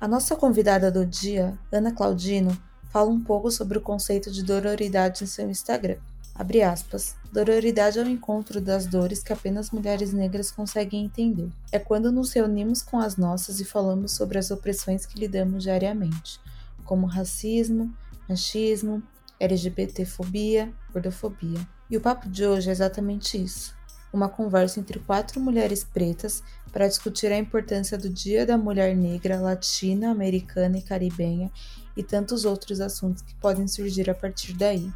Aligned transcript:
A 0.00 0.06
nossa 0.06 0.36
convidada 0.36 0.92
do 0.92 1.04
dia, 1.04 1.58
Ana 1.72 1.90
Claudino, 1.90 2.56
fala 2.88 3.10
um 3.10 3.18
pouco 3.18 3.50
sobre 3.50 3.78
o 3.78 3.80
conceito 3.80 4.30
de 4.30 4.44
dororidade 4.44 5.24
em 5.24 5.26
seu 5.26 5.50
Instagram. 5.50 5.96
Abre 6.36 6.62
aspas. 6.62 7.16
Dororidade 7.32 7.98
é 7.98 8.02
o 8.04 8.08
encontro 8.08 8.60
das 8.60 8.86
dores 8.86 9.24
que 9.24 9.32
apenas 9.32 9.72
mulheres 9.72 10.12
negras 10.12 10.52
conseguem 10.52 11.04
entender. 11.04 11.50
É 11.72 11.80
quando 11.80 12.12
nos 12.12 12.32
reunimos 12.32 12.80
com 12.80 13.00
as 13.00 13.16
nossas 13.16 13.58
e 13.58 13.64
falamos 13.64 14.12
sobre 14.12 14.38
as 14.38 14.52
opressões 14.52 15.04
que 15.04 15.18
lidamos 15.18 15.64
diariamente, 15.64 16.38
como 16.84 17.04
racismo, 17.04 17.92
machismo, 18.28 19.02
LGBTfobia, 19.40 20.72
gordofobia. 20.92 21.58
E 21.90 21.96
o 21.96 22.00
papo 22.00 22.28
de 22.28 22.46
hoje 22.46 22.68
é 22.68 22.72
exatamente 22.72 23.36
isso 23.36 23.77
uma 24.12 24.28
conversa 24.28 24.80
entre 24.80 24.98
quatro 25.00 25.40
mulheres 25.40 25.84
pretas 25.84 26.42
para 26.72 26.88
discutir 26.88 27.30
a 27.32 27.38
importância 27.38 27.98
do 27.98 28.08
Dia 28.08 28.46
da 28.46 28.56
Mulher 28.56 28.96
Negra, 28.96 29.40
Latina, 29.40 30.10
Americana 30.10 30.78
e 30.78 30.82
Caribenha 30.82 31.50
e 31.96 32.02
tantos 32.02 32.44
outros 32.44 32.80
assuntos 32.80 33.22
que 33.22 33.34
podem 33.36 33.66
surgir 33.66 34.08
a 34.10 34.14
partir 34.14 34.52
daí. 34.52 34.90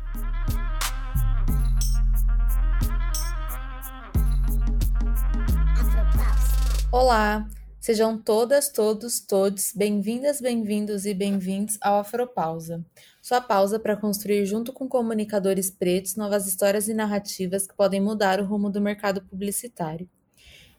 Olá, 6.90 7.48
sejam 7.80 8.18
todas, 8.18 8.68
todos, 8.68 9.18
todos 9.20 9.72
bem-vindas, 9.74 10.40
bem-vindos 10.40 11.06
e 11.06 11.14
bem-vindos 11.14 11.78
ao 11.80 12.00
Afropausa 12.00 12.84
sua 13.22 13.40
pausa 13.40 13.78
para 13.78 13.96
construir, 13.96 14.44
junto 14.44 14.72
com 14.72 14.88
comunicadores 14.88 15.70
pretos, 15.70 16.16
novas 16.16 16.48
histórias 16.48 16.88
e 16.88 16.94
narrativas 16.94 17.68
que 17.68 17.76
podem 17.76 18.00
mudar 18.00 18.40
o 18.40 18.44
rumo 18.44 18.68
do 18.68 18.80
mercado 18.80 19.22
publicitário. 19.22 20.10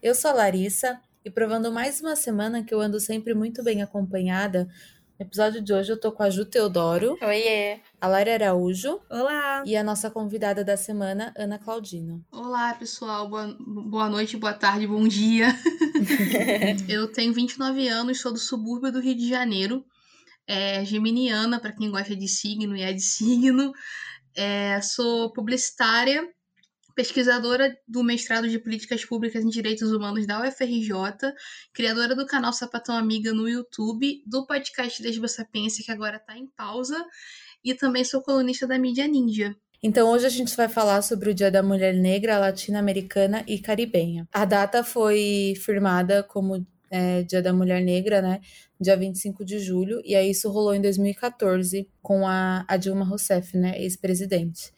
Eu 0.01 0.13
sou 0.13 0.31
a 0.31 0.33
Larissa 0.33 0.99
e 1.23 1.31
provando 1.31 1.71
mais 1.71 2.01
uma 2.01 2.17
semana 2.17 2.61
que 2.61 2.73
eu 2.73 2.81
ando 2.81 2.99
sempre 2.99 3.33
muito 3.33 3.63
bem 3.63 3.81
acompanhada. 3.81 4.67
No 5.17 5.25
episódio 5.25 5.61
de 5.61 5.71
hoje 5.71 5.93
eu 5.93 5.97
tô 5.97 6.11
com 6.11 6.21
a 6.21 6.29
Ju 6.29 6.43
Teodoro. 6.43 7.17
Oiê! 7.21 7.79
A 8.01 8.07
Lara 8.09 8.33
Araújo. 8.33 8.99
Olá! 9.09 9.63
E 9.65 9.77
a 9.77 9.83
nossa 9.83 10.11
convidada 10.11 10.65
da 10.65 10.75
semana, 10.75 11.33
Ana 11.37 11.57
Claudina. 11.57 12.19
Olá, 12.29 12.73
pessoal. 12.73 13.29
Boa, 13.29 13.55
boa 13.57 14.09
noite, 14.09 14.35
boa 14.35 14.53
tarde, 14.53 14.85
bom 14.85 15.07
dia. 15.07 15.47
eu 16.89 17.09
tenho 17.09 17.31
29 17.31 17.87
anos, 17.87 18.19
sou 18.19 18.33
do 18.33 18.39
subúrbio 18.39 18.91
do 18.91 18.99
Rio 18.99 19.15
de 19.15 19.29
Janeiro 19.29 19.85
é 20.47 20.83
geminiana, 20.85 21.59
para 21.59 21.73
quem 21.73 21.89
gosta 21.89 22.15
de 22.15 22.27
signo 22.27 22.75
e 22.75 22.81
é 22.81 22.93
de 22.93 23.01
signo. 23.03 23.71
É, 24.35 24.81
sou 24.81 25.31
publicitária, 25.31 26.27
pesquisadora 26.95 27.75
do 27.87 28.03
mestrado 28.03 28.47
de 28.49 28.59
Políticas 28.59 29.05
Públicas 29.05 29.43
em 29.43 29.49
Direitos 29.49 29.91
Humanos 29.91 30.25
da 30.25 30.41
UFRJ, 30.41 31.33
criadora 31.73 32.15
do 32.15 32.25
canal 32.25 32.53
Sapatão 32.53 32.95
Amiga 32.95 33.33
no 33.33 33.47
YouTube, 33.47 34.23
do 34.25 34.45
podcast 34.45 35.01
Lesba 35.01 35.27
Sapiência, 35.27 35.83
que 35.83 35.91
agora 35.91 36.17
está 36.17 36.37
em 36.37 36.47
pausa, 36.47 37.03
e 37.63 37.73
também 37.73 38.03
sou 38.03 38.21
colunista 38.21 38.67
da 38.67 38.77
Mídia 38.77 39.07
Ninja. 39.07 39.55
Então 39.81 40.09
hoje 40.09 40.25
a 40.25 40.29
gente 40.29 40.55
vai 40.55 40.69
falar 40.69 41.01
sobre 41.01 41.29
o 41.29 41.33
Dia 41.33 41.51
da 41.51 41.61
Mulher 41.61 41.93
Negra, 41.93 42.39
Latino-Americana 42.39 43.43
e 43.45 43.59
Caribenha. 43.59 44.25
A 44.31 44.45
data 44.45 44.81
foi 44.81 45.55
firmada 45.57 46.23
como 46.23 46.65
é, 46.93 47.23
Dia 47.23 47.41
da 47.41 47.51
Mulher 47.51 47.81
Negra, 47.81 48.21
né? 48.21 48.39
Dia 48.79 48.95
25 48.95 49.43
de 49.43 49.57
julho, 49.57 49.99
e 50.05 50.13
aí 50.15 50.29
isso 50.29 50.51
rolou 50.51 50.75
em 50.75 50.81
2014 50.81 51.89
com 52.03 52.27
a, 52.27 52.63
a 52.67 52.77
Dilma 52.77 53.03
Rousseff, 53.03 53.57
né? 53.57 53.81
Ex-presidente. 53.81 54.71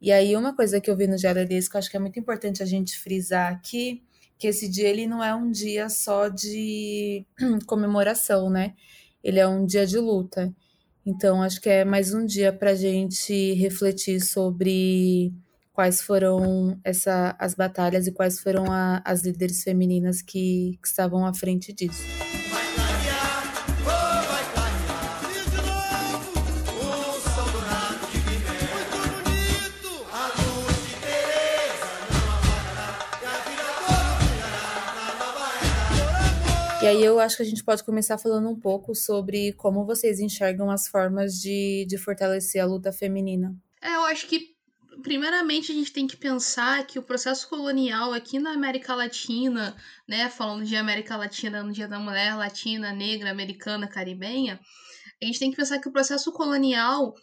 E 0.00 0.12
aí 0.12 0.36
uma 0.36 0.54
coisa 0.54 0.80
que 0.80 0.88
eu 0.88 0.96
vi 0.96 1.08
no 1.08 1.18
GLDs 1.18 1.68
que 1.68 1.76
eu 1.76 1.78
acho 1.80 1.90
que 1.90 1.96
é 1.96 2.00
muito 2.00 2.20
importante 2.20 2.62
a 2.62 2.66
gente 2.66 2.96
frisar 2.96 3.52
aqui, 3.52 4.04
que 4.38 4.46
esse 4.46 4.68
dia 4.68 4.88
ele 4.88 5.08
não 5.08 5.24
é 5.24 5.34
um 5.34 5.50
dia 5.50 5.88
só 5.88 6.28
de 6.28 7.26
comemoração, 7.66 8.48
né? 8.48 8.74
Ele 9.24 9.40
é 9.40 9.48
um 9.48 9.66
dia 9.66 9.84
de 9.84 9.98
luta. 9.98 10.54
Então, 11.04 11.42
acho 11.42 11.60
que 11.60 11.68
é 11.68 11.84
mais 11.84 12.14
um 12.14 12.24
dia 12.24 12.52
para 12.52 12.70
a 12.70 12.74
gente 12.76 13.54
refletir 13.54 14.20
sobre 14.20 15.32
quais 15.76 16.00
foram 16.00 16.80
essa, 16.82 17.36
as 17.38 17.54
batalhas 17.54 18.06
e 18.06 18.12
quais 18.12 18.40
foram 18.40 18.72
a, 18.72 19.02
as 19.04 19.22
líderes 19.24 19.62
femininas 19.62 20.22
que, 20.22 20.78
que 20.80 20.88
estavam 20.88 21.26
à 21.26 21.34
frente 21.34 21.70
disso. 21.70 22.02
E 36.82 36.88
aí 36.88 37.04
eu 37.04 37.20
acho 37.20 37.36
que 37.36 37.42
a 37.42 37.46
gente 37.46 37.62
pode 37.62 37.84
começar 37.84 38.16
falando 38.16 38.48
um 38.48 38.58
pouco 38.58 38.94
sobre 38.94 39.52
como 39.52 39.84
vocês 39.84 40.20
enxergam 40.20 40.70
as 40.70 40.88
formas 40.88 41.34
de, 41.34 41.84
de 41.86 41.98
fortalecer 41.98 42.62
a 42.62 42.64
luta 42.64 42.90
feminina. 42.92 43.54
É, 43.82 43.96
eu 43.96 44.04
acho 44.04 44.26
que 44.26 44.55
primeiramente 45.02 45.72
a 45.72 45.74
gente 45.74 45.92
tem 45.92 46.06
que 46.06 46.16
pensar 46.16 46.86
que 46.86 46.98
o 46.98 47.02
processo 47.02 47.48
colonial 47.48 48.12
aqui 48.12 48.38
na 48.38 48.52
América 48.52 48.94
Latina, 48.94 49.76
né, 50.08 50.28
falando 50.28 50.64
de 50.64 50.76
América 50.76 51.16
Latina 51.16 51.62
no 51.62 51.72
Dia 51.72 51.88
da 51.88 51.98
Mulher 51.98 52.36
Latina, 52.36 52.92
Negra, 52.92 53.30
Americana, 53.30 53.88
Caribenha, 53.88 54.60
a 55.22 55.24
gente 55.24 55.38
tem 55.38 55.50
que 55.50 55.56
pensar 55.56 55.78
que 55.78 55.88
o 55.88 55.92
processo 55.92 56.32
colonial, 56.32 57.14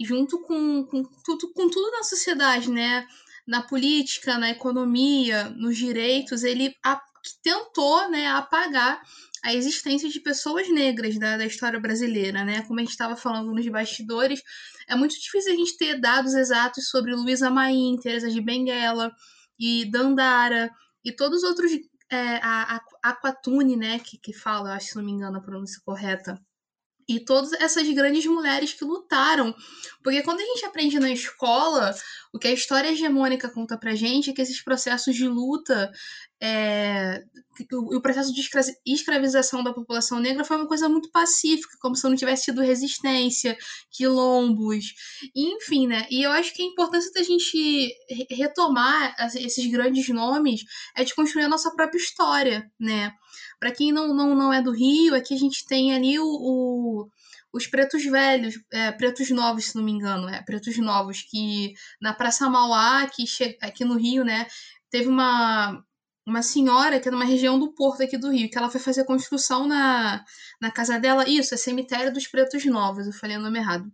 junto 0.00 0.40
com, 0.42 0.84
com, 0.84 1.02
tudo, 1.24 1.52
com 1.52 1.68
tudo 1.68 1.90
na 1.90 2.02
sociedade, 2.02 2.70
né, 2.70 3.06
na 3.46 3.62
política, 3.62 4.38
na 4.38 4.50
economia, 4.50 5.50
nos 5.50 5.76
direitos, 5.76 6.44
ele 6.44 6.74
a, 6.84 7.00
tentou 7.42 8.08
né, 8.10 8.28
apagar 8.28 9.02
a 9.42 9.54
existência 9.54 10.08
de 10.08 10.20
pessoas 10.20 10.68
negras 10.68 11.18
da, 11.18 11.36
da 11.36 11.46
história 11.46 11.80
brasileira, 11.80 12.44
né? 12.44 12.62
Como 12.62 12.78
a 12.78 12.82
gente 12.82 12.92
estava 12.92 13.16
falando 13.16 13.52
nos 13.52 13.66
bastidores, 13.68 14.42
é 14.90 14.96
muito 14.96 15.18
difícil 15.18 15.52
a 15.52 15.56
gente 15.56 15.76
ter 15.76 16.00
dados 16.00 16.34
exatos 16.34 16.88
sobre 16.88 17.14
Luísa 17.14 17.50
Maim, 17.50 17.96
Teresa 18.02 18.30
de 18.30 18.40
Benguela 18.40 19.10
e 19.58 19.90
Dandara 19.90 20.70
e 21.04 21.12
todos 21.12 21.42
os 21.42 21.48
outros. 21.48 21.72
É, 22.12 22.40
a, 22.42 22.80
Aquatune, 23.04 23.76
né, 23.76 24.00
que, 24.00 24.18
que 24.18 24.32
fala, 24.32 24.74
acho 24.74 24.88
se 24.88 24.96
não 24.96 25.04
me 25.04 25.12
engano 25.12 25.38
a 25.38 25.40
pronúncia 25.40 25.80
correta, 25.84 26.36
e 27.10 27.18
todas 27.18 27.52
essas 27.54 27.88
grandes 27.88 28.24
mulheres 28.26 28.72
que 28.72 28.84
lutaram. 28.84 29.52
Porque 30.02 30.22
quando 30.22 30.40
a 30.40 30.44
gente 30.44 30.64
aprende 30.64 31.00
na 31.00 31.10
escola, 31.10 31.92
o 32.32 32.38
que 32.38 32.46
a 32.46 32.52
história 32.52 32.92
hegemônica 32.92 33.50
conta 33.50 33.76
pra 33.76 33.96
gente 33.96 34.30
é 34.30 34.32
que 34.32 34.40
esses 34.40 34.62
processos 34.62 35.16
de 35.16 35.26
luta 35.26 35.90
é, 36.42 37.22
o, 37.72 37.96
o, 37.96 38.00
processo 38.00 38.32
de 38.32 38.40
escravização 38.86 39.62
da 39.62 39.74
população 39.74 40.18
negra 40.18 40.44
foi 40.44 40.56
uma 40.56 40.66
coisa 40.66 40.88
muito 40.88 41.10
pacífica, 41.10 41.76
como 41.80 41.94
se 41.94 42.08
não 42.08 42.16
tivesse 42.16 42.44
tido 42.44 42.62
resistência, 42.62 43.56
quilombos, 43.90 44.94
enfim, 45.34 45.86
né? 45.86 46.06
E 46.10 46.22
eu 46.22 46.30
acho 46.30 46.54
que 46.54 46.62
a 46.62 46.66
importância 46.66 47.12
da 47.12 47.22
gente 47.22 47.94
retomar 48.30 49.14
esses 49.36 49.66
grandes 49.70 50.08
nomes 50.08 50.62
é 50.96 51.04
de 51.04 51.14
construir 51.14 51.44
a 51.44 51.48
nossa 51.48 51.70
própria 51.74 51.98
história, 51.98 52.70
né? 52.78 53.12
Para 53.58 53.72
quem 53.72 53.92
não, 53.92 54.14
não, 54.14 54.34
não 54.34 54.52
é 54.52 54.62
do 54.62 54.72
Rio, 54.72 55.14
aqui 55.14 55.34
a 55.34 55.38
gente 55.38 55.66
tem 55.66 55.94
ali 55.94 56.18
o, 56.18 56.24
o 56.24 57.08
os 57.52 57.66
pretos 57.66 58.04
velhos, 58.04 58.54
é, 58.72 58.92
pretos 58.92 59.28
novos, 59.30 59.66
se 59.66 59.76
não 59.76 59.82
me 59.82 59.90
engano, 59.90 60.28
é, 60.28 60.40
pretos 60.42 60.76
novos, 60.78 61.22
que 61.22 61.72
na 62.00 62.14
Praça 62.14 62.48
Mauá, 62.48 63.08
que 63.08 63.24
aqui 63.60 63.84
no 63.84 63.96
Rio, 63.96 64.24
né, 64.24 64.46
teve 64.88 65.08
uma, 65.08 65.82
uma 66.30 66.42
senhora 66.42 67.00
que 67.00 67.08
é 67.08 67.10
numa 67.10 67.24
região 67.24 67.58
do 67.58 67.72
Porto 67.74 68.02
aqui 68.02 68.16
do 68.16 68.30
Rio, 68.30 68.48
que 68.48 68.56
ela 68.56 68.70
foi 68.70 68.80
fazer 68.80 69.04
construção 69.04 69.66
na, 69.66 70.24
na 70.60 70.70
casa 70.70 70.98
dela. 70.98 71.28
Isso, 71.28 71.54
é 71.54 71.56
Cemitério 71.56 72.12
dos 72.12 72.26
Pretos 72.26 72.64
Novos, 72.64 73.06
eu 73.06 73.12
falei 73.12 73.36
o 73.36 73.40
nome 73.40 73.58
errado. 73.58 73.90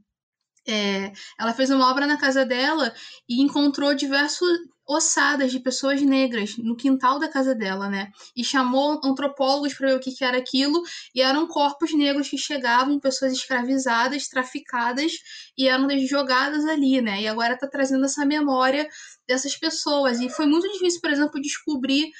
É, 0.68 1.12
ela 1.38 1.54
fez 1.54 1.70
uma 1.70 1.90
obra 1.90 2.06
na 2.06 2.18
casa 2.18 2.44
dela 2.44 2.92
e 3.28 3.42
encontrou 3.42 3.94
diversos 3.94 4.48
ossadas 4.86 5.50
de 5.50 5.58
pessoas 5.58 6.00
negras 6.00 6.56
no 6.58 6.76
quintal 6.76 7.18
da 7.18 7.28
casa 7.28 7.54
dela, 7.54 7.88
né? 7.88 8.10
E 8.36 8.44
chamou 8.44 9.00
antropólogos 9.04 9.74
para 9.74 9.88
ver 9.88 9.96
o 9.96 10.00
que, 10.00 10.12
que 10.12 10.24
era 10.24 10.38
aquilo, 10.38 10.82
e 11.14 11.20
eram 11.20 11.46
corpos 11.46 11.92
negros 11.92 12.28
que 12.28 12.38
chegavam, 12.38 13.00
pessoas 13.00 13.32
escravizadas, 13.32 14.28
traficadas, 14.28 15.12
e 15.58 15.68
eram 15.68 15.88
jogadas 16.06 16.64
ali, 16.64 17.00
né? 17.00 17.22
E 17.22 17.28
agora 17.28 17.54
está 17.54 17.66
trazendo 17.66 18.04
essa 18.04 18.24
memória 18.24 18.88
dessas 19.26 19.56
pessoas. 19.56 20.20
E 20.20 20.28
foi 20.30 20.46
muito 20.46 20.70
difícil, 20.72 21.00
por 21.00 21.10
exemplo, 21.10 21.40
descobrir 21.40 22.10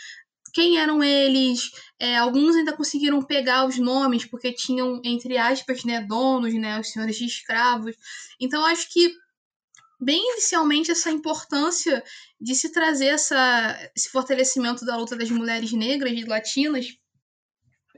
quem 0.57 0.79
eram 0.79 1.05
eles. 1.05 1.71
É, 2.01 2.17
alguns 2.17 2.57
ainda 2.57 2.75
conseguiram 2.75 3.21
pegar 3.21 3.67
os 3.67 3.79
nomes, 3.79 4.25
porque 4.25 4.53
tinham, 4.53 5.01
entre 5.05 5.37
aspas, 5.37 5.85
né, 5.85 6.01
donos, 6.01 6.55
né, 6.55 6.81
os 6.81 6.91
senhores 6.91 7.17
de 7.17 7.27
escravos. 7.27 7.95
Então, 8.41 8.65
acho 8.65 8.91
que, 8.91 9.13
bem 10.01 10.33
inicialmente, 10.33 10.91
essa 10.91 11.11
importância 11.11 12.03
de 12.41 12.55
se 12.55 12.71
trazer 12.73 13.07
essa, 13.07 13.91
esse 13.97 14.11
fortalecimento 14.11 14.85
da 14.85 14.97
luta 14.97 15.17
das 15.17 15.31
mulheres 15.31 15.73
negras 15.73 16.13
e 16.13 16.25
latinas 16.25 16.87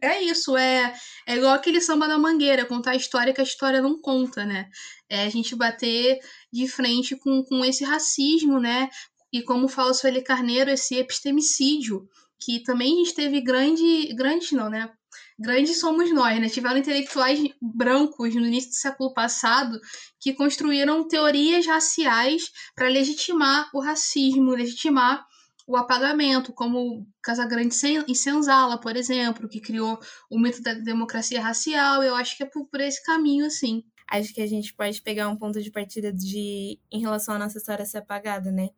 é 0.00 0.22
isso, 0.22 0.56
é, 0.56 0.94
é 1.26 1.36
igual 1.36 1.54
aquele 1.54 1.80
samba 1.80 2.06
da 2.06 2.18
mangueira, 2.18 2.64
contar 2.64 2.92
a 2.92 2.96
história 2.96 3.32
que 3.32 3.40
a 3.40 3.44
história 3.44 3.82
não 3.82 4.00
conta, 4.00 4.44
né? 4.44 4.68
É 5.08 5.24
a 5.24 5.28
gente 5.28 5.56
bater 5.56 6.18
de 6.52 6.68
frente 6.68 7.16
com, 7.16 7.42
com 7.44 7.64
esse 7.64 7.84
racismo, 7.84 8.60
né? 8.60 8.88
E 9.32 9.42
como 9.42 9.68
fala 9.68 9.92
Sueli 9.92 10.22
Carneiro, 10.22 10.70
esse 10.70 10.96
epistemicídio 10.96 12.08
que 12.40 12.62
também 12.62 12.94
a 12.94 12.98
gente 12.98 13.14
teve 13.14 13.40
grande, 13.40 14.14
grandes 14.14 14.52
não, 14.52 14.70
né? 14.70 14.88
Grandes 15.38 15.78
somos 15.78 16.12
nós, 16.12 16.40
né? 16.40 16.48
Tiveram 16.48 16.78
intelectuais 16.78 17.40
brancos 17.60 18.34
no 18.34 18.46
início 18.46 18.70
do 18.70 18.76
século 18.76 19.12
passado 19.14 19.80
que 20.20 20.34
construíram 20.34 21.06
teorias 21.06 21.66
raciais 21.66 22.50
para 22.74 22.88
legitimar 22.88 23.70
o 23.72 23.80
racismo, 23.80 24.50
legitimar 24.50 25.26
o 25.68 25.76
apagamento, 25.76 26.50
como 26.52 27.06
Casagrande 27.22 27.76
e 28.08 28.14
Senzala, 28.14 28.80
por 28.80 28.96
exemplo, 28.96 29.46
que 29.46 29.60
criou 29.60 30.00
o 30.30 30.38
mito 30.38 30.62
da 30.62 30.72
democracia 30.72 31.42
racial. 31.42 32.02
Eu 32.02 32.14
acho 32.14 32.38
que 32.38 32.42
é 32.42 32.46
por, 32.46 32.80
esse 32.80 33.04
caminho, 33.04 33.44
assim. 33.44 33.84
Acho 34.10 34.32
que 34.32 34.40
a 34.40 34.46
gente 34.46 34.72
pode 34.72 35.02
pegar 35.02 35.28
um 35.28 35.36
ponto 35.36 35.62
de 35.62 35.70
partida 35.70 36.10
de 36.10 36.80
em 36.90 37.00
relação 37.00 37.34
à 37.34 37.38
nossa 37.38 37.58
história 37.58 37.84
ser 37.84 37.98
apagada, 37.98 38.50
né? 38.50 38.70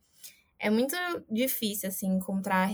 É 0.59 0.69
muito 0.69 0.97
difícil, 1.31 1.89
assim, 1.89 2.09
encontrar 2.09 2.73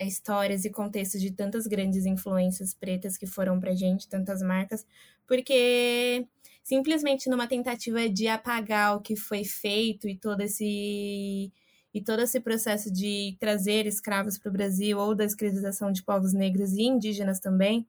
histórias 0.00 0.64
e 0.64 0.70
contextos 0.70 1.20
de 1.20 1.32
tantas 1.32 1.66
grandes 1.66 2.06
influências 2.06 2.74
pretas 2.74 3.16
que 3.16 3.26
foram 3.26 3.58
pra 3.60 3.74
gente, 3.74 4.08
tantas 4.08 4.42
marcas, 4.42 4.86
porque 5.26 6.26
simplesmente 6.62 7.30
numa 7.30 7.46
tentativa 7.46 8.08
de 8.08 8.28
apagar 8.28 8.96
o 8.96 9.00
que 9.00 9.16
foi 9.16 9.44
feito 9.44 10.08
e 10.08 10.16
todo 10.16 10.40
esse 10.40 11.52
e 11.94 12.02
todo 12.02 12.20
esse 12.20 12.38
processo 12.40 12.92
de 12.92 13.36
trazer 13.40 13.86
escravos 13.86 14.36
para 14.36 14.50
o 14.50 14.52
Brasil 14.52 14.98
ou 14.98 15.14
da 15.14 15.24
escravização 15.24 15.90
de 15.90 16.02
povos 16.02 16.34
negros 16.34 16.74
e 16.74 16.82
indígenas 16.82 17.40
também, 17.40 17.86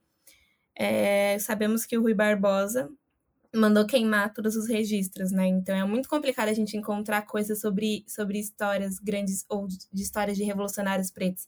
é, 0.73 1.37
sabemos 1.39 1.85
que 1.85 1.97
o 1.97 2.01
Rui 2.01 2.13
Barbosa 2.13 2.89
mandou 3.53 3.85
queimar 3.85 4.33
todos 4.33 4.55
os 4.55 4.67
registros, 4.67 5.31
né? 5.31 5.47
Então 5.47 5.75
é 5.75 5.83
muito 5.83 6.07
complicado 6.07 6.49
a 6.49 6.53
gente 6.53 6.77
encontrar 6.77 7.23
coisas 7.23 7.59
sobre, 7.59 8.05
sobre 8.07 8.39
histórias 8.39 8.99
grandes 8.99 9.45
ou 9.49 9.67
de 9.67 10.01
histórias 10.01 10.37
de 10.37 10.43
revolucionários 10.43 11.11
pretos. 11.11 11.47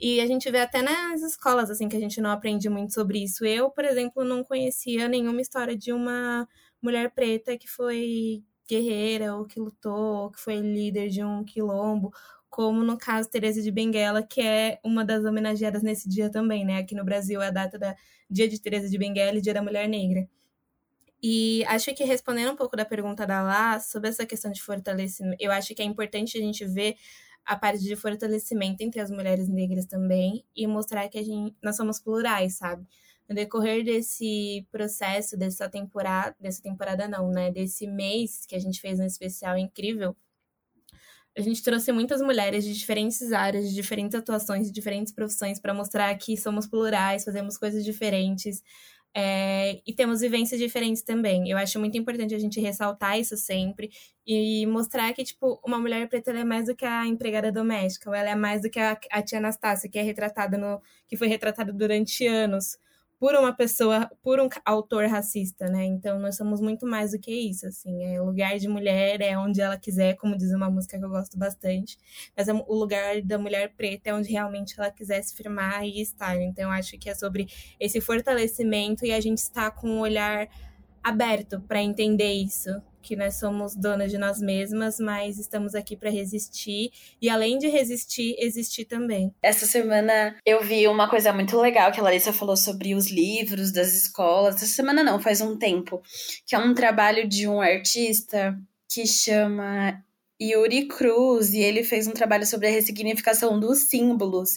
E 0.00 0.20
a 0.20 0.26
gente 0.26 0.50
vê 0.50 0.60
até 0.60 0.82
nas 0.82 1.22
escolas, 1.22 1.70
assim, 1.70 1.88
que 1.88 1.96
a 1.96 2.00
gente 2.00 2.20
não 2.20 2.30
aprende 2.30 2.68
muito 2.68 2.92
sobre 2.92 3.22
isso. 3.22 3.44
Eu, 3.44 3.70
por 3.70 3.84
exemplo, 3.84 4.24
não 4.24 4.42
conhecia 4.44 5.08
nenhuma 5.08 5.40
história 5.40 5.76
de 5.76 5.92
uma 5.92 6.48
mulher 6.82 7.10
preta 7.12 7.56
que 7.56 7.68
foi 7.68 8.42
guerreira, 8.68 9.36
ou 9.36 9.46
que 9.46 9.60
lutou, 9.60 10.24
ou 10.24 10.30
que 10.30 10.40
foi 10.40 10.56
líder 10.56 11.08
de 11.08 11.22
um 11.22 11.44
quilombo, 11.44 12.10
como 12.50 12.82
no 12.82 12.96
caso 12.98 13.28
Teresa 13.30 13.62
de 13.62 13.70
Benguela, 13.70 14.22
que 14.22 14.40
é 14.40 14.80
uma 14.84 15.04
das 15.04 15.24
homenageadas 15.24 15.82
nesse 15.82 16.08
dia 16.08 16.30
também, 16.30 16.64
né? 16.64 16.78
Aqui 16.78 16.94
no 16.94 17.04
Brasil 17.04 17.42
é 17.42 17.48
a 17.48 17.50
data 17.50 17.78
da 17.78 17.94
Dia 18.30 18.48
de 18.48 18.60
Teresa 18.60 18.88
de 18.88 18.98
Benguela 18.98 19.38
e 19.38 19.40
Dia 19.40 19.54
da 19.54 19.62
Mulher 19.62 19.88
Negra. 19.88 20.28
E 21.22 21.64
acho 21.66 21.94
que 21.94 22.04
respondendo 22.04 22.52
um 22.52 22.56
pouco 22.56 22.76
da 22.76 22.84
pergunta 22.84 23.26
da 23.26 23.42
Lá 23.42 23.80
sobre 23.80 24.10
essa 24.10 24.26
questão 24.26 24.52
de 24.52 24.62
fortalecimento, 24.62 25.36
eu 25.40 25.50
acho 25.52 25.74
que 25.74 25.82
é 25.82 25.84
importante 25.84 26.36
a 26.36 26.40
gente 26.40 26.64
ver 26.66 26.96
a 27.44 27.56
parte 27.56 27.82
de 27.82 27.96
fortalecimento 27.96 28.82
entre 28.82 29.00
as 29.00 29.10
mulheres 29.10 29.48
negras 29.48 29.86
também 29.86 30.44
e 30.56 30.66
mostrar 30.66 31.08
que 31.08 31.18
a 31.18 31.22
gente, 31.22 31.54
nós 31.62 31.76
somos 31.76 32.00
plurais, 32.00 32.56
sabe? 32.56 32.86
no 33.28 33.34
decorrer 33.34 33.84
desse 33.84 34.66
processo, 34.70 35.36
dessa 35.36 35.68
temporada, 35.68 36.36
dessa 36.38 36.62
temporada 36.62 37.08
não, 37.08 37.30
né? 37.30 37.50
Desse 37.50 37.86
mês 37.86 38.44
que 38.46 38.54
a 38.54 38.58
gente 38.58 38.80
fez 38.80 39.00
um 39.00 39.04
especial 39.04 39.56
incrível, 39.56 40.14
a 41.36 41.40
gente 41.40 41.62
trouxe 41.62 41.90
muitas 41.90 42.20
mulheres 42.22 42.64
de 42.64 42.72
diferentes 42.72 43.32
áreas, 43.32 43.68
de 43.68 43.74
diferentes 43.74 44.14
atuações, 44.14 44.66
de 44.66 44.72
diferentes 44.72 45.12
profissões, 45.12 45.58
para 45.58 45.74
mostrar 45.74 46.14
que 46.16 46.36
somos 46.36 46.66
plurais, 46.66 47.24
fazemos 47.24 47.58
coisas 47.58 47.84
diferentes 47.84 48.62
é, 49.16 49.80
e 49.86 49.94
temos 49.94 50.20
vivências 50.20 50.60
diferentes 50.60 51.02
também. 51.02 51.48
Eu 51.48 51.56
acho 51.56 51.78
muito 51.78 51.96
importante 51.96 52.34
a 52.34 52.38
gente 52.38 52.60
ressaltar 52.60 53.18
isso 53.18 53.36
sempre 53.36 53.90
e 54.26 54.66
mostrar 54.66 55.12
que, 55.12 55.22
tipo, 55.22 55.60
uma 55.64 55.78
mulher 55.78 56.08
preta 56.08 56.32
é 56.32 56.44
mais 56.44 56.66
do 56.66 56.74
que 56.74 56.84
a 56.84 57.06
empregada 57.06 57.52
doméstica, 57.52 58.10
ou 58.10 58.14
ela 58.14 58.30
é 58.30 58.34
mais 58.34 58.62
do 58.62 58.70
que 58.70 58.80
a, 58.80 58.98
a 59.12 59.22
tia 59.22 59.38
Anastácia, 59.38 59.88
que 59.88 59.98
é 59.98 60.02
retratada 60.02 60.58
no. 60.58 60.82
que 61.08 61.16
foi 61.16 61.28
retratada 61.28 61.72
durante 61.72 62.26
anos 62.26 62.78
por 63.18 63.34
uma 63.34 63.52
pessoa, 63.52 64.10
por 64.22 64.40
um 64.40 64.48
autor 64.64 65.06
racista, 65.06 65.66
né? 65.68 65.84
Então 65.84 66.18
nós 66.18 66.36
somos 66.36 66.60
muito 66.60 66.86
mais 66.86 67.12
do 67.12 67.18
que 67.18 67.32
isso, 67.32 67.66
assim. 67.66 68.04
É 68.04 68.20
lugar 68.20 68.58
de 68.58 68.68
mulher 68.68 69.20
é 69.20 69.36
onde 69.38 69.60
ela 69.60 69.78
quiser, 69.78 70.14
como 70.16 70.36
diz 70.36 70.52
uma 70.52 70.70
música 70.70 70.98
que 70.98 71.04
eu 71.04 71.08
gosto 71.08 71.38
bastante. 71.38 71.98
Mas 72.36 72.48
é 72.48 72.52
o 72.52 72.74
lugar 72.74 73.22
da 73.22 73.38
mulher 73.38 73.72
preta 73.76 74.10
é 74.10 74.14
onde 74.14 74.30
realmente 74.30 74.74
ela 74.78 74.90
quiser 74.90 75.22
se 75.22 75.34
firmar 75.34 75.84
e 75.84 76.00
estar. 76.00 76.40
Então 76.40 76.70
acho 76.70 76.98
que 76.98 77.08
é 77.08 77.14
sobre 77.14 77.46
esse 77.80 78.00
fortalecimento 78.00 79.06
e 79.06 79.12
a 79.12 79.20
gente 79.20 79.38
está 79.38 79.70
com 79.70 79.88
um 79.88 80.00
olhar 80.00 80.48
aberto 81.02 81.60
para 81.60 81.82
entender 81.82 82.32
isso, 82.32 82.70
que 83.04 83.14
nós 83.14 83.38
somos 83.38 83.76
donas 83.76 84.10
de 84.10 84.16
nós 84.16 84.40
mesmas, 84.40 84.98
mas 84.98 85.38
estamos 85.38 85.74
aqui 85.74 85.94
para 85.94 86.10
resistir 86.10 86.90
e 87.20 87.28
além 87.28 87.58
de 87.58 87.68
resistir, 87.68 88.34
existir 88.38 88.86
também. 88.86 89.32
Essa 89.42 89.66
semana 89.66 90.34
eu 90.44 90.62
vi 90.64 90.88
uma 90.88 91.08
coisa 91.08 91.32
muito 91.32 91.56
legal 91.60 91.92
que 91.92 92.00
a 92.00 92.02
Larissa 92.02 92.32
falou 92.32 92.56
sobre 92.56 92.94
os 92.94 93.10
livros 93.10 93.70
das 93.70 93.92
escolas. 93.92 94.56
Essa 94.56 94.66
semana 94.66 95.04
não, 95.04 95.20
faz 95.20 95.42
um 95.42 95.56
tempo, 95.56 96.02
que 96.46 96.54
é 96.54 96.58
um 96.58 96.72
trabalho 96.74 97.28
de 97.28 97.46
um 97.46 97.60
artista 97.60 98.58
que 98.88 99.06
chama 99.06 100.02
Yuri 100.40 100.88
Cruz 100.88 101.52
e 101.52 101.58
ele 101.58 101.84
fez 101.84 102.06
um 102.06 102.12
trabalho 102.12 102.46
sobre 102.46 102.68
a 102.68 102.70
ressignificação 102.70 103.60
dos 103.60 103.90
símbolos. 103.90 104.56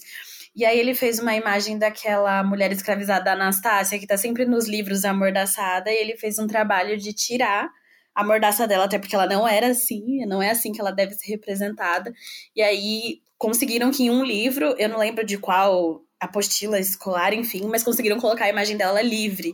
E 0.55 0.65
aí 0.65 0.79
ele 0.79 0.95
fez 0.95 1.19
uma 1.19 1.35
imagem 1.35 1.77
daquela 1.77 2.43
mulher 2.43 2.71
escravizada 2.71 3.33
Anastácia, 3.33 3.99
que 3.99 4.07
tá 4.07 4.17
sempre 4.17 4.45
nos 4.45 4.67
livros 4.67 5.05
amordaçada, 5.05 5.91
e 5.91 5.95
ele 5.95 6.17
fez 6.17 6.39
um 6.39 6.47
trabalho 6.47 6.97
de 6.97 7.13
tirar 7.13 7.69
a 8.17 8.23
mordaça 8.23 8.67
dela, 8.67 8.85
até 8.85 8.97
porque 8.97 9.13
ela 9.13 9.27
não 9.27 9.47
era 9.47 9.67
assim, 9.67 10.25
não 10.25 10.41
é 10.41 10.49
assim 10.49 10.71
que 10.71 10.81
ela 10.81 10.89
deve 10.89 11.13
ser 11.13 11.27
representada. 11.27 12.11
E 12.55 12.63
aí 12.63 13.21
conseguiram 13.37 13.91
que 13.91 14.05
em 14.05 14.09
um 14.09 14.23
livro, 14.25 14.73
eu 14.79 14.89
não 14.89 14.97
lembro 14.97 15.23
de 15.23 15.37
qual 15.37 16.01
apostila 16.19 16.79
escolar, 16.79 17.31
enfim, 17.31 17.67
mas 17.67 17.83
conseguiram 17.83 18.19
colocar 18.19 18.45
a 18.45 18.49
imagem 18.49 18.75
dela 18.75 19.03
livre. 19.03 19.53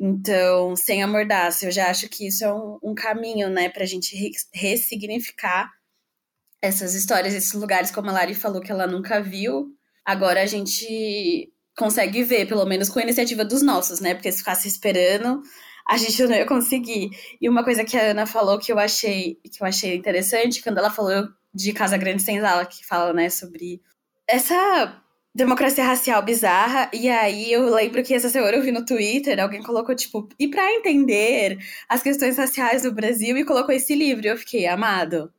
Então, 0.00 0.74
sem 0.74 1.02
a 1.02 1.06
mordaça, 1.06 1.66
eu 1.66 1.70
já 1.70 1.90
acho 1.90 2.08
que 2.08 2.26
isso 2.26 2.42
é 2.42 2.50
um, 2.50 2.78
um 2.82 2.94
caminho, 2.94 3.50
né, 3.50 3.68
pra 3.68 3.84
gente 3.84 4.16
re 4.16 4.30
ressignificar 4.54 5.70
essas 6.62 6.94
histórias, 6.94 7.34
esses 7.34 7.52
lugares, 7.52 7.90
como 7.90 8.08
a 8.08 8.12
Lari 8.14 8.34
falou 8.34 8.62
que 8.62 8.72
ela 8.72 8.86
nunca 8.86 9.20
viu. 9.20 9.66
Agora 10.06 10.40
a 10.40 10.46
gente 10.46 11.52
consegue 11.76 12.22
ver, 12.22 12.48
pelo 12.48 12.64
menos 12.64 12.88
com 12.88 12.98
a 12.98 13.02
iniciativa 13.02 13.44
dos 13.44 13.60
nossos, 13.60 14.00
né? 14.00 14.14
Porque 14.14 14.32
se 14.32 14.38
ficasse 14.38 14.66
esperando, 14.66 15.42
a 15.86 15.96
gente 15.96 16.22
não 16.24 16.34
ia 16.34 16.46
conseguir. 16.46 17.10
E 17.40 17.48
uma 17.48 17.62
coisa 17.64 17.84
que 17.84 17.96
a 17.96 18.10
Ana 18.10 18.26
falou 18.26 18.58
que 18.58 18.72
eu 18.72 18.78
achei 18.78 19.38
que 19.42 19.62
eu 19.62 19.66
achei 19.66 19.94
interessante, 19.94 20.62
quando 20.62 20.78
ela 20.78 20.90
falou 20.90 21.28
de 21.54 21.72
Casa 21.72 21.96
Grande 21.96 22.22
Senzala, 22.22 22.66
que 22.66 22.84
fala, 22.84 23.12
né, 23.12 23.30
sobre 23.30 23.80
essa 24.26 25.00
democracia 25.34 25.84
racial 25.84 26.22
bizarra. 26.22 26.90
E 26.92 27.08
aí 27.08 27.52
eu 27.52 27.68
lembro 27.74 28.02
que 28.02 28.14
essa 28.14 28.28
semana 28.28 28.56
eu 28.56 28.62
vi 28.62 28.72
no 28.72 28.84
Twitter, 28.84 29.40
alguém 29.40 29.62
colocou, 29.62 29.94
tipo, 29.94 30.28
e 30.38 30.48
para 30.48 30.72
entender 30.72 31.58
as 31.88 32.02
questões 32.02 32.36
raciais 32.36 32.82
do 32.82 32.92
Brasil, 32.92 33.36
e 33.36 33.44
colocou 33.44 33.74
esse 33.74 33.94
livro. 33.94 34.24
E 34.26 34.28
eu 34.28 34.36
fiquei, 34.36 34.66
amado. 34.66 35.32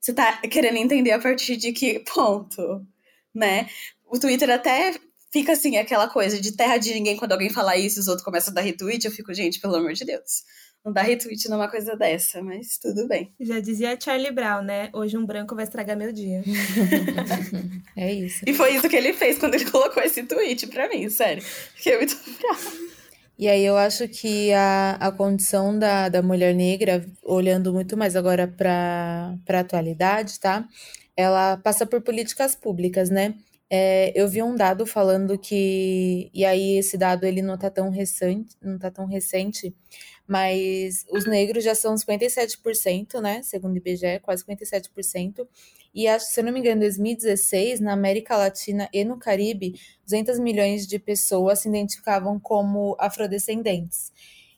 Você 0.00 0.12
tá 0.12 0.40
querendo 0.50 0.76
entender 0.76 1.12
a 1.12 1.18
partir 1.18 1.56
de 1.56 1.72
que 1.72 2.00
ponto? 2.00 2.86
Né? 3.34 3.68
O 4.06 4.18
Twitter 4.18 4.50
até 4.50 4.94
fica 5.34 5.52
assim, 5.52 5.76
aquela 5.76 6.08
coisa 6.08 6.40
de 6.40 6.52
terra 6.52 6.78
de 6.78 6.94
ninguém 6.94 7.16
quando 7.16 7.32
alguém 7.32 7.50
fala 7.50 7.76
isso, 7.76 7.98
os 7.98 8.06
outros 8.06 8.24
começam 8.24 8.52
a 8.52 8.54
dar 8.54 8.60
retweet, 8.60 9.04
eu 9.04 9.10
fico, 9.10 9.34
gente, 9.34 9.58
pelo 9.58 9.74
amor 9.74 9.92
de 9.92 10.04
Deus. 10.04 10.44
Não 10.84 10.92
dá 10.92 11.02
retweet 11.02 11.48
numa 11.48 11.68
coisa 11.68 11.96
dessa, 11.96 12.40
mas 12.40 12.78
tudo 12.78 13.08
bem. 13.08 13.34
Já 13.40 13.58
dizia 13.58 13.98
Charlie 14.00 14.30
Brown, 14.30 14.62
né? 14.62 14.90
Hoje 14.92 15.16
um 15.16 15.26
branco 15.26 15.56
vai 15.56 15.64
estragar 15.64 15.96
meu 15.96 16.12
dia. 16.12 16.40
é 17.96 18.12
isso. 18.12 18.44
E 18.46 18.54
foi 18.54 18.76
isso 18.76 18.88
que 18.88 18.94
ele 18.94 19.12
fez 19.12 19.36
quando 19.36 19.54
ele 19.54 19.64
colocou 19.72 20.00
esse 20.04 20.22
tweet 20.22 20.68
pra 20.68 20.88
mim, 20.88 21.08
sério. 21.10 21.42
Fiquei 21.42 21.96
muito 21.96 22.16
brava. 22.38 22.70
E 23.36 23.48
aí 23.48 23.64
eu 23.64 23.76
acho 23.76 24.06
que 24.06 24.52
a, 24.52 24.92
a 25.00 25.10
condição 25.10 25.76
da, 25.76 26.08
da 26.08 26.22
mulher 26.22 26.54
negra, 26.54 27.04
olhando 27.24 27.72
muito 27.72 27.96
mais 27.96 28.14
agora 28.14 28.46
para 28.46 29.34
a 29.48 29.58
atualidade, 29.58 30.38
tá? 30.38 30.68
Ela 31.16 31.56
passa 31.56 31.84
por 31.84 32.00
políticas 32.02 32.54
públicas, 32.54 33.10
né? 33.10 33.34
É, 33.70 34.12
eu 34.14 34.28
vi 34.28 34.42
um 34.42 34.54
dado 34.54 34.86
falando 34.86 35.38
que, 35.38 36.30
e 36.34 36.44
aí 36.44 36.78
esse 36.78 36.98
dado 36.98 37.24
ele 37.24 37.42
não 37.42 37.56
tá 37.58 37.70
tão 37.70 37.90
recente, 37.90 38.54
não 38.62 38.78
tá 38.78 38.90
tão 38.90 39.06
recente, 39.06 39.74
mas 40.26 41.04
os 41.10 41.26
negros 41.26 41.64
já 41.64 41.74
são 41.74 41.96
57%, 41.96 43.20
né, 43.20 43.42
segundo 43.42 43.74
o 43.74 43.78
IBGE, 43.78 44.20
quase 44.22 44.44
57%, 44.44 45.48
e 45.94 46.06
acho, 46.08 46.26
se 46.26 46.40
eu 46.40 46.44
não 46.44 46.52
me 46.52 46.60
engano, 46.60 46.76
em 46.78 46.80
2016, 46.80 47.80
na 47.80 47.92
América 47.92 48.36
Latina 48.36 48.88
e 48.92 49.04
no 49.04 49.18
Caribe, 49.18 49.74
200 50.04 50.38
milhões 50.40 50.86
de 50.86 50.98
pessoas 50.98 51.60
se 51.60 51.68
identificavam 51.68 52.38
como 52.40 52.96
afrodescendentes. 52.98 54.12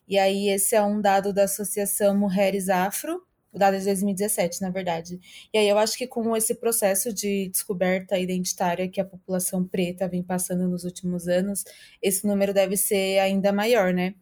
E 0.07 0.17
aí 0.17 0.49
esse 0.49 0.75
é 0.75 0.81
um 0.81 1.01
dado 1.01 1.33
da 1.33 1.43
Associação 1.43 2.17
Mulheres 2.17 2.69
Afro, 2.69 3.21
é 3.65 3.79
de 3.79 3.85
2017, 3.85 4.61
na 4.61 4.69
verdade. 4.69 5.19
E 5.53 5.57
aí 5.57 5.67
eu 5.67 5.77
acho 5.77 5.97
que 5.97 6.07
com 6.07 6.35
esse 6.35 6.55
processo 6.55 7.13
de 7.13 7.49
descoberta 7.49 8.17
identitária 8.17 8.87
que 8.87 9.01
a 9.01 9.05
população 9.05 9.63
preta 9.63 10.07
vem 10.07 10.23
passando 10.23 10.67
nos 10.67 10.83
últimos 10.83 11.27
anos, 11.27 11.63
esse 12.01 12.25
número 12.25 12.53
deve 12.53 12.77
ser 12.77 13.19
ainda 13.19 13.51
maior, 13.51 13.93
né? 13.93 14.15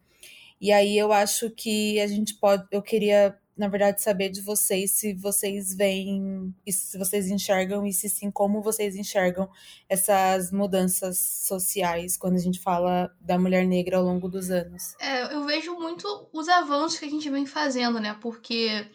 E 0.60 0.72
aí 0.72 0.96
eu 0.96 1.12
acho 1.12 1.50
que 1.50 2.00
a 2.00 2.06
gente 2.06 2.34
pode, 2.34 2.66
eu 2.70 2.82
queria 2.82 3.36
na 3.56 3.68
verdade, 3.68 4.02
saber 4.02 4.28
de 4.28 4.42
vocês 4.42 4.90
se 4.92 5.14
vocês 5.14 5.74
veem, 5.74 6.54
se 6.68 6.98
vocês 6.98 7.30
enxergam 7.30 7.86
e 7.86 7.92
se 7.92 8.08
sim, 8.08 8.30
como 8.30 8.60
vocês 8.60 8.94
enxergam 8.94 9.48
essas 9.88 10.52
mudanças 10.52 11.18
sociais 11.18 12.16
quando 12.18 12.34
a 12.34 12.40
gente 12.40 12.60
fala 12.60 13.10
da 13.18 13.38
mulher 13.38 13.66
negra 13.66 13.96
ao 13.96 14.04
longo 14.04 14.28
dos 14.28 14.50
anos. 14.50 14.94
É, 15.00 15.34
eu 15.34 15.44
vejo 15.46 15.74
muito 15.74 16.28
os 16.32 16.48
avanços 16.48 16.98
que 16.98 17.06
a 17.06 17.10
gente 17.10 17.30
vem 17.30 17.46
fazendo, 17.46 17.98
né? 17.98 18.14
Porque 18.20 18.86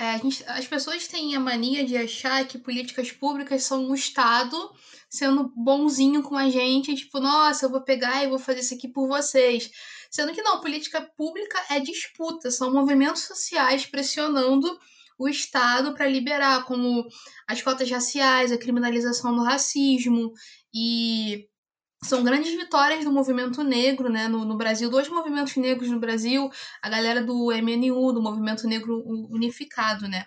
é, 0.00 0.16
gente, 0.16 0.42
as 0.46 0.66
pessoas 0.66 1.06
têm 1.06 1.36
a 1.36 1.40
mania 1.40 1.84
de 1.84 1.94
achar 1.94 2.46
que 2.48 2.56
políticas 2.56 3.12
públicas 3.12 3.64
são 3.64 3.90
o 3.90 3.94
Estado 3.94 4.56
sendo 5.10 5.52
bonzinho 5.54 6.22
com 6.22 6.38
a 6.38 6.48
gente, 6.48 6.94
tipo, 6.94 7.20
nossa, 7.20 7.66
eu 7.66 7.70
vou 7.70 7.82
pegar 7.82 8.24
e 8.24 8.28
vou 8.28 8.38
fazer 8.38 8.60
isso 8.60 8.72
aqui 8.72 8.88
por 8.88 9.06
vocês. 9.06 9.70
Sendo 10.10 10.32
que 10.32 10.40
não, 10.40 10.62
política 10.62 11.02
pública 11.18 11.62
é 11.68 11.80
disputa, 11.80 12.50
são 12.50 12.72
movimentos 12.72 13.24
sociais 13.24 13.84
pressionando 13.84 14.74
o 15.18 15.28
Estado 15.28 15.92
para 15.92 16.08
liberar, 16.08 16.64
como 16.64 17.06
as 17.46 17.60
cotas 17.60 17.90
raciais, 17.90 18.50
a 18.50 18.56
criminalização 18.56 19.36
do 19.36 19.42
racismo, 19.42 20.32
e 20.72 21.46
são 22.02 22.24
grandes 22.24 22.52
vitórias 22.54 23.04
do 23.04 23.12
movimento 23.12 23.62
negro 23.62 24.08
né, 24.08 24.26
no, 24.26 24.44
no, 24.44 24.56
Brasil, 24.56 24.88
dois 24.88 25.08
movimentos 25.08 25.56
negros 25.56 25.90
no 25.90 26.00
Brasil, 26.00 26.50
a 26.80 26.88
galera 26.88 27.22
do 27.22 27.50
MNU, 27.52 28.12
do 28.12 28.22
Movimento 28.22 28.66
Negro 28.66 29.02
Unificado. 29.30 30.08
Né. 30.08 30.24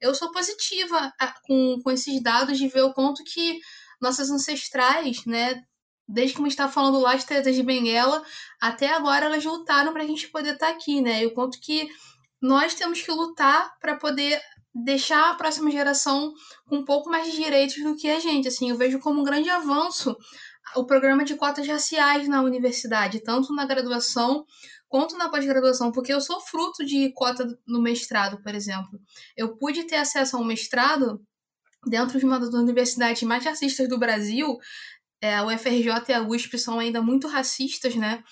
Eu 0.00 0.14
sou 0.14 0.30
positiva 0.30 1.12
com, 1.46 1.80
com 1.82 1.90
esses 1.90 2.22
dados 2.22 2.56
de 2.56 2.68
ver 2.68 2.82
o 2.82 2.94
quanto 2.94 3.24
que 3.24 3.58
nossas 4.00 4.30
ancestrais, 4.30 5.24
né, 5.24 5.64
desde 6.08 6.34
que 6.34 6.40
a 6.40 6.44
gente 6.44 6.52
está 6.52 6.68
falando 6.68 7.00
lá 7.00 7.16
de 7.16 7.26
Teresa 7.26 7.52
de 7.52 7.62
Benguela, 7.62 8.22
até 8.60 8.90
agora 8.90 9.26
elas 9.26 9.44
lutaram 9.44 9.92
para 9.92 10.02
a 10.02 10.06
gente 10.06 10.28
poder 10.28 10.54
estar 10.54 10.66
tá 10.66 10.72
aqui, 10.72 11.00
né? 11.00 11.22
E 11.22 11.26
o 11.26 11.34
quanto 11.34 11.58
que 11.60 11.88
nós 12.40 12.74
temos 12.74 13.02
que 13.02 13.10
lutar 13.10 13.76
para 13.80 13.96
poder 13.96 14.40
deixar 14.84 15.30
a 15.30 15.34
próxima 15.34 15.70
geração 15.70 16.32
com 16.68 16.76
um 16.76 16.84
pouco 16.84 17.08
mais 17.08 17.30
de 17.30 17.42
direitos 17.42 17.82
do 17.82 17.96
que 17.96 18.08
a 18.08 18.20
gente. 18.20 18.46
Assim, 18.46 18.70
eu 18.70 18.76
vejo 18.76 19.00
como 19.00 19.20
um 19.20 19.24
grande 19.24 19.48
avanço 19.48 20.14
o 20.74 20.84
programa 20.84 21.24
de 21.24 21.36
cotas 21.36 21.66
raciais 21.66 22.28
na 22.28 22.42
universidade, 22.42 23.22
tanto 23.22 23.54
na 23.54 23.64
graduação 23.66 24.44
quanto 24.88 25.16
na 25.16 25.28
pós-graduação, 25.28 25.92
porque 25.92 26.12
eu 26.12 26.20
sou 26.20 26.40
fruto 26.40 26.84
de 26.84 27.12
cota 27.12 27.46
no 27.66 27.82
mestrado, 27.82 28.42
por 28.42 28.54
exemplo. 28.54 29.00
Eu 29.36 29.56
pude 29.56 29.84
ter 29.84 29.96
acesso 29.96 30.36
a 30.36 30.40
um 30.40 30.44
mestrado 30.44 31.20
dentro 31.86 32.18
de 32.18 32.24
uma 32.24 32.40
das 32.40 32.52
universidades 32.52 33.22
mais 33.22 33.44
racistas 33.44 33.88
do 33.88 33.98
Brasil, 33.98 34.56
é, 35.20 35.34
a 35.34 35.44
UFRJ 35.44 35.90
e 36.08 36.12
a 36.12 36.22
USP 36.22 36.58
são 36.58 36.78
ainda 36.78 37.00
muito 37.00 37.26
racistas, 37.26 37.94
né? 37.94 38.22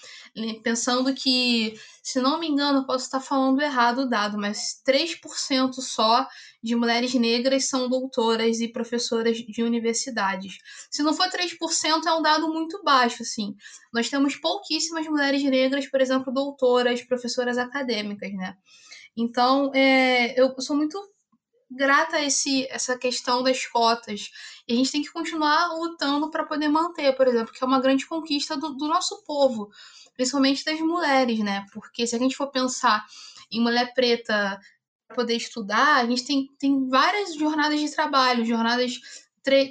Pensando 0.62 1.14
que, 1.14 1.75
se 2.03 2.21
não 2.21 2.38
me 2.38 2.47
engano, 2.47 2.87
posso 2.87 3.05
estar 3.05 3.21
falando 3.21 3.61
errado 3.61 4.03
o 4.03 4.09
dado, 4.09 4.37
mas 4.37 4.83
3% 4.87 5.73
só 5.81 6.26
de 6.62 6.76
mulheres 6.76 7.14
negras 7.14 7.69
são 7.69 7.88
doutoras 7.88 8.61
e 8.61 8.69
professoras 8.69 9.38
de 9.38 9.62
universidades. 9.62 10.59
Se 10.91 11.03
não 11.03 11.14
for 11.14 11.29
3%, 11.29 12.07
é 12.07 12.14
um 12.14 12.23
dado 12.23 12.49
muito 12.53 12.83
baixo, 12.83 13.23
assim. 13.23 13.55
Nós 13.93 14.11
temos 14.11 14.37
pouquíssimas 14.37 15.07
mulheres 15.07 15.43
negras, 15.43 15.87
por 15.88 16.00
exemplo, 16.00 16.33
doutoras, 16.33 17.03
professoras 17.03 17.57
acadêmicas, 17.57 18.33
né? 18.35 18.57
Então, 19.17 19.71
é, 19.75 20.38
eu 20.38 20.55
sou 20.61 20.76
muito 20.76 20.99
grata 21.71 22.21
esse, 22.21 22.66
essa 22.71 22.97
questão 22.97 23.42
das 23.42 23.66
cotas. 23.66 24.30
E 24.66 24.73
a 24.73 24.76
gente 24.76 24.92
tem 24.92 25.02
que 25.02 25.12
continuar 25.12 25.73
lutando 25.75 26.30
para 26.30 26.44
poder 26.44 26.68
manter, 26.68 27.14
por 27.16 27.26
exemplo, 27.26 27.52
que 27.52 27.62
é 27.62 27.66
uma 27.66 27.80
grande 27.80 28.06
conquista 28.06 28.56
do, 28.56 28.75
do 28.75 28.87
nosso 28.87 29.23
povo, 29.25 29.71
principalmente 30.14 30.64
das 30.64 30.80
mulheres, 30.80 31.40
né? 31.40 31.64
Porque 31.73 32.06
se 32.06 32.14
a 32.14 32.18
gente 32.18 32.37
for 32.37 32.50
pensar 32.50 33.04
em 33.50 33.61
mulher 33.61 33.92
preta 33.94 34.59
para 35.06 35.16
poder 35.16 35.37
estudar, 35.37 35.97
a 35.97 36.06
gente 36.06 36.25
tem, 36.25 36.49
tem 36.59 36.88
várias 36.88 37.35
jornadas 37.35 37.80
de 37.80 37.90
trabalho, 37.94 38.44
jornadas 38.44 39.00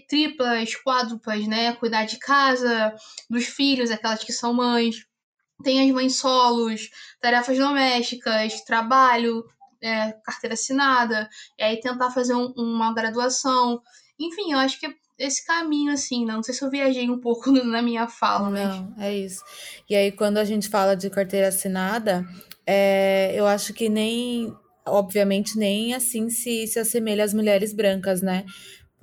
triplas, 0.07 0.75
quádruplas, 0.75 1.47
né? 1.47 1.73
Cuidar 1.75 2.05
de 2.05 2.17
casa, 2.19 2.93
dos 3.29 3.45
filhos, 3.45 3.89
aquelas 3.89 4.23
que 4.23 4.31
são 4.31 4.53
mães. 4.53 5.05
Tem 5.63 5.88
as 5.88 5.93
mães 5.93 6.17
solos, 6.17 6.89
tarefas 7.19 7.57
domésticas, 7.57 8.62
trabalho, 8.62 9.43
é, 9.83 10.13
carteira 10.23 10.53
assinada, 10.53 11.29
e 11.59 11.63
aí 11.63 11.79
tentar 11.79 12.09
fazer 12.11 12.33
um, 12.33 12.53
uma 12.55 12.93
graduação. 12.93 13.81
Enfim, 14.19 14.53
eu 14.53 14.59
acho 14.59 14.79
que 14.79 14.87
esse 15.19 15.45
caminho, 15.45 15.91
assim, 15.91 16.25
né? 16.25 16.33
não 16.33 16.43
sei 16.43 16.53
se 16.53 16.63
eu 16.63 16.69
viajei 16.69 17.09
um 17.09 17.19
pouco 17.19 17.51
na 17.63 17.81
minha 17.81 18.07
fala, 18.07 18.49
né? 18.49 18.65
Não, 18.65 18.93
é 18.97 19.13
isso. 19.13 19.43
E 19.89 19.95
aí, 19.95 20.11
quando 20.11 20.37
a 20.37 20.45
gente 20.45 20.69
fala 20.69 20.95
de 20.95 21.09
carteira 21.09 21.49
assinada, 21.49 22.25
é, 22.65 23.33
eu 23.35 23.45
acho 23.45 23.73
que 23.73 23.89
nem, 23.89 24.55
obviamente, 24.85 25.57
nem 25.57 25.93
assim 25.93 26.29
se, 26.29 26.65
se 26.67 26.79
assemelha 26.79 27.23
às 27.23 27.33
mulheres 27.33 27.73
brancas, 27.73 28.21
né? 28.21 28.45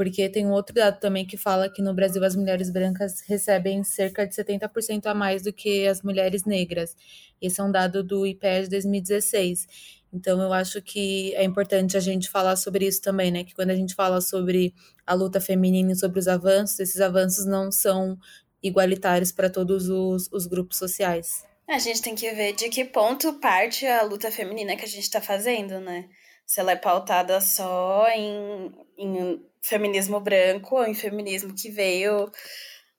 Porque 0.00 0.30
tem 0.30 0.46
um 0.46 0.52
outro 0.52 0.74
dado 0.74 0.98
também 0.98 1.26
que 1.26 1.36
fala 1.36 1.68
que 1.68 1.82
no 1.82 1.92
Brasil 1.92 2.24
as 2.24 2.34
mulheres 2.34 2.70
brancas 2.70 3.20
recebem 3.20 3.84
cerca 3.84 4.26
de 4.26 4.34
70% 4.34 5.04
a 5.04 5.12
mais 5.12 5.42
do 5.42 5.52
que 5.52 5.86
as 5.86 6.00
mulheres 6.00 6.46
negras. 6.46 6.96
Esse 7.38 7.60
é 7.60 7.64
um 7.64 7.70
dado 7.70 8.02
do 8.02 8.26
IPE 8.26 8.62
de 8.62 8.70
2016. 8.70 9.66
Então, 10.10 10.40
eu 10.40 10.54
acho 10.54 10.80
que 10.80 11.34
é 11.34 11.44
importante 11.44 11.98
a 11.98 12.00
gente 12.00 12.30
falar 12.30 12.56
sobre 12.56 12.86
isso 12.86 13.02
também, 13.02 13.30
né? 13.30 13.44
Que 13.44 13.54
quando 13.54 13.72
a 13.72 13.74
gente 13.74 13.94
fala 13.94 14.22
sobre 14.22 14.72
a 15.06 15.12
luta 15.12 15.38
feminina 15.38 15.92
e 15.92 15.96
sobre 15.96 16.18
os 16.18 16.28
avanços, 16.28 16.80
esses 16.80 17.02
avanços 17.02 17.44
não 17.44 17.70
são 17.70 18.18
igualitários 18.62 19.30
para 19.30 19.50
todos 19.50 19.90
os, 19.90 20.32
os 20.32 20.46
grupos 20.46 20.78
sociais. 20.78 21.44
A 21.68 21.78
gente 21.78 22.00
tem 22.00 22.14
que 22.14 22.30
ver 22.30 22.54
de 22.54 22.70
que 22.70 22.86
ponto 22.86 23.34
parte 23.34 23.84
a 23.84 24.02
luta 24.02 24.30
feminina 24.30 24.76
que 24.76 24.84
a 24.86 24.88
gente 24.88 25.02
está 25.02 25.20
fazendo, 25.20 25.78
né? 25.78 26.08
Se 26.46 26.58
ela 26.58 26.72
é 26.72 26.76
pautada 26.76 27.38
só 27.38 28.08
em, 28.08 28.72
em 29.00 29.42
feminismo 29.62 30.20
branco 30.20 30.76
ou 30.76 30.84
em 30.84 30.94
feminismo 30.94 31.54
que 31.54 31.70
veio 31.70 32.30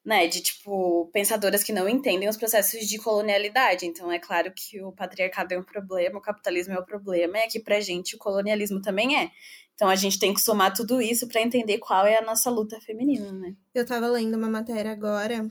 né, 0.03 0.27
de 0.27 0.41
tipo 0.41 1.09
pensadoras 1.13 1.63
que 1.63 1.71
não 1.71 1.87
entendem 1.87 2.27
os 2.27 2.37
processos 2.37 2.87
de 2.87 2.97
colonialidade. 2.97 3.85
Então 3.85 4.11
é 4.11 4.19
claro 4.19 4.51
que 4.55 4.81
o 4.81 4.91
patriarcado 4.91 5.53
é 5.53 5.59
um 5.59 5.63
problema, 5.63 6.17
o 6.17 6.21
capitalismo 6.21 6.73
é 6.73 6.79
um 6.79 6.85
problema, 6.85 7.37
e 7.37 7.43
aqui 7.43 7.59
pra 7.59 7.79
gente 7.79 8.15
o 8.15 8.19
colonialismo 8.19 8.81
também 8.81 9.17
é. 9.17 9.31
Então 9.75 9.89
a 9.89 9.95
gente 9.95 10.19
tem 10.19 10.33
que 10.33 10.41
somar 10.41 10.73
tudo 10.73 11.01
isso 11.01 11.27
para 11.27 11.41
entender 11.41 11.77
qual 11.77 12.05
é 12.05 12.17
a 12.17 12.21
nossa 12.21 12.49
luta 12.49 12.79
feminina, 12.81 13.31
né? 13.31 13.55
Eu 13.73 13.85
tava 13.85 14.07
lendo 14.07 14.35
uma 14.35 14.49
matéria 14.49 14.91
agora 14.91 15.49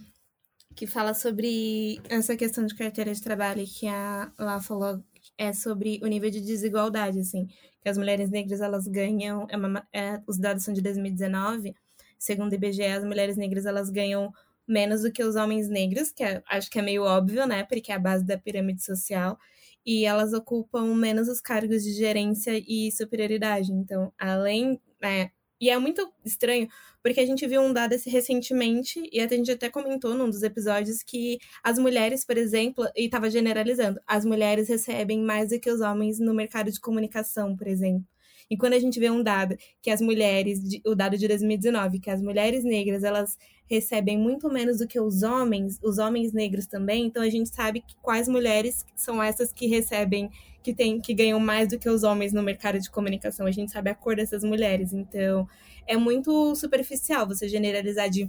que 0.75 0.87
fala 0.87 1.15
sobre 1.15 2.01
essa 2.09 2.37
questão 2.37 2.65
de 2.65 2.75
carteira 2.75 3.13
de 3.13 3.23
trabalho 3.23 3.65
que 3.67 3.89
a 3.89 4.33
lá 4.39 4.61
falou 4.61 5.03
é 5.37 5.53
sobre 5.53 6.01
o 6.03 6.07
nível 6.07 6.31
de 6.31 6.41
desigualdade, 6.41 7.19
assim, 7.19 7.49
que 7.83 7.89
as 7.89 7.99
mulheres 7.99 8.31
negras 8.31 8.61
elas 8.61 8.87
ganham, 8.87 9.47
é 9.51 9.57
uma, 9.57 9.87
é, 9.93 10.21
os 10.27 10.39
dados 10.39 10.65
são 10.65 10.75
de 10.75 10.83
2019 10.83 11.75
segundo 12.21 12.53
o 12.53 12.55
IBGE, 12.55 12.85
as 12.85 13.05
mulheres 13.05 13.37
negras 13.37 13.65
elas 13.65 13.91
ganham 13.91 14.33
menos 14.69 15.03
do 15.03 15.11
que 15.11 15.25
os 15.25 15.35
homens 15.35 15.69
negros, 15.69 16.13
que 16.13 16.23
é, 16.23 16.43
acho 16.47 16.71
que 16.71 16.79
é 16.79 16.83
meio 16.83 17.03
óbvio, 17.03 17.47
né? 17.47 17.65
Porque 17.65 17.91
é 17.91 17.95
a 17.97 17.99
base 17.99 18.25
da 18.25 18.39
pirâmide 18.39 18.85
social. 18.85 19.39
E 19.85 20.05
elas 20.05 20.35
ocupam 20.35 20.95
menos 20.95 21.29
os 21.29 21.41
cargos 21.41 21.83
de 21.83 21.93
gerência 21.93 22.53
e 22.69 22.93
superioridade. 22.93 23.73
Então, 23.73 24.13
além. 24.19 24.79
Né, 25.01 25.31
e 25.61 25.71
é 25.71 25.79
muito 25.79 26.13
estranho, 26.25 26.69
porque 27.03 27.21
a 27.21 27.27
gente 27.27 27.47
viu 27.47 27.61
um 27.63 27.73
dado 27.73 27.95
recentemente, 28.07 29.01
e 29.13 29.21
a 29.21 29.29
gente 29.29 29.51
até 29.51 29.69
comentou 29.69 30.15
num 30.15 30.29
dos 30.29 30.43
episódios, 30.43 31.03
que 31.03 31.39
as 31.63 31.79
mulheres, 31.79 32.25
por 32.25 32.37
exemplo, 32.39 32.87
e 32.97 33.05
estava 33.07 33.31
generalizando, 33.31 34.01
as 34.07 34.25
mulheres 34.25 34.69
recebem 34.69 35.21
mais 35.23 35.51
do 35.51 35.61
que 35.61 35.71
os 35.71 35.81
homens 35.81 36.19
no 36.19 36.35
mercado 36.35 36.71
de 36.71 36.81
comunicação, 36.81 37.57
por 37.57 37.67
exemplo. 37.67 38.07
E 38.51 38.57
quando 38.57 38.73
a 38.73 38.79
gente 38.81 38.99
vê 38.99 39.09
um 39.09 39.23
dado 39.23 39.57
que 39.81 39.91
as 39.91 40.01
mulheres, 40.01 40.61
o 40.85 40.95
dado 40.95 41.17
de 41.17 41.29
2019, 41.29 42.01
que 42.01 42.11
as 42.11 42.21
mulheres 42.21 42.65
negras, 42.65 43.05
elas 43.05 43.39
recebem 43.71 44.19
muito 44.19 44.51
menos 44.51 44.79
do 44.79 44.89
que 44.89 44.99
os 44.99 45.23
homens, 45.23 45.79
os 45.81 45.99
homens 45.99 46.33
negros 46.33 46.67
também, 46.67 47.07
então 47.07 47.23
a 47.23 47.31
gente 47.31 47.49
sabe 47.49 47.85
quais 48.03 48.27
mulheres 48.27 48.85
são 48.97 49.23
essas 49.23 49.53
que 49.53 49.69
recebem, 49.69 50.29
que 50.61 50.75
tem, 50.75 51.01
que 51.01 51.15
ganham 51.15 51.39
mais 51.39 51.69
do 51.69 51.79
que 51.79 51.89
os 51.89 52.03
homens 52.03 52.33
no 52.33 52.43
mercado 52.43 52.81
de 52.81 52.91
comunicação. 52.91 53.47
A 53.47 53.53
gente 53.53 53.71
sabe 53.71 53.89
a 53.89 53.95
cor 53.95 54.17
dessas 54.17 54.43
mulheres, 54.43 54.93
então 54.93 55.49
é 55.87 55.97
muito 55.97 56.57
superficial 56.57 57.29
você 57.29 57.49
generalizar 57.49 58.11
de 58.11 58.29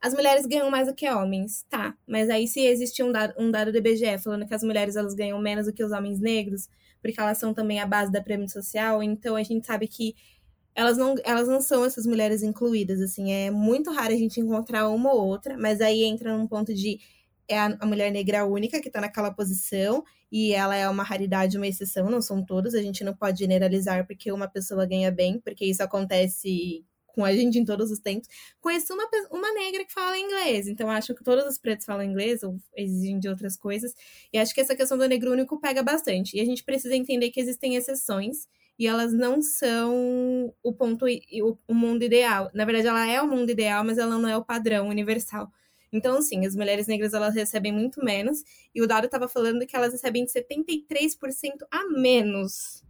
as 0.00 0.12
mulheres 0.12 0.44
ganham 0.46 0.70
mais 0.70 0.86
do 0.86 0.94
que 0.94 1.10
homens, 1.10 1.64
tá? 1.68 1.96
Mas 2.06 2.28
aí 2.28 2.46
se 2.46 2.60
existe 2.60 3.02
um 3.02 3.10
dado, 3.10 3.34
um 3.38 3.50
dado 3.50 3.72
do 3.72 3.78
IBGE 3.78 4.18
falando 4.22 4.46
que 4.46 4.54
as 4.54 4.62
mulheres 4.62 4.96
elas 4.96 5.14
ganham 5.14 5.40
menos 5.40 5.64
do 5.64 5.72
que 5.72 5.82
os 5.82 5.90
homens 5.92 6.20
negros, 6.20 6.68
porque 7.04 7.20
elas 7.20 7.36
são 7.36 7.52
também 7.52 7.80
a 7.80 7.86
base 7.86 8.10
da 8.10 8.22
pirâmide 8.22 8.50
social, 8.50 9.02
então 9.02 9.36
a 9.36 9.42
gente 9.42 9.66
sabe 9.66 9.86
que 9.86 10.14
elas 10.74 10.96
não, 10.96 11.14
elas 11.22 11.46
não 11.46 11.60
são 11.60 11.84
essas 11.84 12.06
mulheres 12.06 12.42
incluídas, 12.42 12.98
assim, 13.00 13.30
é 13.30 13.50
muito 13.50 13.90
raro 13.92 14.14
a 14.14 14.16
gente 14.16 14.40
encontrar 14.40 14.88
uma 14.88 15.12
ou 15.12 15.26
outra, 15.26 15.58
mas 15.58 15.82
aí 15.82 16.02
entra 16.04 16.36
num 16.36 16.48
ponto 16.48 16.72
de 16.72 16.98
é 17.46 17.58
a, 17.58 17.76
a 17.78 17.86
mulher 17.86 18.10
negra 18.10 18.46
única 18.46 18.80
que 18.80 18.88
está 18.88 19.02
naquela 19.02 19.30
posição 19.30 20.02
e 20.32 20.54
ela 20.54 20.74
é 20.74 20.88
uma 20.88 21.02
raridade, 21.02 21.58
uma 21.58 21.66
exceção, 21.66 22.10
não 22.10 22.22
são 22.22 22.42
todas, 22.44 22.74
a 22.74 22.80
gente 22.82 23.04
não 23.04 23.14
pode 23.14 23.40
generalizar 23.40 24.06
porque 24.06 24.32
uma 24.32 24.48
pessoa 24.48 24.86
ganha 24.86 25.10
bem, 25.10 25.38
porque 25.40 25.66
isso 25.66 25.82
acontece 25.82 26.84
com 27.14 27.24
a 27.24 27.32
gente 27.32 27.58
em 27.58 27.64
todos 27.64 27.90
os 27.90 28.00
tempos. 28.00 28.28
Conheci 28.60 28.92
uma, 28.92 29.08
uma 29.30 29.52
negra 29.54 29.84
que 29.84 29.92
fala 29.92 30.18
inglês, 30.18 30.66
então 30.66 30.90
acho 30.90 31.14
que 31.14 31.22
todos 31.22 31.44
os 31.46 31.58
pretos 31.58 31.86
falam 31.86 32.04
inglês 32.04 32.42
ou 32.42 32.58
exigem 32.76 33.18
de 33.18 33.28
outras 33.28 33.56
coisas. 33.56 33.94
E 34.32 34.38
acho 34.38 34.52
que 34.52 34.60
essa 34.60 34.74
questão 34.74 34.98
do 34.98 35.06
negro 35.06 35.30
único 35.32 35.60
pega 35.60 35.82
bastante. 35.82 36.36
E 36.36 36.40
a 36.40 36.44
gente 36.44 36.64
precisa 36.64 36.96
entender 36.96 37.30
que 37.30 37.40
existem 37.40 37.76
exceções 37.76 38.48
e 38.76 38.86
elas 38.86 39.12
não 39.12 39.40
são 39.40 40.52
o 40.62 40.72
ponto, 40.72 41.06
o, 41.06 41.58
o 41.68 41.74
mundo 41.74 42.02
ideal. 42.02 42.50
Na 42.52 42.64
verdade, 42.64 42.88
ela 42.88 43.06
é 43.06 43.22
o 43.22 43.28
mundo 43.28 43.50
ideal, 43.50 43.84
mas 43.84 43.98
ela 43.98 44.18
não 44.18 44.28
é 44.28 44.36
o 44.36 44.44
padrão 44.44 44.88
universal. 44.88 45.48
Então, 45.92 46.20
sim, 46.20 46.44
as 46.44 46.56
mulheres 46.56 46.88
negras 46.88 47.14
elas 47.14 47.36
recebem 47.36 47.70
muito 47.70 48.04
menos, 48.04 48.42
e 48.74 48.82
o 48.82 48.86
dado 48.86 49.04
estava 49.04 49.28
falando 49.28 49.64
que 49.64 49.76
elas 49.76 49.92
recebem 49.92 50.26
73% 50.26 51.52
a 51.70 51.84
menos 51.88 52.82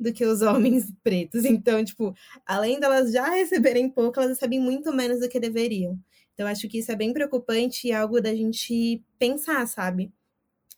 do 0.00 0.12
que 0.12 0.24
os 0.24 0.40
homens 0.40 0.90
pretos. 1.04 1.44
Então, 1.44 1.84
tipo, 1.84 2.14
além 2.46 2.80
delas 2.80 3.12
já 3.12 3.28
receberem 3.28 3.88
pouco, 3.88 4.18
elas 4.18 4.30
recebem 4.30 4.58
muito 4.58 4.92
menos 4.92 5.20
do 5.20 5.28
que 5.28 5.38
deveriam. 5.38 5.98
Então, 6.32 6.46
acho 6.46 6.66
que 6.68 6.78
isso 6.78 6.90
é 6.90 6.96
bem 6.96 7.12
preocupante 7.12 7.88
e 7.88 7.92
algo 7.92 8.20
da 8.20 8.34
gente 8.34 9.04
pensar, 9.18 9.66
sabe? 9.66 10.10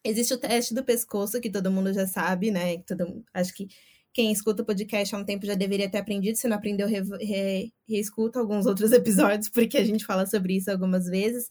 Existe 0.05 0.35
o 0.35 0.39
teste 0.39 0.75
do 0.75 0.83
pescoço, 0.83 1.41
que 1.41 1.49
todo 1.49 1.71
mundo 1.71 1.93
já 1.93 2.07
sabe, 2.07 2.51
né? 2.51 2.79
Todo, 2.79 3.25
acho 3.33 3.55
que 3.55 3.69
quem 4.13 4.33
escuta 4.33 4.63
o 4.63 4.67
podcast 4.67 5.15
há 5.15 5.19
um 5.19 5.25
tempo 5.25 5.47
já 5.47 5.55
deveria 5.55 5.89
ter 5.89 5.99
aprendido. 5.99 6.37
Se 6.37 6.49
não 6.49 6.57
aprendeu, 6.57 6.89
re, 6.89 7.01
re, 7.21 7.73
reescuta 7.89 8.41
alguns 8.41 8.67
outros 8.67 8.91
episódios, 8.93 9.49
porque 9.49 9.79
a 9.79 9.85
gente 9.85 10.05
fala 10.05 10.27
sobre 10.27 10.57
isso 10.57 10.71
algumas 10.71 11.07
vezes. 11.07 11.49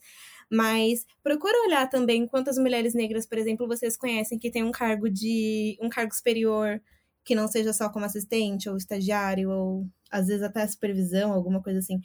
Mas 0.50 1.06
procura 1.22 1.66
olhar 1.66 1.88
também 1.88 2.26
quantas 2.26 2.58
mulheres 2.58 2.92
negras, 2.92 3.26
por 3.26 3.38
exemplo, 3.38 3.66
vocês 3.66 3.96
conhecem 3.96 4.38
que 4.38 4.50
tem 4.50 4.62
um 4.62 4.70
cargo 4.70 5.08
de 5.08 5.78
um 5.80 5.88
cargo 5.88 6.14
superior, 6.14 6.78
que 7.24 7.34
não 7.34 7.48
seja 7.48 7.72
só 7.72 7.88
como 7.88 8.04
assistente 8.04 8.68
ou 8.68 8.76
estagiário, 8.76 9.50
ou 9.50 9.86
às 10.10 10.26
vezes 10.26 10.42
até 10.42 10.66
supervisão, 10.66 11.32
alguma 11.32 11.62
coisa 11.62 11.78
assim. 11.78 12.00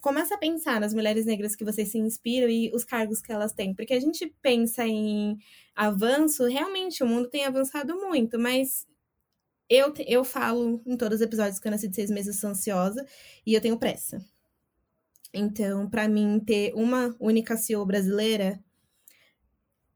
Começa 0.00 0.34
a 0.34 0.38
pensar 0.38 0.80
nas 0.80 0.94
mulheres 0.94 1.26
negras 1.26 1.56
que 1.56 1.64
vocês 1.64 1.90
se 1.90 1.98
inspiram 1.98 2.48
e 2.48 2.70
os 2.74 2.84
cargos 2.84 3.20
que 3.20 3.32
elas 3.32 3.52
têm. 3.52 3.74
Porque 3.74 3.94
a 3.94 4.00
gente 4.00 4.32
pensa 4.42 4.86
em 4.86 5.36
avanço, 5.74 6.44
realmente 6.44 7.02
o 7.02 7.06
mundo 7.06 7.28
tem 7.28 7.44
avançado 7.44 7.94
muito, 7.96 8.38
mas 8.38 8.86
eu, 9.68 9.92
eu 10.06 10.24
falo 10.24 10.80
em 10.86 10.96
todos 10.96 11.16
os 11.16 11.22
episódios 11.22 11.58
que 11.58 11.66
eu 11.66 11.72
nasci 11.72 11.88
de 11.88 11.96
seis 11.96 12.10
meses 12.10 12.42
ansiosa 12.44 13.04
e 13.44 13.54
eu 13.54 13.60
tenho 13.60 13.78
pressa. 13.78 14.24
Então, 15.32 15.88
para 15.90 16.08
mim, 16.08 16.40
ter 16.40 16.72
uma 16.74 17.14
única 17.20 17.56
CEO 17.56 17.84
brasileira 17.84 18.58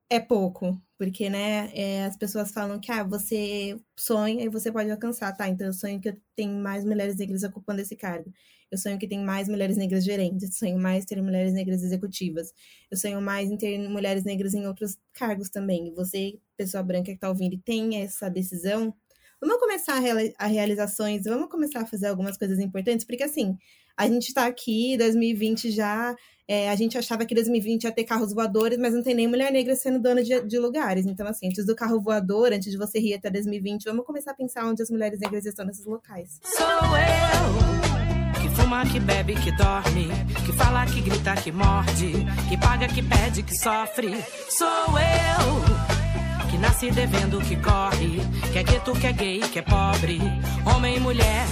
é 0.09 0.19
pouco, 0.19 0.81
porque, 1.01 1.31
né, 1.31 1.71
é, 1.75 2.05
as 2.05 2.15
pessoas 2.15 2.53
falam 2.53 2.79
que, 2.79 2.93
ah, 2.93 3.03
você 3.03 3.75
sonha 3.99 4.45
e 4.45 4.51
você 4.51 4.71
pode 4.71 4.91
alcançar, 4.91 5.35
tá? 5.35 5.49
Então, 5.49 5.67
eu 5.69 5.73
sonho 5.73 5.99
que 5.99 6.11
eu 6.11 6.17
tenho 6.37 6.53
mais 6.63 6.85
mulheres 6.85 7.17
negras 7.17 7.43
ocupando 7.43 7.81
esse 7.81 7.97
cargo. 7.97 8.31
Eu 8.71 8.77
sonho 8.77 8.99
que 8.99 9.09
tem 9.09 9.19
mais 9.25 9.49
mulheres 9.49 9.79
negras 9.79 10.05
gerentes, 10.05 10.59
sonho 10.59 10.79
mais 10.79 11.07
ter 11.07 11.23
mulheres 11.23 11.55
negras 11.55 11.83
executivas. 11.83 12.53
Eu 12.91 12.99
sonho 12.99 13.19
mais 13.23 13.51
em 13.51 13.57
ter 13.57 13.79
mulheres 13.89 14.25
negras 14.25 14.53
em 14.53 14.67
outros 14.67 14.99
cargos 15.15 15.49
também. 15.49 15.89
E 15.89 15.91
você, 15.95 16.39
pessoa 16.55 16.83
branca 16.83 17.11
que 17.11 17.19
tá 17.19 17.31
ouvindo 17.31 17.55
e 17.55 17.59
tem 17.59 18.03
essa 18.03 18.29
decisão, 18.29 18.95
vamos 19.41 19.57
começar 19.57 19.95
a 20.39 20.47
realizações, 20.47 21.25
vamos 21.25 21.49
começar 21.49 21.81
a 21.81 21.87
fazer 21.87 22.09
algumas 22.09 22.37
coisas 22.37 22.59
importantes, 22.59 23.07
porque 23.07 23.23
assim, 23.23 23.57
a 24.01 24.09
gente 24.09 24.29
está 24.29 24.47
aqui, 24.47 24.97
2020 24.97 25.71
já, 25.71 26.17
é, 26.49 26.71
a 26.71 26.75
gente 26.75 26.97
achava 26.97 27.27
que 27.27 27.35
2020 27.35 27.85
ia 27.85 27.93
ter 27.93 28.05
carros 28.05 28.33
voadores, 28.33 28.79
mas 28.79 28.95
não 28.95 29.03
tem 29.03 29.15
nem 29.15 29.29
mulher 29.29 29.53
negra 29.53 29.77
sendo 29.77 30.01
dona 30.01 30.23
de, 30.23 30.41
de, 30.41 30.59
lugares. 30.59 31.05
Então, 31.05 31.27
assim, 31.27 31.49
antes 31.49 31.67
do 31.67 31.77
carro 31.77 32.01
voador, 32.01 32.51
antes 32.51 32.73
de 32.73 32.79
você 32.79 32.99
rir 32.99 33.13
até 33.15 33.29
2020, 33.29 33.85
vamos 33.85 34.07
começar 34.07 34.31
a 34.31 34.35
pensar 34.35 34.65
onde 34.65 34.83
as 34.83 34.89
mulheres 34.89 35.21
negras 35.21 35.45
estão 35.45 35.67
nesses 35.67 35.85
locais. 35.85 36.41
Sou 36.43 36.67
eu, 36.67 38.41
que 38.41 38.49
fuma, 38.57 38.87
que 38.87 38.99
bebe, 38.99 39.35
que 39.35 39.55
dorme, 39.55 40.09
que 40.47 40.53
fala, 40.55 40.87
que 40.87 41.03
grita, 41.03 41.35
que 41.37 41.53
morde, 41.53 42.13
que 42.49 42.57
paga, 42.57 42.89
que 42.89 43.03
pede, 43.03 43.43
que 43.43 43.55
sofre. 43.55 44.15
Sou 44.49 44.67
eu 44.67 46.51
que 46.51 46.57
nasce 46.57 46.91
devendo, 46.91 47.39
que 47.43 47.55
corre, 47.57 48.19
que 48.51 48.59
é 48.59 48.63
gueto, 48.63 48.93
que 48.93 49.07
é 49.07 49.13
gay, 49.13 49.41
que 49.41 49.59
é 49.59 49.63
pobre, 49.63 50.19
homem 50.67 50.97
e 50.97 51.01
mulher. 51.01 51.45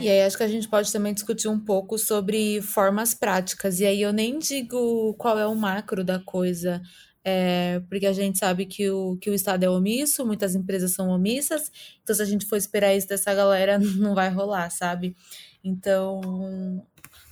E 0.00 0.08
aí 0.08 0.22
acho 0.22 0.36
que 0.36 0.42
a 0.42 0.48
gente 0.48 0.68
pode 0.68 0.92
também 0.92 1.12
discutir 1.12 1.48
um 1.48 1.58
pouco 1.58 1.98
sobre 1.98 2.62
formas 2.62 3.14
práticas. 3.14 3.80
E 3.80 3.86
aí 3.86 4.00
eu 4.00 4.12
nem 4.12 4.38
digo 4.38 5.14
qual 5.14 5.38
é 5.38 5.46
o 5.46 5.54
macro 5.54 6.02
da 6.02 6.18
coisa, 6.18 6.80
é, 7.22 7.80
porque 7.88 8.06
a 8.06 8.12
gente 8.12 8.38
sabe 8.38 8.64
que 8.64 8.88
o, 8.90 9.16
que 9.18 9.28
o 9.28 9.34
Estado 9.34 9.64
é 9.64 9.70
omisso, 9.70 10.24
muitas 10.24 10.54
empresas 10.54 10.92
são 10.92 11.10
omissas, 11.10 11.70
então 12.02 12.16
se 12.16 12.22
a 12.22 12.24
gente 12.24 12.46
for 12.46 12.56
esperar 12.56 12.94
isso 12.94 13.08
dessa 13.08 13.34
galera, 13.34 13.78
não 13.98 14.14
vai 14.14 14.30
rolar, 14.30 14.70
sabe? 14.70 15.14
Então, 15.62 16.82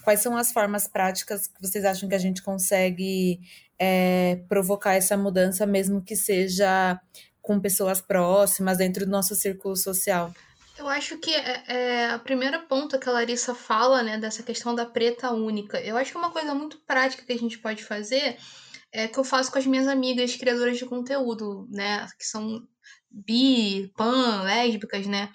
quais 0.04 0.20
são 0.20 0.36
as 0.36 0.52
formas 0.52 0.86
práticas 0.86 1.46
que 1.46 1.60
vocês 1.60 1.84
acham 1.84 2.08
que 2.08 2.14
a 2.14 2.18
gente 2.18 2.42
consegue 2.42 3.40
é, 3.78 4.42
provocar 4.48 4.94
essa 4.94 5.16
mudança, 5.16 5.66
mesmo 5.66 6.02
que 6.02 6.14
seja 6.14 7.00
com 7.40 7.58
pessoas 7.58 8.02
próximas, 8.02 8.76
dentro 8.76 9.06
do 9.06 9.10
nosso 9.10 9.34
círculo 9.34 9.74
social? 9.74 10.32
Eu 10.78 10.86
acho 10.88 11.18
que 11.18 11.34
é, 11.34 11.64
é, 11.66 12.10
a 12.10 12.18
primeira 12.20 12.60
ponta 12.60 12.98
que 12.98 13.08
a 13.08 13.12
Larissa 13.12 13.52
fala, 13.52 14.00
né, 14.00 14.16
dessa 14.16 14.44
questão 14.44 14.74
da 14.76 14.86
preta 14.86 15.32
única. 15.32 15.80
Eu 15.80 15.96
acho 15.96 16.12
que 16.12 16.18
uma 16.18 16.30
coisa 16.30 16.54
muito 16.54 16.78
prática 16.86 17.24
que 17.24 17.32
a 17.32 17.38
gente 17.38 17.58
pode 17.58 17.82
fazer 17.82 18.38
é 18.92 19.08
que 19.08 19.18
eu 19.18 19.24
faço 19.24 19.50
com 19.50 19.58
as 19.58 19.66
minhas 19.66 19.88
amigas 19.88 20.36
criadoras 20.36 20.78
de 20.78 20.86
conteúdo, 20.86 21.66
né, 21.68 22.06
que 22.16 22.24
são 22.24 22.62
bi, 23.10 23.92
pan, 23.96 24.42
lésbicas, 24.42 25.04
né. 25.06 25.32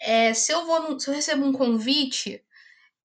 É, 0.00 0.34
se 0.34 0.52
eu 0.52 0.66
vou, 0.66 0.98
se 0.98 1.08
eu 1.08 1.14
recebo 1.14 1.44
um 1.44 1.52
convite 1.52 2.42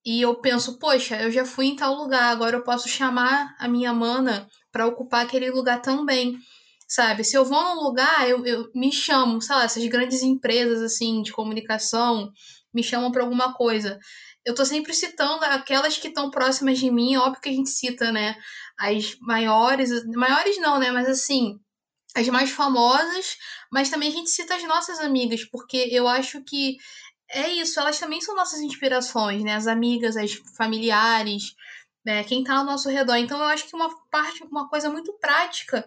e 0.04 0.22
eu 0.22 0.36
penso, 0.42 0.80
poxa, 0.80 1.22
eu 1.22 1.32
já 1.32 1.46
fui 1.46 1.68
em 1.68 1.76
tal 1.76 1.94
lugar, 1.94 2.32
agora 2.32 2.58
eu 2.58 2.64
posso 2.64 2.90
chamar 2.90 3.56
a 3.60 3.68
minha 3.68 3.94
mana 3.94 4.48
para 4.72 4.88
ocupar 4.88 5.24
aquele 5.24 5.52
lugar 5.52 5.82
também. 5.82 6.40
Sabe, 6.88 7.24
se 7.24 7.36
eu 7.36 7.44
vou 7.44 7.62
num 7.64 7.82
lugar, 7.82 8.30
eu, 8.30 8.46
eu 8.46 8.70
me 8.76 8.92
chamo, 8.92 9.42
sei 9.42 9.56
lá, 9.56 9.64
essas 9.64 9.86
grandes 9.88 10.22
empresas 10.22 10.82
assim 10.82 11.22
de 11.24 11.32
comunicação 11.32 12.32
me 12.74 12.84
chamam 12.84 13.12
para 13.12 13.24
alguma 13.24 13.54
coisa. 13.54 14.00
Eu 14.46 14.54
tô 14.54 14.64
sempre 14.66 14.94
citando 14.94 15.44
aquelas 15.46 15.98
que 15.98 16.10
estão 16.10 16.30
próximas 16.30 16.78
de 16.78 16.92
mim, 16.92 17.16
óbvio 17.18 17.42
que 17.42 17.50
a 17.50 17.54
gente 17.54 17.72
cita, 17.72 18.12
né? 18.12 18.36
As 18.78 19.18
maiores, 19.20 19.90
maiores 20.16 20.58
não, 20.60 20.78
né? 20.78 20.92
Mas 20.92 21.10
assim, 21.10 21.60
as 22.16 22.28
mais 22.30 22.52
famosas, 22.52 23.36
mas 23.72 23.90
também 23.90 24.10
a 24.10 24.12
gente 24.12 24.30
cita 24.30 24.56
as 24.56 24.64
nossas 24.64 25.00
amigas, 25.00 25.44
porque 25.46 25.90
eu 25.92 26.08
acho 26.08 26.44
que 26.44 26.78
é 27.30 27.50
isso, 27.50 27.80
elas 27.80 28.00
também 28.00 28.22
são 28.22 28.36
nossas 28.36 28.62
inspirações, 28.62 29.44
né? 29.44 29.56
As 29.56 29.68
amigas, 29.68 30.16
as 30.16 30.34
familiares, 30.56 31.56
né, 32.06 32.24
quem 32.24 32.42
está 32.42 32.58
ao 32.58 32.66
nosso 32.66 32.90
redor. 32.90 33.16
Então 33.16 33.40
eu 33.40 33.46
acho 33.46 33.68
que 33.68 33.76
uma 33.76 33.90
parte, 34.12 34.44
uma 34.44 34.70
coisa 34.70 34.90
muito 34.90 35.12
prática 35.20 35.86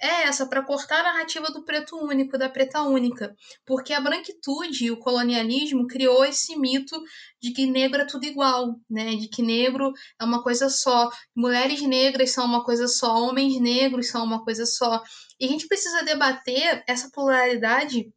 é 0.00 0.22
essa 0.22 0.46
para 0.46 0.64
cortar 0.64 1.00
a 1.00 1.12
narrativa 1.12 1.48
do 1.48 1.64
preto 1.64 1.96
único, 1.96 2.38
da 2.38 2.48
preta 2.48 2.82
única, 2.82 3.34
porque 3.66 3.92
a 3.92 4.00
branquitude 4.00 4.86
e 4.86 4.90
o 4.90 4.98
colonialismo 4.98 5.86
criou 5.86 6.24
esse 6.24 6.56
mito 6.58 7.00
de 7.40 7.52
que 7.52 7.66
negro 7.66 8.00
é 8.00 8.06
tudo 8.06 8.24
igual, 8.24 8.76
né? 8.88 9.14
De 9.16 9.28
que 9.28 9.42
negro 9.42 9.92
é 10.20 10.24
uma 10.24 10.42
coisa 10.42 10.68
só, 10.68 11.10
mulheres 11.36 11.82
negras 11.82 12.30
são 12.30 12.44
uma 12.44 12.64
coisa 12.64 12.88
só, 12.88 13.14
homens 13.14 13.60
negros 13.60 14.08
são 14.08 14.24
uma 14.24 14.42
coisa 14.44 14.64
só. 14.64 15.02
E 15.38 15.46
a 15.46 15.48
gente 15.48 15.66
precisa 15.68 16.02
debater 16.02 16.82
essa 16.86 17.10
pluralidade 17.10 18.10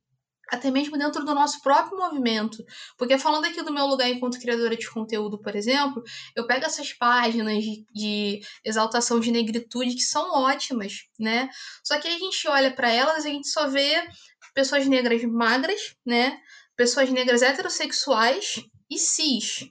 até 0.53 0.69
mesmo 0.69 0.97
dentro 0.97 1.25
do 1.25 1.33
nosso 1.33 1.61
próprio 1.61 1.97
movimento. 1.97 2.63
Porque 2.97 3.17
falando 3.17 3.45
aqui 3.45 3.61
do 3.63 3.73
meu 3.73 3.87
lugar 3.87 4.09
enquanto 4.09 4.39
criadora 4.39 4.77
de 4.77 4.89
conteúdo, 4.89 5.39
por 5.41 5.55
exemplo, 5.55 6.03
eu 6.35 6.45
pego 6.45 6.65
essas 6.65 6.93
páginas 6.93 7.63
de, 7.63 7.85
de 7.91 8.41
exaltação 8.63 9.19
de 9.19 9.31
negritude 9.31 9.95
que 9.95 10.01
são 10.01 10.31
ótimas, 10.31 11.05
né? 11.19 11.49
Só 11.83 11.99
que 11.99 12.07
a 12.07 12.17
gente 12.17 12.47
olha 12.47 12.71
para 12.71 12.91
elas 12.91 13.25
e 13.25 13.29
a 13.29 13.31
gente 13.31 13.47
só 13.47 13.67
vê 13.67 14.07
pessoas 14.53 14.85
negras 14.87 15.23
magras, 15.23 15.95
né? 16.05 16.39
Pessoas 16.75 17.09
negras 17.09 17.41
heterossexuais 17.41 18.63
e 18.89 18.99
cis, 18.99 19.67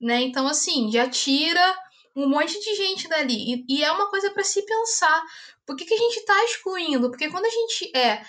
né? 0.00 0.20
Então, 0.22 0.48
assim, 0.48 0.90
já 0.90 1.08
tira 1.08 1.78
um 2.16 2.28
monte 2.28 2.58
de 2.60 2.74
gente 2.76 3.08
dali. 3.08 3.54
E, 3.68 3.78
e 3.78 3.84
é 3.84 3.90
uma 3.90 4.08
coisa 4.08 4.30
para 4.30 4.44
se 4.44 4.64
pensar. 4.64 5.22
Por 5.66 5.76
que, 5.76 5.84
que 5.84 5.94
a 5.94 5.98
gente 5.98 6.18
está 6.18 6.44
excluindo? 6.44 7.10
Porque 7.10 7.30
quando 7.30 7.46
a 7.46 7.50
gente 7.50 7.96
é 7.96 8.22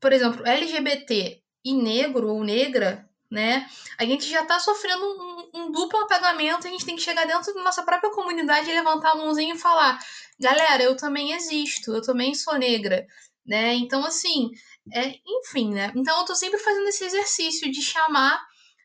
por 0.00 0.12
exemplo, 0.12 0.46
LGBT 0.46 1.40
e 1.64 1.74
negro 1.74 2.28
ou 2.28 2.44
negra, 2.44 3.08
né? 3.30 3.68
A 3.98 4.04
gente 4.04 4.28
já 4.28 4.42
está 4.42 4.58
sofrendo 4.58 5.04
um, 5.04 5.50
um, 5.60 5.72
duplo 5.72 5.98
apagamento, 6.00 6.66
a 6.66 6.70
gente 6.70 6.84
tem 6.84 6.96
que 6.96 7.02
chegar 7.02 7.26
dentro 7.26 7.52
da 7.54 7.62
nossa 7.62 7.82
própria 7.82 8.10
comunidade 8.12 8.70
e 8.70 8.72
levantar 8.72 9.12
a 9.12 9.16
mãozinha 9.16 9.54
e 9.54 9.58
falar: 9.58 9.98
galera, 10.38 10.82
eu 10.82 10.96
também 10.96 11.32
existo, 11.32 11.92
eu 11.92 12.02
também 12.02 12.34
sou 12.34 12.56
negra, 12.56 13.06
né? 13.44 13.74
Então, 13.74 14.04
assim, 14.04 14.50
é, 14.92 15.14
enfim, 15.26 15.72
né? 15.72 15.92
Então, 15.96 16.20
eu 16.20 16.24
tô 16.24 16.34
sempre 16.34 16.58
fazendo 16.58 16.88
esse 16.88 17.04
exercício 17.04 17.70
de 17.70 17.82
chamar, 17.82 18.40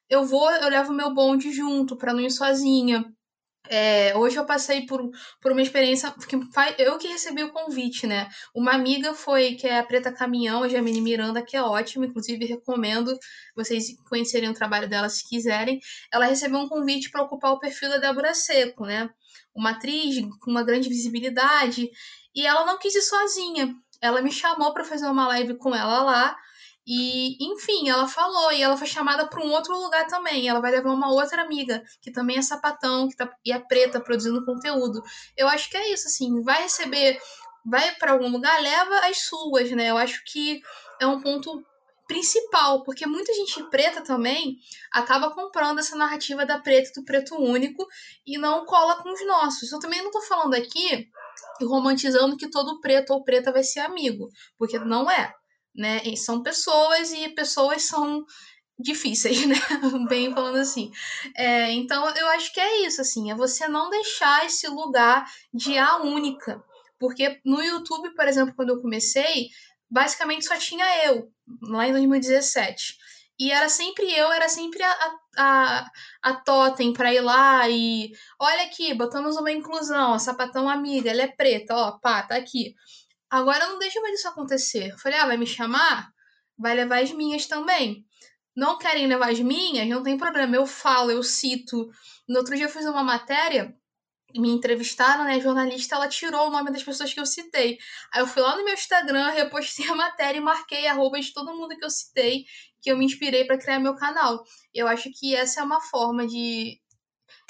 eu 0.09 0.25
vou, 0.25 0.49
eu 0.51 0.69
levo 0.69 0.93
meu 0.93 1.13
bonde 1.13 1.51
junto 1.51 1.95
para 1.95 2.13
não 2.13 2.21
ir 2.21 2.31
sozinha. 2.31 3.05
É, 3.73 4.13
hoje 4.17 4.35
eu 4.35 4.45
passei 4.45 4.85
por, 4.85 5.01
por 5.41 5.53
uma 5.53 5.61
experiência 5.61 6.13
que 6.27 6.35
eu 6.77 6.97
que 6.97 7.07
recebi 7.07 7.41
o 7.41 7.53
convite, 7.53 8.05
né? 8.05 8.27
Uma 8.53 8.73
amiga 8.73 9.13
foi, 9.13 9.55
que 9.55 9.65
é 9.65 9.79
a 9.79 9.83
Preta 9.83 10.11
Caminhão, 10.11 10.61
a 10.61 10.67
Jamine 10.67 10.99
Miranda, 10.99 11.41
que 11.41 11.55
é 11.55 11.63
ótima, 11.63 12.05
inclusive 12.05 12.45
recomendo 12.45 13.17
vocês 13.55 13.95
conhecerem 14.09 14.49
o 14.49 14.53
trabalho 14.53 14.89
dela 14.89 15.07
se 15.07 15.25
quiserem. 15.25 15.79
Ela 16.11 16.25
recebeu 16.25 16.59
um 16.59 16.67
convite 16.67 17.09
para 17.09 17.23
ocupar 17.23 17.53
o 17.53 17.59
perfil 17.59 17.87
da 17.87 17.97
Débora 17.97 18.33
Seco, 18.33 18.85
né? 18.85 19.09
Uma 19.55 19.69
atriz 19.69 20.17
com 20.41 20.51
uma 20.51 20.63
grande 20.63 20.89
visibilidade, 20.89 21.89
e 22.35 22.45
ela 22.45 22.65
não 22.65 22.77
quis 22.77 22.93
ir 22.93 23.01
sozinha. 23.01 23.73
Ela 24.01 24.21
me 24.21 24.33
chamou 24.33 24.73
para 24.73 24.83
fazer 24.83 25.05
uma 25.05 25.29
live 25.29 25.57
com 25.57 25.73
ela 25.73 26.03
lá. 26.03 26.35
E, 26.85 27.37
enfim, 27.53 27.89
ela 27.89 28.07
falou, 28.07 28.51
e 28.51 28.61
ela 28.61 28.75
foi 28.75 28.87
chamada 28.87 29.27
para 29.27 29.43
um 29.43 29.51
outro 29.51 29.73
lugar 29.77 30.07
também. 30.07 30.47
Ela 30.47 30.59
vai 30.59 30.71
levar 30.71 30.91
uma 30.91 31.11
outra 31.11 31.43
amiga, 31.43 31.83
que 32.01 32.11
também 32.11 32.37
é 32.37 32.41
sapatão, 32.41 33.07
que 33.07 33.15
tá, 33.15 33.31
e 33.45 33.51
é 33.51 33.59
preta, 33.59 33.99
produzindo 33.99 34.45
conteúdo. 34.45 35.01
Eu 35.37 35.47
acho 35.47 35.69
que 35.69 35.77
é 35.77 35.93
isso, 35.93 36.07
assim, 36.07 36.41
vai 36.41 36.63
receber, 36.63 37.19
vai 37.65 37.95
para 37.95 38.13
algum 38.13 38.29
lugar, 38.29 38.61
leva 38.61 38.99
as 39.07 39.19
suas, 39.25 39.69
né? 39.71 39.89
Eu 39.89 39.97
acho 39.97 40.23
que 40.25 40.61
é 40.99 41.05
um 41.05 41.21
ponto 41.21 41.63
principal, 42.07 42.83
porque 42.83 43.05
muita 43.05 43.33
gente 43.33 43.63
preta 43.69 44.01
também 44.01 44.57
acaba 44.91 45.31
comprando 45.31 45.79
essa 45.79 45.95
narrativa 45.95 46.45
da 46.45 46.59
preta 46.59 46.91
do 46.93 47.05
preto 47.05 47.35
único 47.35 47.87
e 48.27 48.37
não 48.37 48.65
cola 48.65 49.01
com 49.01 49.13
os 49.13 49.25
nossos. 49.25 49.71
Eu 49.71 49.79
também 49.79 50.03
não 50.03 50.11
tô 50.11 50.21
falando 50.21 50.53
aqui 50.55 51.07
romantizando 51.61 52.35
que 52.35 52.49
todo 52.49 52.81
preto 52.81 53.13
ou 53.13 53.23
preta 53.23 53.51
vai 53.51 53.63
ser 53.63 53.79
amigo, 53.79 54.27
porque 54.57 54.77
não 54.79 55.09
é 55.09 55.33
né? 55.75 56.01
E 56.03 56.17
são 56.17 56.43
pessoas 56.43 57.11
e 57.11 57.29
pessoas 57.29 57.83
são 57.83 58.25
difíceis, 58.79 59.45
né? 59.47 59.55
Bem 60.07 60.33
falando 60.33 60.57
assim. 60.57 60.91
É, 61.35 61.71
então 61.71 62.07
eu 62.15 62.27
acho 62.29 62.53
que 62.53 62.59
é 62.59 62.85
isso, 62.85 63.01
assim, 63.01 63.31
é 63.31 63.35
você 63.35 63.67
não 63.67 63.89
deixar 63.89 64.45
esse 64.45 64.67
lugar 64.67 65.25
de 65.53 65.77
a 65.77 65.97
única. 65.97 66.63
Porque 66.99 67.39
no 67.45 67.61
YouTube, 67.63 68.13
por 68.15 68.27
exemplo, 68.27 68.53
quando 68.55 68.69
eu 68.69 68.81
comecei, 68.81 69.49
basicamente 69.89 70.45
só 70.45 70.55
tinha 70.57 70.85
eu, 71.05 71.31
lá 71.63 71.87
em 71.87 71.91
2017. 71.91 72.97
E 73.39 73.51
era 73.51 73.67
sempre 73.69 74.11
eu, 74.13 74.31
era 74.31 74.47
sempre 74.47 74.83
a, 74.83 75.13
a, 75.35 75.91
a 76.21 76.33
totem 76.35 76.93
pra 76.93 77.11
ir 77.11 77.21
lá 77.21 77.67
e 77.67 78.11
olha 78.39 78.65
aqui, 78.65 78.93
botamos 78.93 79.35
uma 79.35 79.51
inclusão, 79.51 80.13
a 80.13 80.19
sapatão 80.19 80.69
amiga, 80.69 81.09
ela 81.09 81.23
é 81.23 81.27
preta, 81.27 81.73
ó, 81.75 81.97
pá, 81.97 82.21
tá 82.21 82.35
aqui. 82.35 82.75
Agora 83.31 83.67
não 83.67 83.79
deixa 83.79 84.01
mais 84.01 84.19
isso 84.19 84.27
acontecer. 84.27 84.91
Eu 84.91 84.97
falei, 84.99 85.17
ah, 85.19 85.25
vai 85.25 85.37
me 85.37 85.47
chamar? 85.47 86.11
Vai 86.57 86.75
levar 86.75 87.01
as 87.01 87.11
minhas 87.11 87.47
também. 87.47 88.05
Não 88.55 88.77
querem 88.77 89.07
levar 89.07 89.31
as 89.31 89.39
minhas? 89.39 89.87
Não 89.87 90.03
tem 90.03 90.17
problema. 90.17 90.55
Eu 90.55 90.67
falo, 90.67 91.09
eu 91.09 91.23
cito. 91.23 91.89
No 92.27 92.39
outro 92.39 92.55
dia 92.55 92.65
eu 92.65 92.69
fiz 92.69 92.85
uma 92.85 93.03
matéria 93.03 93.73
me 94.39 94.49
entrevistaram, 94.49 95.23
né? 95.23 95.35
A 95.35 95.39
jornalista 95.39 95.95
ela 95.95 96.07
tirou 96.07 96.47
o 96.47 96.51
nome 96.51 96.71
das 96.71 96.83
pessoas 96.83 97.13
que 97.13 97.19
eu 97.19 97.25
citei. 97.25 97.77
Aí 98.13 98.21
eu 98.21 98.27
fui 98.27 98.41
lá 98.41 98.55
no 98.55 98.63
meu 98.63 98.73
Instagram, 98.73 99.29
repostei 99.29 99.87
a 99.87 99.95
matéria 99.95 100.37
e 100.37 100.41
marquei 100.41 100.87
arroba 100.87 101.19
de 101.19 101.33
todo 101.33 101.55
mundo 101.55 101.75
que 101.77 101.83
eu 101.83 101.89
citei, 101.89 102.45
que 102.81 102.91
eu 102.91 102.97
me 102.97 103.05
inspirei 103.05 103.45
para 103.45 103.57
criar 103.57 103.79
meu 103.79 103.95
canal. 103.95 104.43
Eu 104.73 104.87
acho 104.87 105.09
que 105.13 105.35
essa 105.35 105.61
é 105.61 105.63
uma 105.63 105.81
forma 105.81 106.25
de 106.25 106.79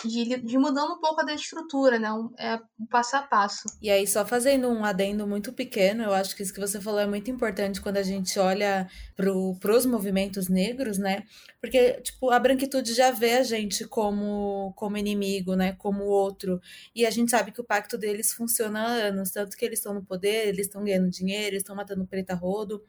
de, 0.06 0.38
de 0.42 0.58
mudando 0.58 0.94
um 0.94 1.00
pouco 1.00 1.22
a 1.22 1.34
estrutura, 1.34 2.00
né? 2.00 2.12
Um, 2.12 2.32
é 2.38 2.60
um 2.80 2.86
passo 2.86 3.16
a 3.16 3.22
passo. 3.22 3.64
E 3.82 3.90
aí, 3.90 4.06
só 4.08 4.26
fazendo 4.26 4.68
um 4.70 4.84
adendo 4.84 5.28
muito 5.28 5.54
pequeno, 5.54 6.04
eu 6.04 6.14
acho 6.14 6.36
que 6.36 6.44
isso 6.44 6.54
que 6.54 6.60
você 6.60 6.80
falou 6.80 7.00
é 7.00 7.08
muito 7.08 7.30
importante 7.30 7.82
quando 7.82 7.98
a 7.98 8.04
gente 8.04 8.38
olha 8.40 8.88
para 9.16 9.76
os 9.76 9.86
movimentos 9.86 10.48
negros, 10.48 10.98
né? 10.98 11.24
Porque, 11.60 12.02
tipo, 12.02 12.32
a 12.32 12.40
branquitude 12.40 12.94
já 12.94 13.12
vê 13.12 13.34
a 13.34 13.44
gente 13.44 13.86
como, 13.86 14.74
como 14.76 14.98
inimigo, 14.98 15.56
né? 15.56 15.74
Como 15.74 16.04
outro. 16.04 16.60
E 16.96 17.06
a 17.06 17.10
gente 17.12 17.32
sabe 17.32 17.52
que 17.52 17.62
o 17.62 17.66
pacto 17.66 17.98
deles 17.98 18.34
funciona 18.34 18.82
há 18.82 18.88
anos, 19.08 19.32
tanto 19.32 19.56
que 19.56 19.66
eles 19.66 19.80
estão 19.80 19.94
no 19.94 20.04
poder, 20.04 20.48
eles 20.48 20.68
estão 20.68 20.84
ganhando 20.84 21.10
dinheiro, 21.10 21.54
eles 21.54 21.62
estão 21.62 21.76
matando 21.76 22.06
preta 22.06 22.34
rodo. 22.34 22.84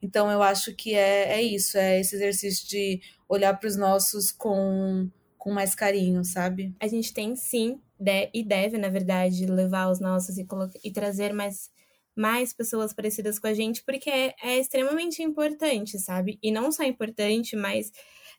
Então, 0.00 0.30
eu 0.30 0.42
acho 0.42 0.74
que 0.74 0.94
é, 0.94 1.32
é 1.32 1.42
isso, 1.42 1.76
é 1.76 2.00
esse 2.00 2.14
exercício 2.16 2.68
de 2.68 3.00
olhar 3.28 3.58
para 3.58 3.66
os 3.66 3.76
nossos 3.76 4.30
com 4.30 5.10
com 5.42 5.50
mais 5.50 5.74
carinho, 5.74 6.24
sabe? 6.24 6.72
A 6.78 6.86
gente 6.86 7.12
tem 7.12 7.34
sim, 7.34 7.80
de, 7.98 8.30
e 8.32 8.44
deve, 8.44 8.78
na 8.78 8.88
verdade, 8.88 9.44
levar 9.44 9.90
os 9.90 9.98
nossos 9.98 10.38
e, 10.38 10.46
e 10.84 10.92
trazer 10.92 11.32
mais, 11.32 11.68
mais 12.14 12.52
pessoas 12.52 12.92
parecidas 12.92 13.40
com 13.40 13.48
a 13.48 13.52
gente, 13.52 13.82
porque 13.82 14.08
é, 14.08 14.36
é 14.40 14.58
extremamente 14.60 15.20
importante, 15.20 15.98
sabe? 15.98 16.38
E 16.40 16.52
não 16.52 16.70
só 16.70 16.84
importante, 16.84 17.56
mas 17.56 17.90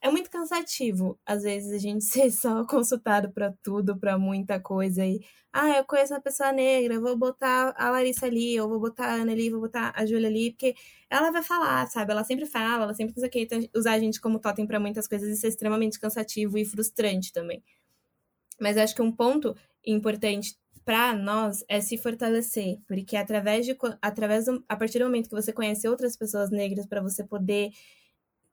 é 0.04 0.12
muito 0.12 0.30
cansativo, 0.30 1.18
às 1.26 1.44
vezes, 1.44 1.72
a 1.72 1.78
gente 1.78 2.04
ser 2.06 2.30
só 2.30 2.66
consultado 2.68 3.32
para 3.32 3.54
tudo, 3.64 3.98
para 3.98 4.18
muita 4.18 4.60
coisa. 4.60 5.06
E, 5.06 5.22
ah, 5.52 5.78
eu 5.78 5.86
conheço 5.86 6.14
uma 6.14 6.22
pessoa 6.22 6.52
negra, 6.52 7.00
vou 7.00 7.18
botar 7.18 7.74
a 7.78 7.90
Larissa 7.90 8.26
ali, 8.26 8.60
ou 8.60 8.68
vou 8.68 8.82
botar 8.82 9.06
a 9.06 9.14
Ana 9.14 9.32
ali, 9.32 9.50
vou 9.50 9.62
botar 9.62 9.94
a 9.96 10.06
Júlia 10.06 10.28
ali, 10.28 10.52
porque 10.52 10.76
ela 11.10 11.32
vai 11.32 11.42
falar, 11.42 11.88
sabe? 11.88 12.12
Ela 12.12 12.24
sempre 12.26 12.46
fala, 12.46 12.84
ela 12.84 12.94
sempre 12.94 13.26
aqui, 13.26 13.42
então, 13.44 13.62
usar 13.74 13.94
a 13.94 14.00
gente 14.00 14.20
como 14.20 14.40
totem 14.40 14.68
para 14.68 14.80
muitas 14.80 15.08
coisas, 15.08 15.30
isso 15.30 15.46
é 15.46 15.50
extremamente 15.50 15.98
cansativo 16.00 16.58
e 16.58 16.66
frustrante 16.66 17.32
também. 17.32 17.64
Mas 18.60 18.78
acho 18.78 18.94
que 18.96 19.02
um 19.02 19.12
ponto 19.12 19.56
importante 19.86 20.58
para 20.84 21.14
nós 21.14 21.64
é 21.70 21.80
se 21.80 21.98
fortalecer, 21.98 22.78
porque 22.88 23.16
através 23.16 23.66
de 23.66 23.78
através 24.02 24.46
do, 24.46 24.64
a 24.68 24.76
partir 24.76 25.00
do 25.00 25.06
momento 25.06 25.30
que 25.30 25.36
você 25.36 25.54
conhece 25.54 25.88
outras 25.88 26.18
pessoas 26.18 26.52
negras 26.52 26.86
para 26.86 27.02
você 27.02 27.24
poder 27.24 27.72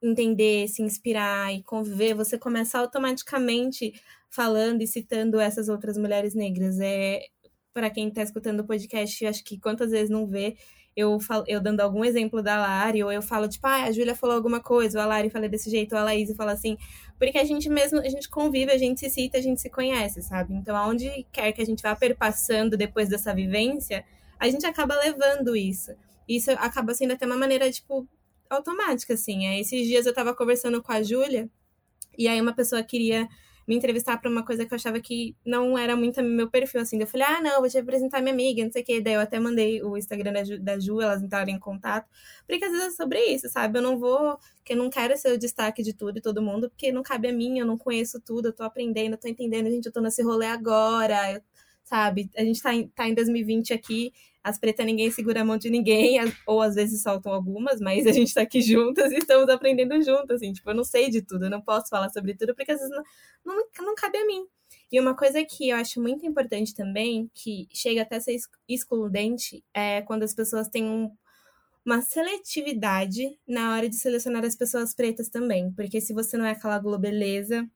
entender, 0.01 0.67
se 0.67 0.81
inspirar 0.81 1.53
e 1.53 1.61
conviver, 1.63 2.13
você 2.13 2.37
começa 2.37 2.79
automaticamente 2.79 3.93
falando 4.29 4.81
e 4.81 4.87
citando 4.87 5.39
essas 5.39 5.69
outras 5.69 5.97
mulheres 5.97 6.33
negras. 6.33 6.79
É 6.79 7.21
para 7.73 7.89
quem 7.89 8.09
está 8.09 8.21
escutando 8.21 8.61
o 8.61 8.67
podcast, 8.67 9.25
acho 9.25 9.43
que 9.43 9.57
quantas 9.57 9.91
vezes 9.91 10.09
não 10.09 10.27
vê 10.27 10.57
eu, 10.95 11.19
falo, 11.19 11.43
eu 11.47 11.61
dando 11.61 11.79
algum 11.79 12.03
exemplo 12.03 12.41
da 12.41 12.59
Lari, 12.59 13.03
ou 13.03 13.11
eu 13.11 13.21
falo, 13.21 13.47
tipo, 13.47 13.65
ah, 13.65 13.83
a 13.83 13.91
Júlia 13.91 14.15
falou 14.15 14.35
alguma 14.35 14.59
coisa, 14.59 14.99
ou 14.99 15.03
a 15.03 15.07
Lari 15.07 15.29
fala 15.29 15.47
desse 15.47 15.69
jeito, 15.69 15.93
ou 15.93 15.99
a 15.99 16.03
Laís 16.03 16.33
fala 16.35 16.51
assim, 16.51 16.77
porque 17.17 17.37
a 17.37 17.43
gente 17.45 17.69
mesmo, 17.69 17.99
a 17.99 18.09
gente 18.09 18.29
convive, 18.29 18.71
a 18.71 18.77
gente 18.77 18.99
se 18.99 19.09
cita, 19.09 19.37
a 19.37 19.41
gente 19.41 19.61
se 19.61 19.69
conhece, 19.69 20.21
sabe? 20.21 20.53
Então, 20.53 20.75
aonde 20.75 21.25
quer 21.31 21.51
que 21.53 21.61
a 21.61 21.65
gente 21.65 21.81
vá 21.81 21.95
perpassando 21.95 22.75
depois 22.75 23.07
dessa 23.07 23.33
vivência, 23.33 24.03
a 24.39 24.49
gente 24.49 24.65
acaba 24.65 24.95
levando 24.95 25.55
isso. 25.55 25.91
Isso 26.27 26.51
acaba 26.51 26.93
sendo 26.93 27.13
até 27.13 27.25
uma 27.25 27.37
maneira, 27.37 27.71
tipo, 27.71 28.07
automática, 28.55 29.13
assim. 29.13 29.47
Aí, 29.47 29.61
esses 29.61 29.87
dias 29.87 30.05
eu 30.05 30.13
tava 30.13 30.35
conversando 30.35 30.81
com 30.83 30.91
a 30.91 31.01
Júlia, 31.03 31.49
e 32.17 32.27
aí 32.27 32.39
uma 32.41 32.53
pessoa 32.53 32.83
queria 32.83 33.27
me 33.67 33.75
entrevistar 33.75 34.17
para 34.17 34.29
uma 34.29 34.43
coisa 34.45 34.65
que 34.65 34.73
eu 34.73 34.75
achava 34.75 34.99
que 34.99 35.35
não 35.45 35.77
era 35.77 35.95
muito 35.95 36.21
meu 36.21 36.49
perfil, 36.49 36.81
assim. 36.81 36.99
Eu 36.99 37.07
falei, 37.07 37.25
ah, 37.27 37.41
não, 37.41 37.59
vou 37.61 37.69
te 37.69 37.77
apresentar 37.77 38.21
minha 38.21 38.33
amiga, 38.33 38.63
não 38.63 38.71
sei 38.71 38.81
o 38.81 38.85
quê. 38.85 39.01
Daí 39.01 39.13
eu 39.13 39.21
até 39.21 39.39
mandei 39.39 39.81
o 39.81 39.97
Instagram 39.97 40.33
da 40.33 40.43
Ju, 40.43 40.59
da 40.59 40.79
Ju, 40.79 40.99
elas 41.01 41.21
entraram 41.21 41.49
em 41.49 41.59
contato. 41.59 42.09
Porque 42.47 42.65
às 42.65 42.71
vezes 42.71 42.87
é 42.87 42.91
sobre 42.91 43.19
isso, 43.25 43.47
sabe? 43.49 43.79
Eu 43.79 43.83
não 43.83 43.97
vou, 43.97 44.37
que 44.65 44.73
eu 44.73 44.77
não 44.77 44.89
quero 44.89 45.15
ser 45.17 45.31
o 45.33 45.37
destaque 45.37 45.83
de 45.83 45.93
tudo 45.93 46.17
e 46.17 46.21
todo 46.21 46.41
mundo, 46.41 46.69
porque 46.69 46.91
não 46.91 47.03
cabe 47.03 47.29
a 47.29 47.33
mim, 47.33 47.59
eu 47.59 47.65
não 47.65 47.77
conheço 47.77 48.19
tudo, 48.19 48.47
eu 48.49 48.53
tô 48.53 48.63
aprendendo, 48.63 49.13
eu 49.13 49.17
tô 49.17 49.27
entendendo, 49.27 49.69
gente, 49.69 49.85
eu 49.85 49.91
tô 49.91 50.01
nesse 50.01 50.21
rolê 50.21 50.47
agora, 50.47 51.33
eu, 51.33 51.41
sabe? 51.91 52.29
A 52.37 52.41
gente 52.41 52.61
tá 52.61 52.73
em, 52.73 52.87
tá 52.87 53.09
em 53.09 53.13
2020 53.13 53.73
aqui, 53.73 54.13
as 54.41 54.57
pretas 54.57 54.85
ninguém 54.85 55.11
segura 55.11 55.41
a 55.41 55.45
mão 55.45 55.57
de 55.57 55.69
ninguém, 55.69 56.17
ou 56.47 56.61
às 56.61 56.75
vezes 56.75 57.01
soltam 57.03 57.33
algumas, 57.33 57.81
mas 57.81 58.07
a 58.07 58.13
gente 58.13 58.33
tá 58.33 58.41
aqui 58.43 58.61
juntas 58.61 59.11
e 59.11 59.17
estamos 59.17 59.49
aprendendo 59.49 60.01
juntas, 60.01 60.37
assim, 60.37 60.53
tipo, 60.53 60.69
eu 60.69 60.73
não 60.73 60.85
sei 60.85 61.09
de 61.09 61.21
tudo, 61.21 61.45
eu 61.45 61.49
não 61.49 61.61
posso 61.61 61.89
falar 61.89 62.09
sobre 62.09 62.33
tudo, 62.33 62.55
porque 62.55 62.71
às 62.71 62.79
vezes 62.79 62.95
não, 62.95 63.03
não, 63.45 63.85
não 63.85 63.95
cabe 63.95 64.17
a 64.17 64.25
mim. 64.25 64.45
E 64.89 65.01
uma 65.01 65.13
coisa 65.13 65.43
que 65.43 65.67
eu 65.69 65.75
acho 65.75 66.01
muito 66.01 66.25
importante 66.25 66.73
também, 66.73 67.29
que 67.33 67.67
chega 67.73 68.03
até 68.03 68.15
a 68.15 68.21
ser 68.21 68.37
excludente, 68.69 69.61
é 69.73 70.01
quando 70.01 70.23
as 70.23 70.33
pessoas 70.33 70.69
têm 70.69 70.85
um, 70.85 71.11
uma 71.85 72.01
seletividade 72.01 73.37
na 73.45 73.73
hora 73.73 73.89
de 73.89 73.97
selecionar 73.97 74.45
as 74.45 74.55
pessoas 74.55 74.93
pretas 74.93 75.27
também. 75.27 75.71
Porque 75.73 75.99
se 75.99 76.13
você 76.13 76.37
não 76.37 76.45
é 76.45 76.51
aquela 76.51 76.79
globeleza, 76.79 77.69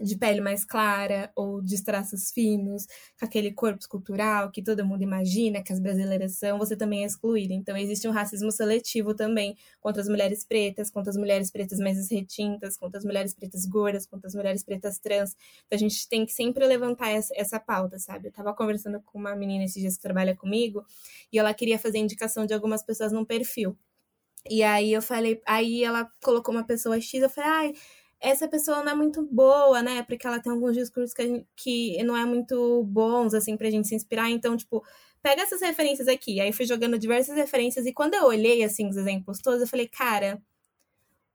de 0.00 0.16
pele 0.16 0.40
mais 0.40 0.64
clara 0.64 1.30
ou 1.36 1.62
de 1.62 1.82
traços 1.82 2.30
finos, 2.32 2.86
com 3.18 3.24
aquele 3.24 3.52
corpo 3.52 3.78
escultural 3.80 4.50
que 4.50 4.62
todo 4.62 4.84
mundo 4.84 5.02
imagina 5.02 5.62
que 5.62 5.72
as 5.72 5.78
brasileiras 5.78 6.36
são, 6.38 6.58
você 6.58 6.76
também 6.76 7.04
é 7.04 7.06
excluída. 7.06 7.54
Então 7.54 7.76
existe 7.76 8.08
um 8.08 8.10
racismo 8.10 8.50
seletivo 8.50 9.14
também 9.14 9.56
contra 9.80 10.02
as 10.02 10.08
mulheres 10.08 10.44
pretas, 10.44 10.90
contra 10.90 11.10
as 11.10 11.16
mulheres 11.16 11.50
pretas 11.50 11.78
mais 11.78 12.10
retintas, 12.10 12.76
contra 12.76 12.98
as 12.98 13.04
mulheres 13.04 13.34
pretas 13.34 13.64
gordas, 13.66 14.06
contra 14.06 14.26
as 14.26 14.34
mulheres 14.34 14.64
pretas 14.64 14.98
trans. 14.98 15.36
Então 15.66 15.76
a 15.76 15.78
gente 15.78 16.08
tem 16.08 16.26
que 16.26 16.32
sempre 16.32 16.66
levantar 16.66 17.10
essa, 17.10 17.32
essa 17.36 17.60
pauta, 17.60 17.98
sabe? 17.98 18.28
Eu 18.28 18.32
tava 18.32 18.52
conversando 18.54 19.00
com 19.00 19.18
uma 19.18 19.34
menina 19.36 19.64
esses 19.64 19.80
dias 19.80 19.96
que 19.96 20.02
trabalha 20.02 20.34
comigo 20.34 20.84
e 21.32 21.38
ela 21.38 21.54
queria 21.54 21.78
fazer 21.78 21.98
indicação 21.98 22.46
de 22.46 22.54
algumas 22.54 22.82
pessoas 22.82 23.12
num 23.12 23.24
perfil. 23.24 23.76
E 24.48 24.62
aí 24.62 24.92
eu 24.92 25.00
falei, 25.00 25.40
aí 25.46 25.82
ela 25.82 26.10
colocou 26.22 26.54
uma 26.54 26.64
pessoa 26.64 27.00
X, 27.00 27.22
eu 27.22 27.30
falei, 27.30 27.50
ai, 27.50 27.74
essa 28.24 28.48
pessoa 28.48 28.82
não 28.82 28.92
é 28.92 28.94
muito 28.94 29.22
boa, 29.30 29.82
né? 29.82 30.02
Porque 30.02 30.26
ela 30.26 30.40
tem 30.40 30.50
alguns 30.52 30.74
discursos 30.74 31.14
que, 31.14 31.22
gente, 31.26 31.46
que 31.56 32.02
não 32.02 32.16
é 32.16 32.24
muito 32.24 32.82
bons, 32.84 33.34
assim, 33.34 33.56
pra 33.56 33.70
gente 33.70 33.88
se 33.88 33.94
inspirar. 33.94 34.30
Então, 34.30 34.56
tipo, 34.56 34.82
pega 35.22 35.42
essas 35.42 35.60
referências 35.60 36.08
aqui. 36.08 36.40
Aí 36.40 36.52
fui 36.52 36.66
jogando 36.66 36.98
diversas 36.98 37.36
referências. 37.36 37.86
E 37.86 37.92
quando 37.92 38.14
eu 38.14 38.24
olhei, 38.24 38.64
assim, 38.64 38.88
os 38.88 38.96
exemplos 38.96 39.40
todos, 39.40 39.60
eu 39.60 39.68
falei, 39.68 39.88
cara, 39.88 40.42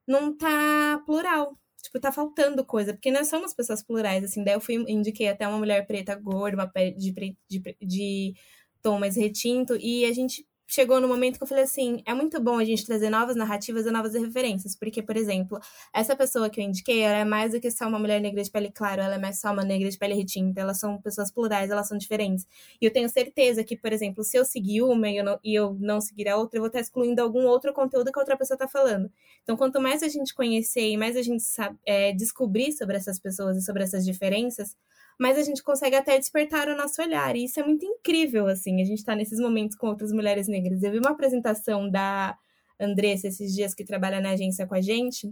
não 0.08 0.36
tá 0.36 1.02
plural, 1.06 1.56
tipo, 1.82 2.00
tá 2.00 2.12
faltando 2.12 2.66
coisa, 2.66 2.94
porque 2.94 3.12
nós 3.12 3.28
somos 3.28 3.54
pessoas 3.54 3.84
plurais, 3.84 4.24
assim, 4.24 4.44
daí 4.44 4.56
eu 4.56 4.62
fui, 4.62 4.76
indiquei 4.88 5.28
até 5.30 5.48
uma 5.48 5.60
mulher 5.60 5.86
preta 5.86 6.16
gorda, 6.16 6.58
uma 6.58 6.68
pele 6.68 6.96
de, 6.98 7.14
de, 7.48 7.78
de 7.80 8.34
tom 8.82 9.00
mais 9.00 9.16
retinto, 9.16 9.76
e 9.78 10.06
a 10.06 10.14
gente 10.14 10.48
chegou 10.70 11.02
no 11.02 11.08
momento 11.08 11.38
que 11.38 11.44
eu 11.44 11.48
falei 11.48 11.64
assim: 11.64 12.02
é 12.06 12.14
muito 12.14 12.40
bom 12.40 12.60
a 12.60 12.64
gente 12.64 12.86
trazer 12.86 13.10
novas 13.10 13.36
narrativas 13.36 13.86
e 13.86 13.92
novas 13.92 14.14
referências, 14.14 14.76
porque, 14.76 15.02
por 15.02 15.18
exemplo, 15.18 15.60
essa 15.94 16.16
pessoa 16.16 16.50
que 16.50 16.62
eu 16.62 16.64
indiquei, 16.64 17.00
ela 17.00 17.18
é 17.18 17.26
mais 17.26 17.52
do 17.54 17.60
que 17.60 17.72
só 17.72 17.88
uma 17.88 17.98
mulher 18.00 18.22
negra 18.22 18.42
de 18.44 18.52
pele 18.52 18.72
clara, 18.72 19.04
ela 19.04 19.16
é 19.16 19.18
mais 19.18 19.42
só 19.42 19.52
uma 19.52 19.64
negra 19.64 19.90
de 19.90 19.98
pele 19.98 20.14
retinta, 20.14 20.62
elas 20.62 20.80
são 20.80 21.02
pessoas 21.02 21.32
plurais, 21.32 21.72
elas 21.72 21.88
são 21.88 21.98
diferentes. 21.98 22.48
E 22.80 22.86
eu 22.86 22.94
tenho 22.94 23.10
certeza 23.10 23.64
que, 23.64 23.76
por 23.76 23.92
exemplo, 23.92 24.24
se 24.24 24.38
eu 24.38 24.46
seguir 24.46 24.84
uma 24.84 25.10
e 25.10 25.18
eu 25.18 25.24
não, 25.24 25.40
e 25.44 25.56
eu 25.56 25.76
não 25.80 26.00
seguir 26.00 26.30
a 26.30 26.38
outra, 26.38 26.58
eu 26.58 26.62
vou 26.62 26.68
estar 26.68 26.80
excluindo 26.80 27.22
algum 27.22 27.46
outro 27.48 27.74
conteúdo 27.74 28.12
que 28.12 28.20
a 28.20 28.22
outra 28.22 28.38
pessoa 28.38 28.56
está 28.56 28.68
falando. 28.68 29.12
Então, 29.44 29.58
quanto 29.58 29.82
mais 29.82 30.04
a 30.04 30.08
gente 30.08 30.34
conhecer 30.36 30.88
e 30.90 30.98
mais 30.98 31.18
a 31.18 31.22
gente 31.24 31.42
sabe, 31.44 31.78
é, 31.86 32.14
descobrir 32.14 32.72
sobre 32.74 32.96
essas 32.96 33.20
pessoas 33.20 33.58
e 33.58 33.62
sobre 33.62 33.84
essas 33.84 34.06
diferenças, 34.06 34.76
mas 35.20 35.38
a 35.38 35.44
gente 35.44 35.62
consegue 35.62 35.98
até 35.98 36.18
despertar 36.18 36.70
o 36.70 36.78
nosso 36.78 37.02
olhar. 37.02 37.36
E 37.36 37.44
isso 37.44 37.60
é 37.60 37.64
muito 37.64 37.86
incrível, 37.86 38.48
assim, 38.48 38.82
a 38.82 38.86
gente 38.86 39.00
está 39.00 39.14
nesses 39.14 39.40
momentos 39.40 39.76
com 39.76 39.88
outras 39.88 40.14
mulheres 40.14 40.48
negras. 40.48 40.82
Eu 40.82 40.92
vi 40.92 41.00
uma 41.00 41.12
apresentação 41.12 41.90
da 41.90 42.38
Andressa 42.80 43.28
esses 43.28 43.54
dias 43.54 43.76
que 43.76 43.84
trabalha 43.84 44.22
na 44.22 44.32
agência 44.32 44.66
com 44.66 44.74
a 44.74 44.82
gente, 44.82 45.30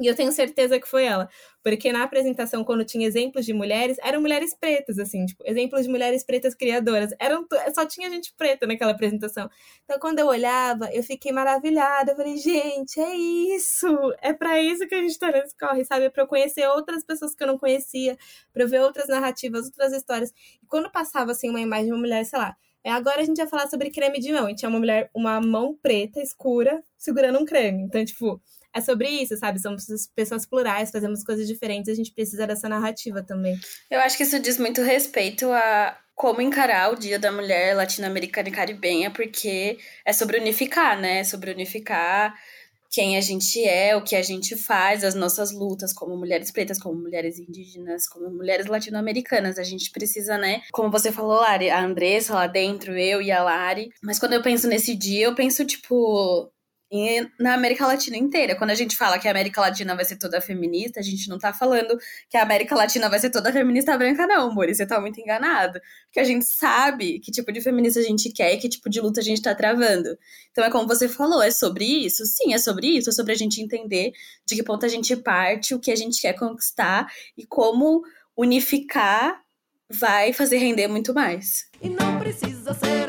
e 0.00 0.06
eu 0.06 0.14
tenho 0.14 0.32
certeza 0.32 0.80
que 0.80 0.88
foi 0.88 1.04
ela. 1.04 1.28
Porque 1.62 1.92
na 1.92 2.02
apresentação, 2.02 2.64
quando 2.64 2.84
tinha 2.86 3.06
exemplos 3.06 3.44
de 3.44 3.52
mulheres, 3.52 3.98
eram 4.02 4.20
mulheres 4.20 4.54
pretas, 4.58 4.98
assim, 4.98 5.26
tipo, 5.26 5.42
exemplos 5.46 5.82
de 5.82 5.90
mulheres 5.90 6.24
pretas 6.24 6.54
criadoras. 6.54 7.12
Eram, 7.20 7.46
só 7.74 7.84
tinha 7.84 8.08
gente 8.08 8.32
preta 8.34 8.66
naquela 8.66 8.92
apresentação. 8.92 9.48
Então, 9.84 9.98
quando 9.98 10.18
eu 10.18 10.26
olhava, 10.26 10.90
eu 10.92 11.02
fiquei 11.02 11.32
maravilhada. 11.32 12.12
Eu 12.12 12.16
falei, 12.16 12.38
gente, 12.38 12.98
é 12.98 13.14
isso! 13.14 13.86
É 14.22 14.32
para 14.32 14.58
isso 14.58 14.86
que 14.88 14.94
a 14.94 15.02
gente 15.02 15.18
tá 15.18 15.30
nesse 15.30 15.54
corre, 15.58 15.84
sabe? 15.84 16.06
É 16.06 16.10
pra 16.10 16.22
eu 16.22 16.26
conhecer 16.26 16.66
outras 16.68 17.04
pessoas 17.04 17.34
que 17.34 17.42
eu 17.42 17.48
não 17.48 17.58
conhecia, 17.58 18.16
pra 18.54 18.62
eu 18.62 18.68
ver 18.68 18.80
outras 18.80 19.08
narrativas, 19.08 19.66
outras 19.66 19.92
histórias. 19.92 20.32
E 20.62 20.66
quando 20.66 20.90
passava, 20.90 21.32
assim, 21.32 21.50
uma 21.50 21.60
imagem 21.60 21.86
de 21.86 21.92
uma 21.92 22.00
mulher, 22.00 22.24
sei 22.24 22.38
lá, 22.38 22.56
é, 22.82 22.90
agora 22.90 23.20
a 23.20 23.24
gente 23.24 23.36
vai 23.36 23.46
falar 23.46 23.68
sobre 23.68 23.90
creme 23.90 24.18
de 24.18 24.32
mão. 24.32 24.48
E 24.48 24.54
tinha 24.54 24.68
uma 24.68 24.78
mulher, 24.78 25.10
uma 25.14 25.40
mão 25.40 25.76
preta, 25.82 26.20
escura, 26.22 26.82
segurando 26.96 27.38
um 27.38 27.44
creme. 27.44 27.82
Então, 27.82 28.02
tipo, 28.04 28.40
é 28.74 28.80
sobre 28.80 29.08
isso, 29.08 29.36
sabe? 29.36 29.60
Somos 29.60 29.86
pessoas 30.14 30.46
plurais, 30.46 30.90
fazemos 30.90 31.24
coisas 31.24 31.46
diferentes, 31.46 31.90
a 31.90 31.94
gente 31.94 32.12
precisa 32.12 32.46
dessa 32.46 32.68
narrativa 32.68 33.22
também. 33.22 33.58
Eu 33.90 34.00
acho 34.00 34.16
que 34.16 34.22
isso 34.22 34.38
diz 34.38 34.58
muito 34.58 34.82
respeito 34.82 35.50
a 35.50 35.96
como 36.14 36.42
encarar 36.42 36.92
o 36.92 36.96
Dia 36.96 37.18
da 37.18 37.32
Mulher 37.32 37.74
Latino-Americana 37.74 38.50
e 38.50 38.52
Caribenha, 38.52 39.10
porque 39.10 39.78
é 40.04 40.12
sobre 40.12 40.38
unificar, 40.38 41.00
né? 41.00 41.20
É 41.20 41.24
sobre 41.24 41.50
unificar 41.50 42.34
quem 42.90 43.16
a 43.16 43.20
gente 43.20 43.64
é, 43.64 43.96
o 43.96 44.02
que 44.02 44.16
a 44.16 44.22
gente 44.22 44.56
faz, 44.56 45.04
as 45.04 45.14
nossas 45.14 45.52
lutas 45.52 45.92
como 45.92 46.16
mulheres 46.16 46.50
pretas, 46.50 46.78
como 46.78 47.00
mulheres 47.00 47.38
indígenas, 47.38 48.06
como 48.06 48.28
mulheres 48.28 48.66
latino-americanas. 48.66 49.58
A 49.58 49.62
gente 49.62 49.90
precisa, 49.92 50.36
né? 50.36 50.60
Como 50.72 50.90
você 50.90 51.10
falou, 51.10 51.40
Lari, 51.40 51.70
a 51.70 51.82
Andressa 51.82 52.34
lá 52.34 52.46
dentro, 52.46 52.98
eu 52.98 53.22
e 53.22 53.30
a 53.30 53.42
Lari. 53.42 53.90
Mas 54.02 54.18
quando 54.18 54.34
eu 54.34 54.42
penso 54.42 54.68
nesse 54.68 54.94
dia, 54.94 55.24
eu 55.24 55.34
penso, 55.34 55.64
tipo, 55.64 56.52
e 56.90 57.28
na 57.38 57.54
América 57.54 57.86
Latina 57.86 58.16
inteira. 58.16 58.56
Quando 58.56 58.70
a 58.70 58.74
gente 58.74 58.96
fala 58.96 59.18
que 59.18 59.28
a 59.28 59.30
América 59.30 59.60
Latina 59.60 59.94
vai 59.94 60.04
ser 60.04 60.16
toda 60.16 60.40
feminista, 60.40 60.98
a 60.98 61.02
gente 61.02 61.28
não 61.28 61.38
tá 61.38 61.52
falando 61.52 61.96
que 62.28 62.36
a 62.36 62.42
América 62.42 62.74
Latina 62.74 63.08
vai 63.08 63.18
ser 63.20 63.30
toda 63.30 63.52
feminista 63.52 63.96
branca, 63.96 64.26
não, 64.26 64.52
Mori. 64.52 64.74
Você 64.74 64.84
tá 64.84 65.00
muito 65.00 65.20
enganado. 65.20 65.80
Porque 66.06 66.18
a 66.18 66.24
gente 66.24 66.44
sabe 66.44 67.20
que 67.20 67.30
tipo 67.30 67.52
de 67.52 67.60
feminista 67.60 68.00
a 68.00 68.02
gente 68.02 68.30
quer 68.32 68.54
e 68.54 68.58
que 68.58 68.68
tipo 68.68 68.90
de 68.90 69.00
luta 69.00 69.20
a 69.20 69.22
gente 69.22 69.40
tá 69.40 69.54
travando. 69.54 70.18
Então 70.50 70.64
é 70.64 70.70
como 70.70 70.88
você 70.88 71.08
falou, 71.08 71.40
é 71.40 71.52
sobre 71.52 71.84
isso? 71.84 72.26
Sim, 72.26 72.54
é 72.54 72.58
sobre 72.58 72.88
isso. 72.88 73.10
É 73.10 73.12
sobre 73.12 73.32
a 73.32 73.36
gente 73.36 73.62
entender 73.62 74.12
de 74.44 74.56
que 74.56 74.62
ponto 74.64 74.84
a 74.84 74.88
gente 74.88 75.14
parte, 75.14 75.74
o 75.74 75.78
que 75.78 75.92
a 75.92 75.96
gente 75.96 76.20
quer 76.20 76.32
conquistar 76.32 77.06
e 77.38 77.46
como 77.46 78.02
unificar 78.36 79.40
vai 79.88 80.32
fazer 80.32 80.58
render 80.58 80.88
muito 80.88 81.14
mais. 81.14 81.66
E 81.80 81.88
não 81.88 82.18
precisa 82.18 82.74
ser 82.74 82.99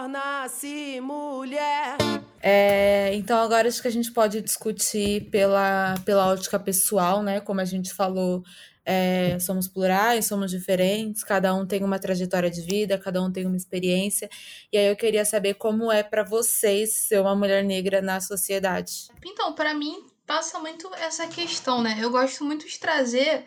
Torna-se 0.00 0.98
mulher. 1.02 1.98
É, 2.42 3.14
então 3.16 3.38
agora 3.38 3.68
acho 3.68 3.82
que 3.82 3.88
a 3.88 3.92
gente 3.92 4.10
pode 4.10 4.40
discutir 4.40 5.28
pela, 5.28 5.94
pela 6.06 6.26
ótica 6.26 6.58
pessoal, 6.58 7.22
né? 7.22 7.38
Como 7.38 7.60
a 7.60 7.66
gente 7.66 7.92
falou, 7.92 8.42
é, 8.82 9.38
somos 9.38 9.68
plurais, 9.68 10.24
somos 10.24 10.50
diferentes, 10.50 11.22
cada 11.22 11.54
um 11.54 11.66
tem 11.66 11.84
uma 11.84 11.98
trajetória 11.98 12.50
de 12.50 12.62
vida, 12.62 12.96
cada 12.96 13.22
um 13.22 13.30
tem 13.30 13.44
uma 13.44 13.58
experiência. 13.58 14.30
E 14.72 14.78
aí 14.78 14.86
eu 14.86 14.96
queria 14.96 15.26
saber 15.26 15.52
como 15.52 15.92
é 15.92 16.02
para 16.02 16.22
vocês 16.22 16.94
ser 16.94 17.20
uma 17.20 17.36
mulher 17.36 17.62
negra 17.62 18.00
na 18.00 18.22
sociedade. 18.22 19.08
Então, 19.22 19.52
para 19.52 19.74
mim 19.74 20.06
passa 20.26 20.58
muito 20.58 20.90
essa 20.94 21.26
questão, 21.26 21.82
né? 21.82 21.98
Eu 22.00 22.10
gosto 22.10 22.42
muito 22.42 22.66
de 22.66 22.80
trazer 22.80 23.44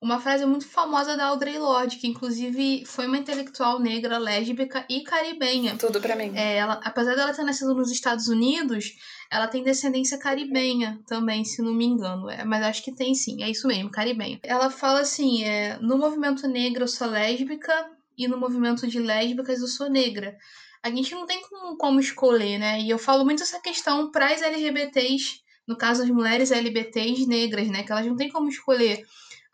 uma 0.00 0.20
frase 0.20 0.44
muito 0.44 0.68
famosa 0.68 1.16
da 1.16 1.26
Audre 1.26 1.58
Lorde, 1.58 1.96
que 1.96 2.06
inclusive 2.06 2.84
foi 2.84 3.06
uma 3.06 3.16
intelectual 3.16 3.78
negra, 3.80 4.18
lésbica 4.18 4.84
e 4.88 5.02
caribenha. 5.02 5.76
Tudo 5.76 6.00
para 6.00 6.14
mim. 6.14 6.32
É, 6.36 6.56
ela, 6.56 6.80
apesar 6.84 7.14
dela 7.14 7.32
ter 7.32 7.44
nascido 7.44 7.74
nos 7.74 7.90
Estados 7.90 8.28
Unidos, 8.28 8.92
ela 9.30 9.48
tem 9.48 9.62
descendência 9.62 10.18
caribenha 10.18 11.00
também, 11.06 11.44
se 11.44 11.62
não 11.62 11.72
me 11.72 11.86
engano. 11.86 12.28
É, 12.28 12.44
mas 12.44 12.62
acho 12.62 12.84
que 12.84 12.94
tem 12.94 13.14
sim, 13.14 13.42
é 13.42 13.50
isso 13.50 13.66
mesmo, 13.66 13.90
caribenha. 13.90 14.38
Ela 14.42 14.70
fala 14.70 15.00
assim: 15.00 15.44
é, 15.44 15.78
no 15.80 15.96
movimento 15.96 16.46
negro 16.46 16.84
eu 16.84 16.88
sou 16.88 17.08
lésbica 17.08 17.90
e 18.18 18.28
no 18.28 18.38
movimento 18.38 18.86
de 18.86 18.98
lésbicas 18.98 19.60
eu 19.60 19.68
sou 19.68 19.88
negra. 19.90 20.36
A 20.82 20.90
gente 20.90 21.14
não 21.14 21.26
tem 21.26 21.40
como, 21.42 21.76
como 21.78 22.00
escolher, 22.00 22.58
né? 22.58 22.80
E 22.80 22.90
eu 22.90 22.98
falo 22.98 23.24
muito 23.24 23.42
essa 23.42 23.60
questão 23.60 24.10
para 24.10 24.26
as 24.26 24.42
LGBTs, 24.42 25.40
no 25.66 25.76
caso 25.76 26.02
as 26.02 26.10
mulheres 26.10 26.52
LGBTs 26.52 27.26
negras, 27.26 27.68
né? 27.68 27.82
Que 27.82 27.90
elas 27.90 28.06
não 28.06 28.14
têm 28.14 28.28
como 28.28 28.48
escolher 28.48 29.02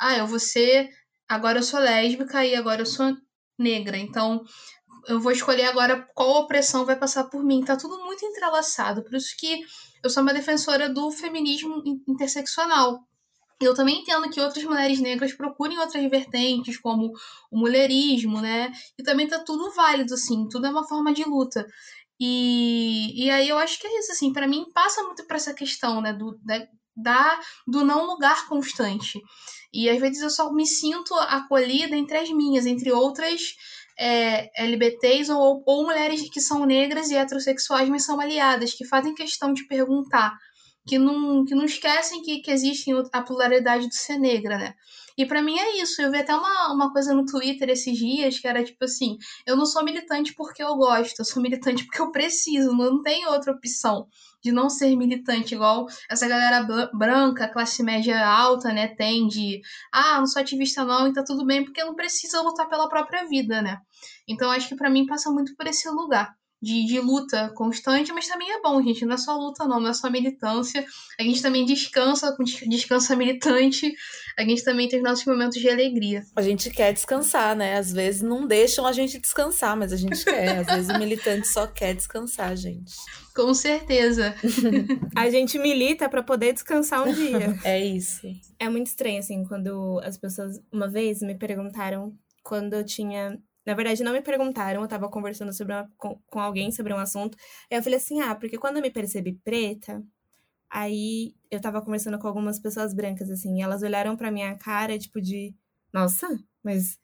ah, 0.02 0.16
eu 0.16 0.26
vou 0.26 0.38
ser. 0.38 0.90
Agora 1.28 1.58
eu 1.58 1.62
sou 1.62 1.80
lésbica 1.80 2.44
e 2.44 2.54
agora 2.54 2.82
eu 2.82 2.86
sou 2.86 3.16
negra. 3.58 3.96
Então 3.96 4.44
eu 5.06 5.20
vou 5.20 5.32
escolher 5.32 5.64
agora 5.64 6.08
qual 6.14 6.42
opressão 6.42 6.84
vai 6.84 6.96
passar 6.96 7.24
por 7.24 7.44
mim. 7.44 7.64
Tá 7.64 7.76
tudo 7.76 8.04
muito 8.04 8.24
entrelaçado. 8.24 9.02
Por 9.02 9.14
isso 9.14 9.34
que 9.38 9.60
eu 10.02 10.10
sou 10.10 10.22
uma 10.22 10.34
defensora 10.34 10.88
do 10.88 11.10
feminismo 11.10 11.82
interseccional. 12.08 13.00
Eu 13.60 13.74
também 13.74 14.00
entendo 14.00 14.28
que 14.28 14.40
outras 14.40 14.64
mulheres 14.64 14.98
negras 14.98 15.32
procurem 15.34 15.78
outras 15.78 16.02
vertentes, 16.10 16.76
como 16.78 17.12
o 17.50 17.58
mulherismo, 17.58 18.40
né? 18.40 18.72
E 18.98 19.04
também 19.04 19.28
tá 19.28 19.38
tudo 19.38 19.72
válido, 19.72 20.14
assim, 20.14 20.48
tudo 20.48 20.66
é 20.66 20.70
uma 20.70 20.86
forma 20.86 21.12
de 21.14 21.22
luta. 21.22 21.64
E, 22.18 23.24
e 23.24 23.30
aí 23.30 23.48
eu 23.48 23.58
acho 23.58 23.78
que 23.78 23.86
é 23.86 23.98
isso, 24.00 24.12
assim, 24.12 24.32
para 24.32 24.48
mim 24.48 24.66
passa 24.74 25.02
muito 25.04 25.24
para 25.26 25.36
essa 25.36 25.54
questão, 25.54 26.00
né, 26.00 26.12
do, 26.12 26.38
da, 26.42 26.66
da, 26.96 27.38
do 27.66 27.84
não 27.84 28.06
lugar 28.06 28.46
constante. 28.48 29.20
E 29.72 29.88
às 29.88 29.98
vezes 29.98 30.22
eu 30.22 30.30
só 30.30 30.52
me 30.52 30.66
sinto 30.66 31.14
acolhida 31.14 31.96
entre 31.96 32.18
as 32.18 32.30
minhas, 32.30 32.66
entre 32.66 32.92
outras 32.92 33.54
é, 33.98 34.50
LBTs 34.64 35.30
ou, 35.30 35.62
ou 35.66 35.84
mulheres 35.84 36.28
que 36.28 36.40
são 36.40 36.66
negras 36.66 37.10
e 37.10 37.16
heterossexuais, 37.16 37.88
mas 37.88 38.04
são 38.04 38.20
aliadas, 38.20 38.74
que 38.74 38.84
fazem 38.84 39.14
questão 39.14 39.52
de 39.52 39.66
perguntar, 39.66 40.36
que 40.86 40.98
não, 40.98 41.44
que 41.44 41.54
não 41.54 41.64
esquecem 41.64 42.22
que, 42.22 42.40
que 42.40 42.50
existe 42.50 42.90
a 43.12 43.22
pluralidade 43.22 43.86
do 43.86 43.94
ser 43.94 44.18
negra, 44.18 44.58
né? 44.58 44.74
E 45.16 45.26
para 45.26 45.42
mim 45.42 45.58
é 45.58 45.80
isso. 45.82 46.00
Eu 46.00 46.10
vi 46.10 46.18
até 46.18 46.34
uma, 46.34 46.72
uma 46.72 46.92
coisa 46.92 47.12
no 47.14 47.24
Twitter 47.24 47.68
esses 47.68 47.96
dias 47.96 48.38
que 48.38 48.48
era 48.48 48.64
tipo 48.64 48.84
assim: 48.84 49.16
eu 49.46 49.56
não 49.56 49.66
sou 49.66 49.84
militante 49.84 50.34
porque 50.34 50.62
eu 50.62 50.74
gosto, 50.76 51.20
eu 51.20 51.24
sou 51.24 51.42
militante 51.42 51.84
porque 51.84 52.00
eu 52.00 52.10
preciso, 52.10 52.72
não 52.72 53.02
tem 53.02 53.26
outra 53.26 53.52
opção 53.52 54.08
de 54.42 54.52
não 54.52 54.68
ser 54.68 54.94
militante, 54.96 55.54
igual 55.54 55.86
essa 56.10 56.26
galera 56.28 56.66
branca, 56.92 57.48
classe 57.48 57.82
média 57.82 58.26
alta, 58.26 58.72
né, 58.72 58.88
tem 58.88 59.28
de, 59.28 59.60
ah, 59.92 60.18
não 60.18 60.26
sou 60.26 60.42
ativista 60.42 60.84
não, 60.84 61.08
e 61.08 61.12
tá 61.12 61.22
tudo 61.24 61.46
bem, 61.46 61.64
porque 61.64 61.84
não 61.84 61.94
precisa 61.94 62.40
lutar 62.42 62.68
pela 62.68 62.88
própria 62.88 63.26
vida, 63.26 63.62
né? 63.62 63.78
Então 64.28 64.50
acho 64.50 64.68
que 64.68 64.76
para 64.76 64.90
mim 64.90 65.06
passa 65.06 65.30
muito 65.30 65.54
por 65.56 65.66
esse 65.66 65.88
lugar 65.88 66.34
de, 66.62 66.86
de 66.86 67.00
luta 67.00 67.50
constante, 67.56 68.12
mas 68.12 68.28
também 68.28 68.52
é 68.52 68.60
bom, 68.60 68.80
gente. 68.80 69.04
Não 69.04 69.14
é 69.14 69.18
só 69.18 69.36
luta, 69.36 69.66
não, 69.66 69.80
não 69.80 69.90
é 69.90 69.92
só 69.92 70.08
militância. 70.08 70.86
A 71.18 71.22
gente 71.24 71.42
também 71.42 71.64
descansa 71.64 72.36
com 72.36 72.44
descansa 72.44 73.16
militante. 73.16 73.92
A 74.38 74.42
gente 74.44 74.62
também 74.62 74.88
tem 74.88 75.00
os 75.00 75.04
nossos 75.04 75.24
momentos 75.24 75.60
de 75.60 75.68
alegria. 75.68 76.22
A 76.36 76.42
gente 76.42 76.70
quer 76.70 76.92
descansar, 76.92 77.56
né? 77.56 77.76
Às 77.76 77.92
vezes 77.92 78.22
não 78.22 78.46
deixam 78.46 78.86
a 78.86 78.92
gente 78.92 79.18
descansar, 79.18 79.76
mas 79.76 79.92
a 79.92 79.96
gente 79.96 80.22
quer. 80.24 80.60
Às 80.60 80.66
vezes 80.66 80.88
o 80.88 80.98
militante 80.98 81.48
só 81.48 81.66
quer 81.66 81.94
descansar, 81.94 82.56
gente. 82.56 82.94
Com 83.34 83.52
certeza. 83.52 84.32
a 85.16 85.28
gente 85.30 85.58
milita 85.58 86.08
para 86.08 86.22
poder 86.22 86.52
descansar 86.52 87.02
um 87.06 87.12
dia. 87.12 87.58
É 87.64 87.84
isso. 87.84 88.20
É 88.58 88.68
muito 88.68 88.86
estranho, 88.86 89.18
assim, 89.18 89.44
quando 89.44 90.00
as 90.04 90.16
pessoas 90.16 90.60
uma 90.70 90.88
vez 90.88 91.20
me 91.20 91.34
perguntaram 91.34 92.12
quando 92.42 92.74
eu 92.74 92.84
tinha 92.84 93.38
na 93.66 93.74
verdade, 93.74 94.02
não 94.02 94.12
me 94.12 94.22
perguntaram, 94.22 94.82
eu 94.82 94.88
tava 94.88 95.08
conversando 95.08 95.52
sobre 95.52 95.74
uma, 95.74 95.90
com, 95.96 96.20
com 96.26 96.40
alguém 96.40 96.70
sobre 96.72 96.92
um 96.92 96.98
assunto. 96.98 97.36
Aí 97.70 97.78
eu 97.78 97.82
falei 97.82 97.98
assim: 97.98 98.20
ah, 98.20 98.34
porque 98.34 98.58
quando 98.58 98.76
eu 98.76 98.82
me 98.82 98.90
percebi 98.90 99.34
preta, 99.44 100.04
aí 100.70 101.34
eu 101.50 101.60
tava 101.60 101.82
conversando 101.82 102.18
com 102.18 102.28
algumas 102.28 102.58
pessoas 102.60 102.94
brancas, 102.94 103.30
assim, 103.30 103.58
e 103.58 103.62
elas 103.62 103.82
olharam 103.82 104.16
pra 104.16 104.30
minha 104.30 104.56
cara, 104.58 104.98
tipo, 104.98 105.20
de: 105.20 105.54
nossa, 105.92 106.28
mas 106.62 106.98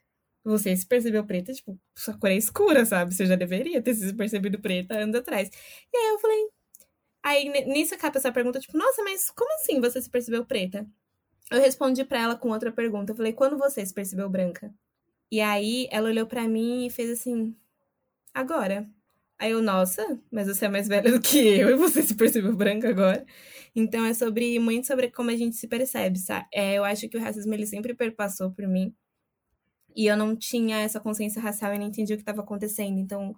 você 0.44 0.76
se 0.76 0.86
percebeu 0.86 1.24
preta, 1.26 1.52
tipo, 1.52 1.78
sua 1.96 2.16
cor 2.18 2.30
é 2.30 2.36
escura, 2.36 2.84
sabe? 2.86 3.14
Você 3.14 3.26
já 3.26 3.36
deveria 3.36 3.82
ter 3.82 3.94
se 3.94 4.12
percebido 4.14 4.60
preta 4.60 4.94
anos 4.98 5.14
atrás. 5.16 5.50
E 5.92 5.96
aí 5.96 6.08
eu 6.14 6.18
falei. 6.20 6.48
Aí 7.22 7.48
nisso 7.66 7.94
acaba 7.94 8.18
essa 8.18 8.32
pergunta, 8.32 8.60
tipo, 8.60 8.78
nossa, 8.78 9.02
mas 9.04 9.30
como 9.30 9.52
assim 9.54 9.80
você 9.80 10.00
se 10.00 10.10
percebeu 10.10 10.46
preta? 10.46 10.86
Eu 11.50 11.60
respondi 11.60 12.04
para 12.04 12.20
ela 12.20 12.36
com 12.36 12.50
outra 12.50 12.72
pergunta. 12.72 13.12
Eu 13.12 13.16
falei, 13.16 13.32
quando 13.32 13.58
você 13.58 13.84
se 13.84 13.94
percebeu 13.94 14.28
branca? 14.30 14.72
E 15.30 15.40
aí 15.40 15.88
ela 15.90 16.08
olhou 16.08 16.26
para 16.26 16.48
mim 16.48 16.86
e 16.86 16.90
fez 16.90 17.10
assim: 17.10 17.56
agora. 18.34 18.88
Aí 19.38 19.52
eu, 19.52 19.62
nossa, 19.62 20.20
mas 20.32 20.48
você 20.48 20.66
é 20.66 20.68
mais 20.68 20.88
velha 20.88 21.12
do 21.12 21.20
que 21.20 21.38
eu 21.38 21.70
e 21.70 21.74
você 21.76 22.02
se 22.02 22.14
percebeu 22.16 22.56
branca 22.56 22.88
agora. 22.88 23.24
Então 23.74 24.04
é 24.04 24.14
sobre 24.14 24.58
muito 24.58 24.86
sobre 24.88 25.10
como 25.10 25.30
a 25.30 25.36
gente 25.36 25.56
se 25.56 25.68
percebe, 25.68 26.18
sabe? 26.18 26.46
É, 26.52 26.74
eu 26.74 26.84
acho 26.84 27.08
que 27.08 27.16
o 27.16 27.20
racismo 27.20 27.54
ele 27.54 27.66
sempre 27.66 27.94
perpassou 27.94 28.50
por 28.52 28.66
mim. 28.66 28.94
E 29.94 30.06
eu 30.06 30.16
não 30.16 30.36
tinha 30.36 30.78
essa 30.78 31.00
consciência 31.00 31.40
racial 31.42 31.74
e 31.74 31.78
não 31.78 31.86
entendia 31.86 32.14
o 32.14 32.18
que 32.18 32.22
estava 32.22 32.42
acontecendo. 32.42 32.98
Então, 32.98 33.34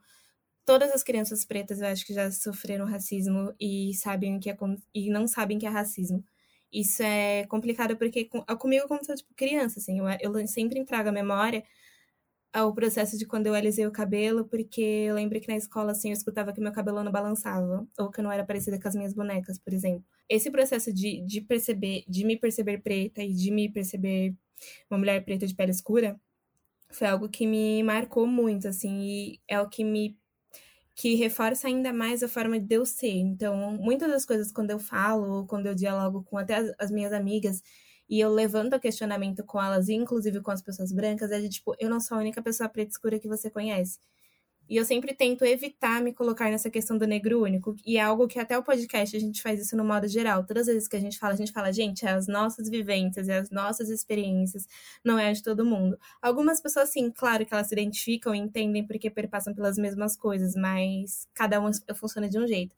todas 0.67 0.93
as 0.93 1.03
crianças 1.03 1.45
pretas 1.45 1.81
eu 1.81 1.89
acho 1.89 2.07
que 2.07 2.15
já 2.15 2.31
sofreram 2.31 2.87
racismo 2.87 3.55
e 3.61 3.95
sabem 3.95 4.41
que 4.41 4.51
é 4.51 4.57
e 4.95 5.11
não 5.11 5.27
sabem 5.27 5.59
que 5.59 5.67
é 5.67 5.71
racismo. 5.71 6.25
Isso 6.73 7.03
é 7.03 7.47
complicado 7.47 7.97
porque 7.97 8.29
comigo 8.59 8.85
aconteceu 8.85 9.17
tipo 9.17 9.35
criança, 9.35 9.81
assim, 9.81 9.99
eu, 10.01 10.07
eu 10.21 10.47
sempre 10.47 10.85
trago 10.85 11.09
a 11.09 11.13
memória 11.13 11.65
ao 12.53 12.75
processo 12.75 13.17
de 13.17 13.27
quando 13.27 13.47
eu 13.47 13.55
alisei 13.55 13.87
o 13.87 13.93
cabelo, 13.93 14.45
porque 14.45 14.81
eu 14.81 15.15
lembro 15.15 15.41
que 15.41 15.49
na 15.49 15.57
escola, 15.57 15.93
assim, 15.93 16.09
eu 16.09 16.15
escutava 16.15 16.53
que 16.53 16.61
meu 16.61 16.73
cabelo 16.73 17.03
não 17.05 17.13
balançava, 17.13 17.87
ou 17.99 18.11
que 18.11 18.21
eu 18.21 18.25
não 18.25 18.33
era 18.33 18.45
parecida 18.45 18.81
com 18.81 18.89
as 18.89 18.95
minhas 18.95 19.15
bonecas, 19.15 19.59
por 19.59 19.73
exemplo. 19.73 20.05
Esse 20.29 20.51
processo 20.51 20.93
de, 20.93 21.25
de 21.27 21.41
perceber, 21.41 22.05
de 22.09 22.25
me 22.25 22.37
perceber 22.37 22.83
preta 22.83 23.23
e 23.23 23.33
de 23.33 23.51
me 23.51 23.69
perceber 23.73 24.35
uma 24.91 24.99
mulher 24.99 25.25
preta 25.25 25.47
de 25.47 25.55
pele 25.55 25.71
escura, 25.71 26.21
foi 26.91 27.07
algo 27.09 27.29
que 27.29 27.47
me 27.47 27.83
marcou 27.83 28.27
muito, 28.27 28.69
assim, 28.69 29.01
e 29.01 29.41
é 29.49 29.61
o 29.61 29.69
que 29.69 29.85
me 29.85 30.19
que 30.95 31.15
reforça 31.15 31.67
ainda 31.67 31.93
mais 31.95 32.23
a 32.23 32.29
forma 32.29 32.61
de 32.61 32.75
eu 32.75 32.85
ser. 32.85 33.09
Então, 33.13 33.73
muitas 33.79 34.11
das 34.11 34.27
coisas 34.27 34.53
quando 34.53 34.71
eu 34.71 34.79
falo, 34.79 35.47
quando 35.47 35.67
eu 35.67 35.75
dialogo 35.75 36.23
com 36.25 36.37
até 36.37 36.57
as, 36.57 36.73
as 36.79 36.91
minhas 36.91 37.13
amigas, 37.13 37.63
e 38.11 38.21
eu 38.21 38.31
levanto 38.31 38.75
o 38.75 38.81
questionamento 38.81 39.45
com 39.45 39.63
elas, 39.63 39.89
inclusive 39.89 40.41
com 40.41 40.51
as 40.51 40.61
pessoas 40.61 40.93
brancas, 40.93 41.31
é 41.31 41.41
de 41.41 41.49
tipo, 41.49 41.77
eu 41.79 41.89
não 41.89 42.01
sou 42.01 42.19
a 42.19 42.21
única 42.21 42.43
pessoa 42.43 42.69
preta 42.69 42.91
escura 42.91 43.21
que 43.21 43.29
você 43.29 43.49
conhece. 43.49 44.01
E 44.69 44.77
eu 44.77 44.85
sempre 44.85 45.15
tento 45.15 45.45
evitar 45.45 46.01
me 46.01 46.13
colocar 46.13 46.51
nessa 46.51 46.71
questão 46.71 46.97
do 46.99 47.07
negro 47.07 47.43
único. 47.43 47.75
E 47.85 47.97
é 47.97 48.01
algo 48.03 48.29
que 48.29 48.39
até 48.39 48.57
o 48.57 48.63
podcast 48.63 49.17
a 49.17 49.21
gente 49.21 49.43
faz 49.43 49.61
isso 49.61 49.77
no 49.77 49.85
modo 49.85 50.07
geral. 50.09 50.45
Todas 50.47 50.69
as 50.69 50.75
vezes 50.75 50.89
que 50.89 50.97
a 50.97 51.01
gente 51.01 51.19
fala, 51.19 51.35
a 51.35 51.37
gente 51.37 51.53
fala, 51.53 51.73
gente, 51.73 52.07
é 52.07 52.11
as 52.11 52.29
nossas 52.29 52.69
vivências, 52.69 53.29
é 53.29 53.39
as 53.39 53.51
nossas 53.51 53.89
experiências, 53.91 54.67
não 55.05 55.19
é 55.19 55.33
de 55.33 55.43
todo 55.43 55.65
mundo. 55.65 55.99
Algumas 56.23 56.61
pessoas, 56.61 56.91
sim, 56.91 57.11
claro 57.11 57.47
que 57.47 57.55
elas 57.55 57.69
se 57.69 57.75
identificam 57.75 58.35
e 58.35 58.39
entendem 58.39 58.87
porque 58.87 59.11
perpassam 59.11 59.55
pelas 59.55 59.77
mesmas 59.77 60.17
coisas, 60.17 60.55
mas 60.55 61.29
cada 61.35 61.61
um 61.61 61.71
funciona 61.95 62.29
de 62.29 62.39
um 62.39 62.47
jeito. 62.47 62.75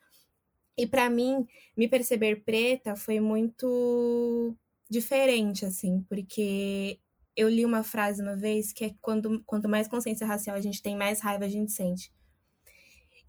E 0.76 0.86
para 0.86 1.10
mim, 1.10 1.46
me 1.76 1.88
perceber 1.88 2.42
preta 2.42 2.96
foi 2.96 3.20
muito 3.20 4.56
diferente, 4.92 5.64
assim, 5.64 6.04
porque 6.08 7.00
eu 7.34 7.48
li 7.48 7.64
uma 7.64 7.82
frase 7.82 8.22
uma 8.22 8.36
vez 8.36 8.72
que 8.72 8.84
é 8.84 8.94
quando, 9.00 9.42
quanto 9.44 9.68
mais 9.68 9.88
consciência 9.88 10.26
racial 10.26 10.54
a 10.54 10.60
gente 10.60 10.82
tem, 10.82 10.94
mais 10.94 11.20
raiva 11.20 11.46
a 11.46 11.48
gente 11.48 11.72
sente. 11.72 12.12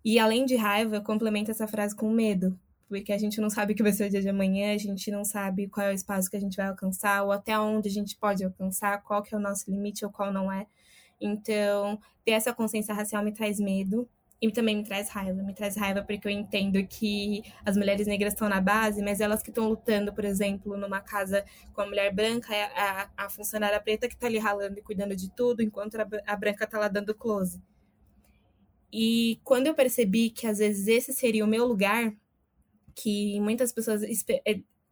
E 0.03 0.19
além 0.19 0.45
de 0.45 0.57
raiva, 0.57 0.97
eu 0.97 1.01
complemento 1.01 1.49
essa 1.49 1.65
frase 1.65 1.95
com 1.95 2.11
medo, 2.11 2.59
porque 2.89 3.13
a 3.13 3.17
gente 3.17 3.39
não 3.39 3.49
sabe 3.49 3.71
o 3.71 3.75
que 3.75 3.81
vai 3.81 3.93
ser 3.93 4.07
o 4.07 4.09
dia 4.09 4.21
de 4.21 4.27
amanhã, 4.27 4.75
a 4.75 4.77
gente 4.77 5.09
não 5.09 5.23
sabe 5.23 5.69
qual 5.69 5.87
é 5.87 5.91
o 5.91 5.95
espaço 5.95 6.29
que 6.29 6.35
a 6.35 6.39
gente 6.39 6.57
vai 6.57 6.67
alcançar, 6.67 7.23
ou 7.23 7.31
até 7.31 7.57
onde 7.57 7.87
a 7.87 7.91
gente 7.91 8.17
pode 8.17 8.43
alcançar, 8.43 9.01
qual 9.01 9.23
que 9.23 9.33
é 9.33 9.37
o 9.37 9.41
nosso 9.41 9.71
limite 9.71 10.03
ou 10.03 10.11
qual 10.11 10.33
não 10.33 10.51
é. 10.51 10.67
Então, 11.21 11.97
ter 12.25 12.31
essa 12.31 12.53
consciência 12.53 12.93
racial 12.93 13.23
me 13.23 13.31
traz 13.31 13.57
medo, 13.57 14.09
e 14.43 14.51
também 14.51 14.75
me 14.75 14.83
traz 14.83 15.07
raiva. 15.07 15.41
Me 15.41 15.53
traz 15.53 15.77
raiva 15.77 16.03
porque 16.03 16.27
eu 16.27 16.31
entendo 16.31 16.85
que 16.85 17.41
as 17.65 17.77
mulheres 17.77 18.05
negras 18.05 18.33
estão 18.33 18.49
na 18.49 18.59
base, 18.59 19.01
mas 19.01 19.21
elas 19.21 19.41
que 19.41 19.49
estão 19.49 19.69
lutando, 19.69 20.13
por 20.13 20.25
exemplo, 20.25 20.75
numa 20.75 20.99
casa 20.99 21.45
com 21.71 21.79
a 21.79 21.85
mulher 21.85 22.13
branca, 22.13 22.53
é 22.53 22.65
a, 22.77 23.09
a 23.15 23.29
funcionária 23.29 23.79
preta 23.79 24.05
que 24.05 24.15
está 24.15 24.27
ali 24.27 24.37
ralando 24.37 24.77
e 24.77 24.81
cuidando 24.81 25.15
de 25.15 25.31
tudo, 25.31 25.61
enquanto 25.63 25.95
a, 25.95 26.05
a 26.27 26.35
branca 26.35 26.65
está 26.65 26.77
lá 26.77 26.89
dando 26.89 27.15
close. 27.15 27.61
E 28.91 29.39
quando 29.45 29.67
eu 29.67 29.73
percebi 29.73 30.29
que 30.29 30.45
às 30.45 30.57
vezes 30.57 30.87
esse 30.89 31.13
seria 31.13 31.45
o 31.45 31.47
meu 31.47 31.65
lugar, 31.65 32.13
que 32.93 33.39
muitas 33.39 33.71
pessoas 33.71 34.03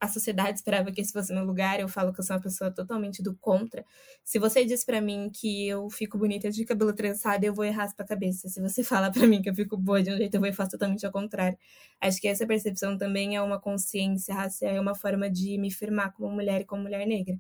a 0.02 0.08
sociedade 0.08 0.58
esperava 0.58 0.92
que 0.92 1.00
esse 1.00 1.14
fosse 1.14 1.32
meu 1.32 1.46
lugar, 1.46 1.80
eu 1.80 1.88
falo 1.88 2.12
que 2.12 2.20
eu 2.20 2.24
sou 2.24 2.36
uma 2.36 2.42
pessoa 2.42 2.72
totalmente 2.72 3.22
do 3.22 3.36
contra. 3.36 3.86
Se 4.24 4.40
você 4.40 4.66
diz 4.66 4.84
para 4.84 5.00
mim 5.00 5.30
que 5.32 5.68
eu 5.68 5.88
fico 5.92 6.18
bonita 6.18 6.50
de 6.50 6.66
cabelo 6.66 6.92
trançado, 6.92 7.46
eu 7.46 7.54
vou 7.54 7.64
errar 7.64 7.94
a 7.96 8.04
cabeça. 8.04 8.50
Se 8.50 8.60
você 8.60 8.82
fala 8.84 9.12
para 9.12 9.28
mim 9.28 9.44
que 9.44 9.50
eu 9.52 9.54
fico 9.54 9.78
boa 9.78 10.02
de 10.02 10.12
um 10.12 10.18
jeito, 10.18 10.34
eu 10.34 10.40
vou 10.42 10.50
e 10.50 10.54
faço 10.54 10.72
totalmente 10.72 11.06
ao 11.06 11.12
contrário. 11.12 11.56
Acho 12.02 12.20
que 12.20 12.28
essa 12.28 12.48
percepção 12.48 12.98
também 12.98 13.36
é 13.36 13.42
uma 13.44 13.60
consciência 13.60 14.34
racial, 14.34 14.74
é 14.76 14.82
uma 14.82 14.96
forma 14.96 15.30
de 15.30 15.56
me 15.60 15.70
firmar 15.70 16.12
como 16.14 16.30
mulher 16.34 16.62
e 16.62 16.66
como 16.66 16.82
mulher 16.82 17.06
negra. 17.06 17.40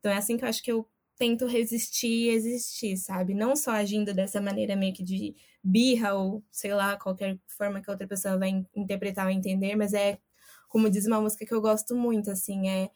Então 0.00 0.10
é 0.10 0.16
assim 0.16 0.36
que 0.36 0.44
eu 0.44 0.48
acho 0.48 0.62
que 0.64 0.72
eu 0.72 0.88
tento 1.16 1.46
resistir 1.46 2.08
e 2.08 2.30
existir, 2.30 2.96
sabe? 2.96 3.34
Não 3.34 3.54
só 3.54 3.72
agindo 3.72 4.12
dessa 4.12 4.40
maneira 4.40 4.74
meio 4.74 4.92
que 4.94 5.04
de 5.04 5.36
birra 5.62 6.14
ou 6.14 6.42
sei 6.50 6.74
lá, 6.74 6.96
qualquer 6.96 7.38
forma 7.46 7.80
que 7.80 7.88
a 7.88 7.92
outra 7.92 8.08
pessoa 8.08 8.36
vai 8.38 8.64
interpretar 8.74 9.26
ou 9.26 9.30
entender, 9.30 9.76
mas 9.76 9.92
é 9.94 10.18
como 10.70 10.88
diz 10.88 11.04
uma 11.06 11.20
música 11.20 11.44
que 11.44 11.52
eu 11.52 11.60
gosto 11.60 11.94
muito, 11.94 12.30
assim, 12.30 12.68
é 12.68 12.90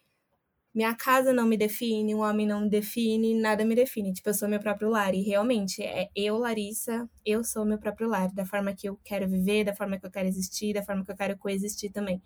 minha 0.72 0.94
casa 0.94 1.32
não 1.32 1.46
me 1.46 1.56
define, 1.56 2.14
um 2.14 2.20
homem 2.20 2.46
não 2.46 2.62
me 2.62 2.68
define, 2.68 3.34
nada 3.34 3.64
me 3.64 3.74
define. 3.74 4.12
Tipo, 4.12 4.30
eu 4.30 4.34
sou 4.34 4.48
meu 4.48 4.58
próprio 4.58 4.88
lar. 4.88 5.14
E 5.14 5.22
realmente, 5.22 5.82
é 5.82 6.08
eu, 6.16 6.36
Larissa, 6.36 7.08
eu 7.24 7.44
sou 7.44 7.64
meu 7.64 7.78
próprio 7.78 8.08
lar. 8.08 8.32
Da 8.32 8.44
forma 8.44 8.74
que 8.74 8.88
eu 8.88 8.98
quero 9.04 9.28
viver, 9.28 9.64
da 9.64 9.74
forma 9.74 9.98
que 9.98 10.06
eu 10.06 10.10
quero 10.10 10.26
existir, 10.26 10.72
da 10.74 10.82
forma 10.82 11.04
que 11.04 11.12
eu 11.12 11.16
quero 11.16 11.38
coexistir 11.38 11.92
também. 11.92 12.20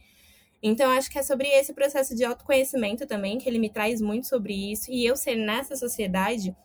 Então, 0.62 0.90
acho 0.90 1.10
que 1.10 1.18
é 1.18 1.22
sobre 1.22 1.46
esse 1.48 1.74
processo 1.74 2.16
de 2.16 2.24
autoconhecimento 2.24 3.06
também, 3.06 3.38
que 3.38 3.48
ele 3.48 3.58
me 3.58 3.70
traz 3.70 4.00
muito 4.00 4.26
sobre 4.26 4.54
isso. 4.72 4.90
E 4.90 5.04
eu 5.04 5.14
ser 5.14 5.36
nessa 5.36 5.76
sociedade, 5.76 6.56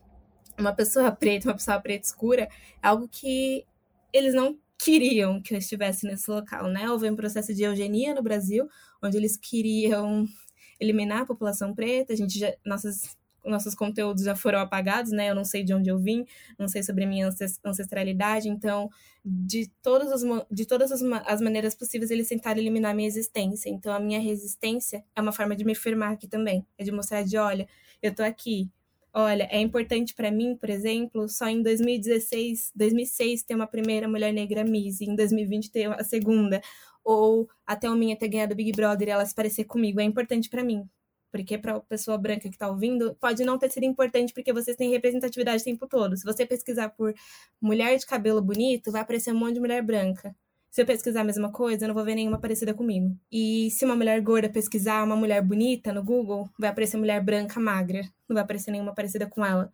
uma 0.57 0.73
pessoa 0.73 1.11
preta, 1.15 1.49
uma 1.49 1.55
pessoa 1.55 1.81
preta 1.81 2.05
escura, 2.05 2.43
é 2.43 2.49
algo 2.81 3.09
que 3.09 3.65
eles 4.13 4.33
não 4.33 4.57
queriam 4.83 5.41
que 5.41 5.53
eu 5.53 5.57
estivesse 5.57 6.05
nesse 6.05 6.29
local, 6.29 6.67
né? 6.67 6.89
Houve 6.89 7.09
um 7.09 7.15
processo 7.15 7.53
de 7.53 7.63
eugenia 7.63 8.13
no 8.13 8.21
Brasil, 8.21 8.67
onde 9.01 9.17
eles 9.17 9.37
queriam 9.37 10.25
eliminar 10.79 11.21
a 11.21 11.25
população 11.25 11.73
preta, 11.73 12.13
a 12.13 12.15
gente 12.15 12.37
já, 12.37 12.53
nossas 12.65 13.15
nossos 13.45 13.75
conteúdos 13.75 14.23
já 14.23 14.35
foram 14.35 14.59
apagados, 14.59 15.11
né? 15.11 15.29
Eu 15.29 15.35
não 15.35 15.43
sei 15.43 15.63
de 15.63 15.73
onde 15.73 15.89
eu 15.89 15.99
vim, 15.99 16.25
não 16.57 16.67
sei 16.67 16.81
sobre 16.81 17.03
a 17.03 17.07
minha 17.07 17.29
ancestralidade, 17.65 18.47
então, 18.47 18.89
de 19.23 19.69
todas 19.81 20.11
as, 20.11 20.21
de 20.49 20.65
todas 20.65 20.91
as, 20.91 21.01
as 21.01 21.41
maneiras 21.41 21.75
possíveis, 21.75 22.09
eles 22.09 22.29
tentaram 22.29 22.59
eliminar 22.59 22.91
a 22.91 22.93
minha 22.93 23.07
existência. 23.07 23.69
Então, 23.69 23.93
a 23.93 23.99
minha 23.99 24.19
resistência 24.19 25.03
é 25.15 25.21
uma 25.21 25.33
forma 25.33 25.55
de 25.55 25.65
me 25.65 25.75
firmar 25.75 26.13
aqui 26.13 26.27
também, 26.27 26.65
é 26.77 26.83
de 26.83 26.91
mostrar 26.91 27.23
de, 27.23 27.37
olha, 27.37 27.67
eu 28.01 28.15
tô 28.15 28.23
aqui, 28.23 28.71
Olha, 29.15 29.47
é 29.51 29.61
importante 29.61 30.13
para 30.15 30.31
mim, 30.31 30.55
por 30.57 30.71
exemplo, 30.71 31.29
só 31.29 31.47
em 31.47 31.61
2016, 31.61 32.71
2006 32.75 33.43
ter 33.43 33.53
uma 33.53 33.67
primeira 33.67 34.07
mulher 34.07 34.33
negra 34.33 34.63
Miss, 34.63 35.01
e 35.01 35.05
em 35.05 35.15
2020 35.15 35.69
ter 35.71 35.85
a 35.91 36.03
segunda, 36.03 36.59
ou 37.03 37.47
até 37.65 37.87
o 37.87 37.95
minha 37.95 38.17
ter 38.17 38.27
ganhado 38.27 38.55
Big 38.55 38.71
Brother 38.71 39.07
e 39.09 39.11
ela 39.11 39.25
se 39.25 39.35
parecer 39.35 39.65
comigo, 39.65 39.99
é 39.99 40.03
importante 40.03 40.49
para 40.49 40.63
mim. 40.63 40.89
Porque 41.31 41.57
para 41.59 41.75
a 41.77 41.79
pessoa 41.81 42.17
branca 42.17 42.49
que 42.49 42.55
está 42.55 42.67
ouvindo, 42.67 43.15
pode 43.19 43.43
não 43.43 43.57
ter 43.59 43.69
sido 43.71 43.85
importante 43.85 44.33
porque 44.33 44.51
vocês 44.53 44.75
têm 44.77 44.89
representatividade 44.91 45.61
o 45.61 45.65
tempo 45.65 45.87
todo. 45.87 46.17
Se 46.17 46.23
você 46.23 46.45
pesquisar 46.45 46.89
por 46.89 47.13
mulher 47.61 47.95
de 47.97 48.05
cabelo 48.07 48.41
bonito, 48.41 48.91
vai 48.91 49.01
aparecer 49.01 49.31
um 49.33 49.37
monte 49.37 49.55
de 49.55 49.59
mulher 49.59 49.83
branca. 49.83 50.35
Se 50.73 50.81
eu 50.81 50.87
pesquisar 50.87 51.21
a 51.21 51.23
mesma 51.23 51.51
coisa, 51.51 51.83
eu 51.83 51.87
não 51.87 51.93
vou 51.93 52.03
ver 52.03 52.15
nenhuma 52.15 52.39
parecida 52.39 52.73
comigo. 52.73 53.15
E 53.31 53.69
se 53.69 53.85
uma 53.85 53.95
mulher 53.95 54.19
gorda 54.21 54.49
pesquisar 54.49 55.03
uma 55.03 55.15
mulher 55.15 55.39
bonita 55.39 55.93
no 55.93 56.03
Google, 56.03 56.49
vai 56.57 56.71
aparecer 56.71 56.97
mulher 56.97 57.23
branca 57.23 57.59
magra. 57.59 58.01
Não 58.27 58.33
vai 58.33 58.43
aparecer 58.43 58.71
nenhuma 58.71 58.91
parecida 58.91 59.27
com 59.27 59.45
ela. 59.45 59.71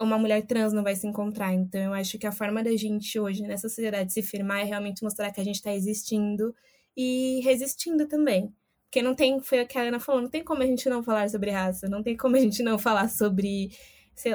Uma 0.00 0.16
mulher 0.16 0.46
trans 0.46 0.72
não 0.72 0.82
vai 0.82 0.96
se 0.96 1.06
encontrar. 1.06 1.52
Então, 1.52 1.82
eu 1.82 1.92
acho 1.92 2.18
que 2.18 2.26
a 2.26 2.32
forma 2.32 2.64
da 2.64 2.74
gente 2.74 3.20
hoje, 3.20 3.42
nessa 3.42 3.68
sociedade, 3.68 4.10
se 4.10 4.22
firmar 4.22 4.60
é 4.60 4.64
realmente 4.64 5.04
mostrar 5.04 5.30
que 5.30 5.38
a 5.38 5.44
gente 5.44 5.56
está 5.56 5.74
existindo 5.74 6.54
e 6.96 7.42
resistindo 7.44 8.08
também. 8.08 8.50
Porque 8.84 9.02
não 9.02 9.14
tem, 9.14 9.38
foi 9.42 9.64
o 9.64 9.66
que 9.66 9.76
a 9.76 9.82
Ana 9.82 10.00
falou, 10.00 10.22
não 10.22 10.30
tem 10.30 10.42
como 10.42 10.62
a 10.62 10.66
gente 10.66 10.88
não 10.88 11.02
falar 11.02 11.28
sobre 11.28 11.50
raça, 11.50 11.90
não 11.90 12.02
tem 12.02 12.16
como 12.16 12.36
a 12.36 12.40
gente 12.40 12.62
não 12.62 12.78
falar 12.78 13.10
sobre 13.10 13.70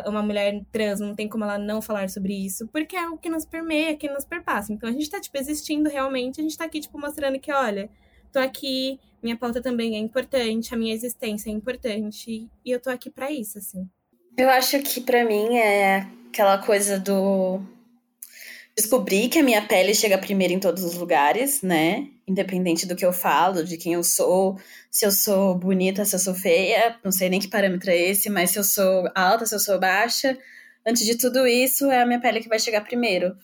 uma 0.06 0.22
mulher 0.22 0.62
trans, 0.72 1.00
não 1.00 1.16
tem 1.16 1.28
como 1.28 1.44
ela 1.44 1.58
não 1.58 1.82
falar 1.82 2.10
sobre 2.10 2.34
isso, 2.34 2.68
porque 2.68 2.96
é 2.96 3.10
o 3.10 3.18
que 3.18 3.30
nos 3.30 3.46
permeia, 3.46 3.96
que 3.96 4.10
nos 4.10 4.24
perpassa. 4.24 4.72
Então 4.72 4.88
a 4.88 4.92
gente 4.92 5.10
tá, 5.10 5.20
tipo, 5.20 5.38
existindo 5.38 5.90
realmente, 5.90 6.40
a 6.40 6.44
gente 6.44 6.58
tá 6.58 6.66
aqui, 6.66 6.80
tipo, 6.80 7.00
mostrando 7.00 7.40
que, 7.40 7.52
olha, 7.52 7.90
tô 8.32 8.40
aqui, 8.40 9.00
minha 9.22 9.36
pauta 9.36 9.62
também 9.62 9.96
é 9.96 10.00
importante, 10.00 10.74
a 10.74 10.78
minha 10.78 10.94
existência 10.94 11.50
é 11.50 11.54
importante, 11.54 12.48
e 12.66 12.72
eu 12.72 12.80
tô 12.80 12.90
aqui 12.90 13.10
para 13.10 13.32
isso, 13.32 13.58
assim. 13.58 13.88
Eu 14.38 14.50
acho 14.50 14.80
que 14.82 15.02
para 15.02 15.26
mim 15.26 15.58
é 15.58 16.08
aquela 16.30 16.58
coisa 16.60 17.00
do 17.00 17.60
descobrir 18.82 19.30
que 19.30 19.40
a 19.40 19.44
minha 19.44 19.62
pele 19.62 19.94
chega 19.94 20.18
primeiro 20.18 20.54
em 20.54 20.60
todos 20.60 20.84
os 20.84 20.96
lugares, 20.96 21.62
né? 21.62 22.08
Independente 22.28 22.86
do 22.86 22.96
que 22.96 23.06
eu 23.06 23.14
falo, 23.14 23.64
de 23.64 23.78
quem 23.78 23.94
eu 23.94 24.04
sou, 24.04 24.58
se 24.90 25.06
eu 25.06 25.12
sou 25.12 25.56
bonita, 25.58 26.04
se 26.04 26.16
eu 26.16 26.20
sou 26.20 26.34
feia, 26.34 26.98
não 27.04 27.12
sei 27.12 27.30
nem 27.30 27.40
que 27.40 27.48
parâmetro 27.48 27.92
é 27.92 27.98
esse, 27.98 28.30
mas 28.30 28.52
se 28.52 28.60
eu 28.60 28.64
sou 28.64 29.10
alta, 29.16 29.46
se 29.46 29.56
eu 29.56 29.60
sou 29.60 29.80
baixa, 29.80 30.38
antes 30.86 31.06
de 31.06 31.16
tudo 31.18 31.46
isso, 31.48 31.90
é 31.92 32.02
a 32.02 32.06
minha 32.06 32.20
pele 32.20 32.42
que 32.42 32.50
vai 32.50 32.60
chegar 32.60 32.82
primeiro. 32.82 33.36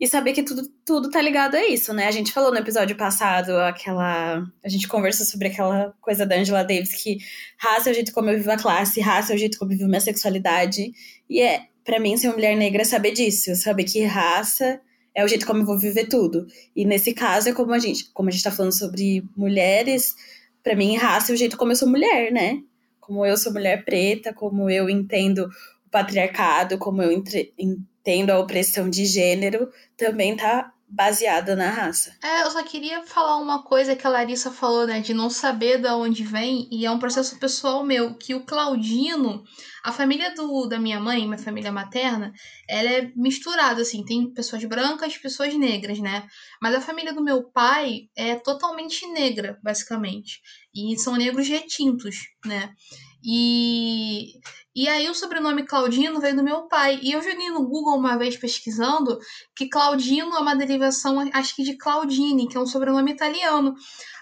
E 0.00 0.06
saber 0.06 0.32
que 0.32 0.42
tudo, 0.42 0.62
tudo 0.82 1.10
tá 1.10 1.20
ligado 1.20 1.56
a 1.56 1.68
isso, 1.68 1.92
né? 1.92 2.06
A 2.06 2.10
gente 2.10 2.32
falou 2.32 2.50
no 2.50 2.56
episódio 2.56 2.96
passado, 2.96 3.50
aquela. 3.58 4.42
A 4.64 4.68
gente 4.68 4.88
conversou 4.88 5.26
sobre 5.26 5.48
aquela 5.48 5.94
coisa 6.00 6.24
da 6.24 6.36
Angela 6.36 6.64
Davis, 6.64 6.94
que 7.02 7.18
raça 7.58 7.90
é 7.90 7.92
o 7.92 7.94
jeito 7.94 8.12
como 8.12 8.30
eu 8.30 8.38
vivo 8.38 8.50
a 8.50 8.56
classe, 8.56 8.98
raça 8.98 9.34
é 9.34 9.36
o 9.36 9.38
jeito 9.38 9.58
como 9.58 9.72
eu 9.72 9.76
vivo 9.76 9.90
minha 9.90 10.00
sexualidade. 10.00 10.90
E 11.28 11.42
é, 11.42 11.64
para 11.90 11.98
mim, 11.98 12.16
ser 12.16 12.28
mulher 12.28 12.56
negra 12.56 12.82
é 12.82 12.84
saber 12.84 13.10
disso, 13.10 13.56
saber 13.56 13.82
que 13.82 14.04
raça 14.04 14.80
é 15.12 15.24
o 15.24 15.28
jeito 15.28 15.44
como 15.44 15.62
eu 15.62 15.66
vou 15.66 15.76
viver 15.76 16.06
tudo. 16.06 16.46
E 16.76 16.84
nesse 16.84 17.12
caso 17.12 17.48
é 17.48 17.52
como 17.52 17.72
a 17.72 17.80
gente, 17.80 18.08
como 18.12 18.28
a 18.28 18.32
gente 18.32 18.44
tá 18.44 18.52
falando 18.52 18.78
sobre 18.78 19.24
mulheres, 19.36 20.14
para 20.62 20.76
mim 20.76 20.96
raça 20.96 21.32
é 21.32 21.34
o 21.34 21.36
jeito 21.36 21.56
como 21.56 21.72
eu 21.72 21.76
sou 21.76 21.88
mulher, 21.88 22.30
né? 22.30 22.62
Como 23.00 23.26
eu 23.26 23.36
sou 23.36 23.52
mulher 23.52 23.84
preta, 23.84 24.32
como 24.32 24.70
eu 24.70 24.88
entendo 24.88 25.50
o 25.84 25.90
patriarcado, 25.90 26.78
como 26.78 27.02
eu 27.02 27.10
entre, 27.10 27.52
entendo 27.58 28.30
a 28.30 28.38
opressão 28.38 28.88
de 28.88 29.04
gênero, 29.04 29.68
também 29.96 30.36
tá 30.36 30.72
baseada 30.90 31.54
na 31.54 31.70
raça. 31.70 32.16
É, 32.22 32.42
eu 32.42 32.50
só 32.50 32.62
queria 32.62 33.02
falar 33.02 33.36
uma 33.36 33.62
coisa 33.62 33.94
que 33.94 34.06
a 34.06 34.10
Larissa 34.10 34.50
falou, 34.50 34.86
né, 34.86 35.00
de 35.00 35.14
não 35.14 35.30
saber 35.30 35.78
de 35.78 35.88
onde 35.88 36.24
vem, 36.24 36.68
e 36.70 36.84
é 36.84 36.90
um 36.90 36.98
processo 36.98 37.38
pessoal 37.38 37.84
meu, 37.84 38.14
que 38.14 38.34
o 38.34 38.44
Claudino, 38.44 39.44
a 39.84 39.92
família 39.92 40.34
do, 40.34 40.66
da 40.66 40.78
minha 40.78 40.98
mãe, 40.98 41.26
minha 41.26 41.38
família 41.38 41.70
materna, 41.70 42.32
ela 42.68 42.88
é 42.88 43.12
misturada, 43.14 43.82
assim, 43.82 44.04
tem 44.04 44.32
pessoas 44.32 44.64
brancas, 44.64 45.16
pessoas 45.16 45.54
negras, 45.54 46.00
né? 46.00 46.26
Mas 46.60 46.74
a 46.74 46.80
família 46.80 47.14
do 47.14 47.22
meu 47.22 47.44
pai 47.50 48.08
é 48.16 48.34
totalmente 48.34 49.06
negra, 49.06 49.58
basicamente. 49.62 50.40
E 50.74 50.98
são 50.98 51.14
negros 51.16 51.48
retintos, 51.48 52.16
né? 52.44 52.74
E, 53.22 54.32
e 54.74 54.88
aí 54.88 55.08
o 55.08 55.14
sobrenome 55.14 55.66
Claudino 55.66 56.20
veio 56.20 56.36
do 56.36 56.44
meu 56.44 56.68
pai. 56.68 57.00
E 57.02 57.12
eu 57.12 57.22
joguei 57.22 57.50
no 57.50 57.66
Google 57.66 57.96
uma 57.96 58.16
vez 58.16 58.36
pesquisando 58.36 59.18
que 59.54 59.68
Claudino 59.68 60.36
é 60.36 60.38
uma 60.38 60.54
derivação, 60.54 61.18
acho 61.32 61.56
que 61.56 61.64
de 61.64 61.76
Claudine, 61.76 62.48
que 62.48 62.56
é 62.56 62.60
um 62.60 62.66
sobrenome 62.66 63.10
italiano. 63.10 63.74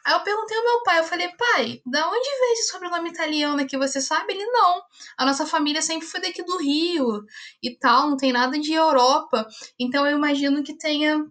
Aí 0.05 0.15
eu 0.15 0.21
perguntei 0.21 0.57
ao 0.57 0.65
meu 0.65 0.83
pai, 0.83 0.99
eu 1.01 1.05
falei, 1.05 1.29
pai, 1.37 1.83
da 1.85 2.09
onde 2.09 2.39
veio 2.41 2.53
esse 2.53 2.69
sobrenome 2.71 3.11
italiano 3.11 3.61
aqui? 3.61 3.77
Você 3.77 4.01
sabe? 4.01 4.33
Ele 4.33 4.47
não. 4.47 4.83
A 5.19 5.27
nossa 5.27 5.45
família 5.45 5.83
sempre 5.83 6.07
foi 6.07 6.21
daqui 6.21 6.43
do 6.43 6.57
Rio 6.57 7.25
e 7.63 7.77
tal, 7.77 8.09
não 8.09 8.17
tem 8.17 8.33
nada 8.33 8.59
de 8.59 8.73
Europa. 8.73 9.47
Então 9.79 10.07
eu 10.07 10.17
imagino 10.17 10.63
que 10.63 10.77
tenha 10.77 11.27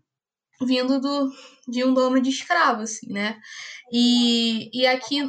vindo 0.61 0.99
do, 0.99 1.31
de 1.67 1.83
um 1.83 1.93
dono 1.93 2.21
de 2.21 2.29
escravo, 2.29 2.81
assim, 2.81 3.11
né? 3.11 3.39
E, 3.91 4.69
e 4.73 4.85
aqui 4.85 5.21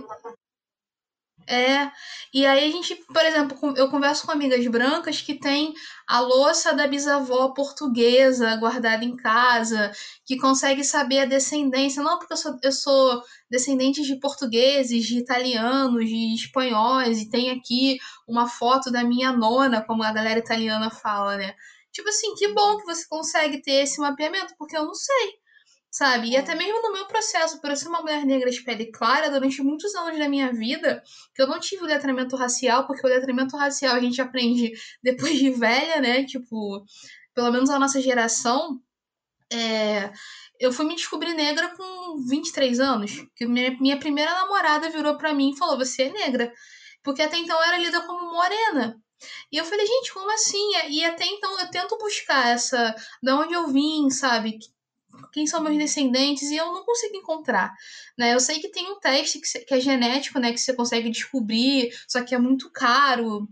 é, 1.48 1.90
e 2.32 2.44
aí 2.44 2.68
a 2.68 2.70
gente, 2.70 2.94
por 2.94 3.24
exemplo, 3.24 3.74
eu 3.74 3.90
converso 3.90 4.26
com 4.26 4.32
amigas 4.32 4.66
brancas 4.66 5.22
que 5.22 5.34
têm 5.34 5.72
a 6.06 6.20
louça 6.20 6.74
da 6.74 6.86
bisavó 6.86 7.48
portuguesa 7.54 8.54
guardada 8.56 9.02
em 9.02 9.16
casa, 9.16 9.90
que 10.26 10.36
consegue 10.36 10.84
saber 10.84 11.20
a 11.20 11.24
descendência, 11.24 12.02
não 12.02 12.18
porque 12.18 12.34
eu 12.34 12.36
sou, 12.36 12.58
eu 12.62 12.72
sou 12.72 13.22
descendente 13.50 14.02
de 14.02 14.16
portugueses, 14.20 15.06
de 15.06 15.18
italianos, 15.18 16.04
de 16.04 16.34
espanhóis, 16.34 17.22
e 17.22 17.30
tem 17.30 17.50
aqui 17.50 17.98
uma 18.26 18.46
foto 18.46 18.90
da 18.90 19.02
minha 19.02 19.32
nona, 19.32 19.82
como 19.82 20.02
a 20.02 20.12
galera 20.12 20.38
italiana 20.38 20.90
fala, 20.90 21.38
né? 21.38 21.54
Tipo 21.90 22.10
assim, 22.10 22.34
que 22.34 22.52
bom 22.52 22.76
que 22.76 22.84
você 22.84 23.06
consegue 23.08 23.62
ter 23.62 23.84
esse 23.84 23.98
mapeamento, 24.00 24.54
porque 24.58 24.76
eu 24.76 24.84
não 24.84 24.94
sei 24.94 25.38
sabe? 25.90 26.30
E 26.30 26.36
até 26.36 26.54
mesmo 26.54 26.82
no 26.82 26.92
meu 26.92 27.06
processo, 27.06 27.60
por 27.60 27.70
eu 27.70 27.76
ser 27.76 27.88
uma 27.88 28.00
mulher 28.00 28.24
negra 28.24 28.50
de 28.50 28.62
pele 28.62 28.86
clara, 28.90 29.30
durante 29.30 29.62
muitos 29.62 29.94
anos 29.94 30.18
da 30.18 30.28
minha 30.28 30.52
vida, 30.52 31.02
que 31.34 31.42
eu 31.42 31.46
não 31.46 31.58
tive 31.58 31.82
o 31.84 31.86
letramento 31.86 32.36
racial, 32.36 32.86
porque 32.86 33.06
o 33.06 33.10
letramento 33.10 33.56
racial 33.56 33.96
a 33.96 34.00
gente 34.00 34.20
aprende 34.20 34.72
depois 35.02 35.38
de 35.38 35.50
velha, 35.50 36.00
né? 36.00 36.24
Tipo, 36.24 36.84
pelo 37.34 37.52
menos 37.52 37.70
a 37.70 37.78
nossa 37.78 38.00
geração, 38.00 38.80
é, 39.52 40.12
eu 40.60 40.72
fui 40.72 40.84
me 40.86 40.94
descobrir 40.94 41.34
negra 41.34 41.74
com 41.76 42.24
23 42.28 42.80
anos. 42.80 43.12
Que 43.34 43.46
minha, 43.46 43.70
minha 43.80 43.98
primeira 43.98 44.32
namorada 44.32 44.90
virou 44.90 45.16
para 45.16 45.34
mim 45.34 45.50
e 45.50 45.56
falou: 45.56 45.78
Você 45.78 46.04
é 46.04 46.10
negra. 46.10 46.52
Porque 47.02 47.22
até 47.22 47.38
então 47.38 47.56
eu 47.56 47.64
era 47.64 47.78
lida 47.78 48.00
como 48.02 48.32
morena. 48.32 49.00
E 49.50 49.56
eu 49.56 49.64
falei, 49.64 49.86
gente, 49.86 50.12
como 50.12 50.30
assim? 50.30 50.72
E 50.90 51.04
até 51.04 51.24
então 51.26 51.58
eu 51.60 51.70
tento 51.70 51.98
buscar 51.98 52.48
essa. 52.48 52.94
Da 53.22 53.36
onde 53.36 53.54
eu 53.54 53.68
vim, 53.68 54.10
sabe? 54.10 54.58
Quem 55.32 55.46
são 55.46 55.62
meus 55.62 55.76
descendentes, 55.76 56.50
e 56.50 56.56
eu 56.56 56.66
não 56.66 56.84
consigo 56.84 57.16
encontrar, 57.16 57.72
né? 58.16 58.34
Eu 58.34 58.40
sei 58.40 58.60
que 58.60 58.68
tem 58.68 58.90
um 58.90 58.98
teste 58.98 59.40
que, 59.40 59.64
que 59.64 59.74
é 59.74 59.80
genético, 59.80 60.38
né, 60.38 60.52
que 60.52 60.58
você 60.58 60.72
consegue 60.74 61.10
descobrir, 61.10 61.90
só 62.06 62.22
que 62.22 62.34
é 62.34 62.38
muito 62.38 62.70
caro. 62.70 63.48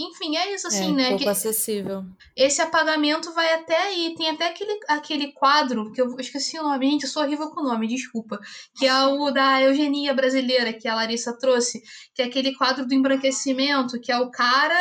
Enfim, 0.00 0.36
é 0.36 0.54
isso 0.54 0.68
assim, 0.68 0.92
é, 0.92 0.94
né? 0.94 1.08
Pouco 1.08 1.24
que 1.24 1.28
acessível. 1.28 2.04
Esse 2.36 2.62
apagamento 2.62 3.34
vai 3.34 3.52
até 3.54 3.76
aí. 3.76 4.14
Tem 4.16 4.30
até 4.30 4.46
aquele, 4.46 4.78
aquele 4.86 5.32
quadro, 5.32 5.90
que 5.90 6.00
eu 6.00 6.14
esqueci 6.20 6.56
o 6.56 6.62
nome, 6.62 6.88
gente, 6.88 7.02
eu 7.02 7.08
sou 7.08 7.24
horrível 7.24 7.50
com 7.50 7.62
o 7.62 7.64
nome, 7.64 7.88
desculpa. 7.88 8.38
Que 8.76 8.86
é 8.86 9.06
o 9.06 9.28
da 9.32 9.60
eugenia 9.60 10.14
brasileira, 10.14 10.72
que 10.72 10.86
a 10.86 10.94
Larissa 10.94 11.36
trouxe, 11.36 11.82
que 12.14 12.22
é 12.22 12.26
aquele 12.26 12.54
quadro 12.54 12.86
do 12.86 12.94
embranquecimento, 12.94 14.00
que 14.00 14.12
é 14.12 14.18
o 14.18 14.30
cara. 14.30 14.78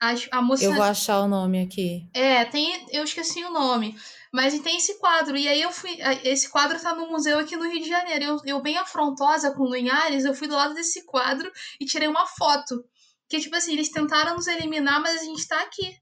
A, 0.00 0.14
a 0.30 0.40
moça... 0.40 0.64
Eu 0.64 0.74
vou 0.74 0.84
achar 0.84 1.20
o 1.22 1.28
nome 1.28 1.60
aqui. 1.60 2.06
É, 2.14 2.44
tem. 2.44 2.86
Eu 2.92 3.02
esqueci 3.02 3.44
o 3.44 3.50
nome. 3.50 3.96
Mas 4.34 4.58
tem 4.58 4.78
esse 4.78 4.98
quadro. 4.98 5.36
E 5.36 5.46
aí 5.46 5.62
eu 5.62 5.70
fui. 5.70 5.96
Esse 6.24 6.48
quadro 6.48 6.76
tá 6.82 6.92
no 6.92 7.08
museu 7.08 7.38
aqui 7.38 7.56
no 7.56 7.70
Rio 7.70 7.80
de 7.80 7.88
Janeiro. 7.88 8.24
Eu, 8.24 8.40
eu 8.44 8.60
bem 8.60 8.76
afrontosa 8.76 9.52
com 9.52 9.62
o 9.62 9.72
Linhares, 9.72 10.24
eu 10.24 10.34
fui 10.34 10.48
do 10.48 10.56
lado 10.56 10.74
desse 10.74 11.04
quadro 11.04 11.48
e 11.78 11.86
tirei 11.86 12.08
uma 12.08 12.26
foto. 12.26 12.84
Que, 13.28 13.38
tipo 13.38 13.54
assim, 13.54 13.74
eles 13.74 13.90
tentaram 13.90 14.34
nos 14.34 14.48
eliminar, 14.48 15.00
mas 15.00 15.20
a 15.20 15.24
gente 15.24 15.46
tá 15.46 15.60
aqui. 15.62 15.96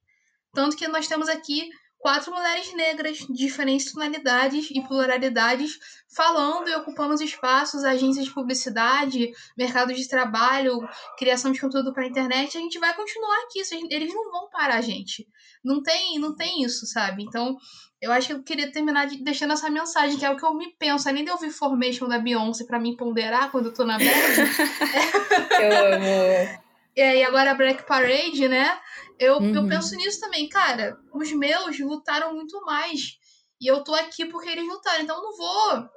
Tanto 0.54 0.78
que 0.78 0.88
nós 0.88 1.06
temos 1.06 1.28
aqui 1.28 1.68
quatro 1.98 2.32
mulheres 2.32 2.72
negras 2.72 3.18
de 3.18 3.34
diferentes 3.34 3.92
tonalidades 3.92 4.70
e 4.70 4.80
pluralidades 4.80 5.78
falando 6.16 6.68
e 6.68 6.74
ocupando 6.74 7.12
os 7.12 7.20
espaços, 7.20 7.84
agências 7.84 8.24
de 8.24 8.32
publicidade, 8.32 9.30
mercado 9.58 9.92
de 9.92 10.08
trabalho, 10.08 10.80
criação 11.18 11.52
de 11.52 11.60
conteúdo 11.60 11.92
para 11.92 12.06
internet, 12.06 12.56
a 12.56 12.60
gente 12.60 12.78
vai 12.78 12.94
continuar 12.96 13.36
aqui, 13.44 13.60
eles 13.90 14.12
não 14.12 14.30
vão 14.30 14.48
parar 14.48 14.76
a 14.76 14.80
gente. 14.80 15.28
Não 15.62 15.82
tem, 15.82 16.18
não 16.18 16.34
tem 16.34 16.64
isso, 16.64 16.86
sabe? 16.86 17.22
Então, 17.22 17.56
eu 18.02 18.10
acho 18.10 18.26
que 18.26 18.32
eu 18.32 18.42
queria 18.42 18.72
terminar 18.72 19.06
de, 19.06 19.22
deixando 19.22 19.52
essa 19.52 19.70
mensagem, 19.70 20.18
que 20.18 20.26
é 20.26 20.30
o 20.30 20.36
que 20.36 20.44
eu 20.44 20.52
me 20.54 20.74
penso. 20.76 21.08
Além 21.08 21.22
de 21.22 21.30
eu 21.30 21.34
ouvir 21.34 21.50
Formation 21.50 22.08
da 22.08 22.18
Beyoncé 22.18 22.64
para 22.64 22.80
me 22.80 22.96
ponderar 22.96 23.52
quando 23.52 23.66
eu 23.66 23.72
tô 23.72 23.84
na 23.84 23.96
bed. 23.96 24.10
eu 25.62 25.94
amo. 25.94 26.62
E 26.94 27.22
agora 27.22 27.52
a 27.52 27.54
Black 27.54 27.86
Parade, 27.86 28.46
né? 28.48 28.78
Eu, 29.18 29.38
uhum. 29.38 29.54
eu 29.54 29.66
penso 29.66 29.96
nisso 29.96 30.20
também. 30.20 30.46
Cara, 30.46 30.98
os 31.14 31.32
meus 31.32 31.78
lutaram 31.78 32.34
muito 32.34 32.62
mais. 32.66 33.16
E 33.58 33.66
eu 33.66 33.82
tô 33.82 33.94
aqui 33.94 34.26
porque 34.26 34.50
eles 34.50 34.68
lutaram. 34.68 35.00
Então 35.00 35.16
eu 35.16 35.22
não 35.22 35.34
vou 35.34 35.88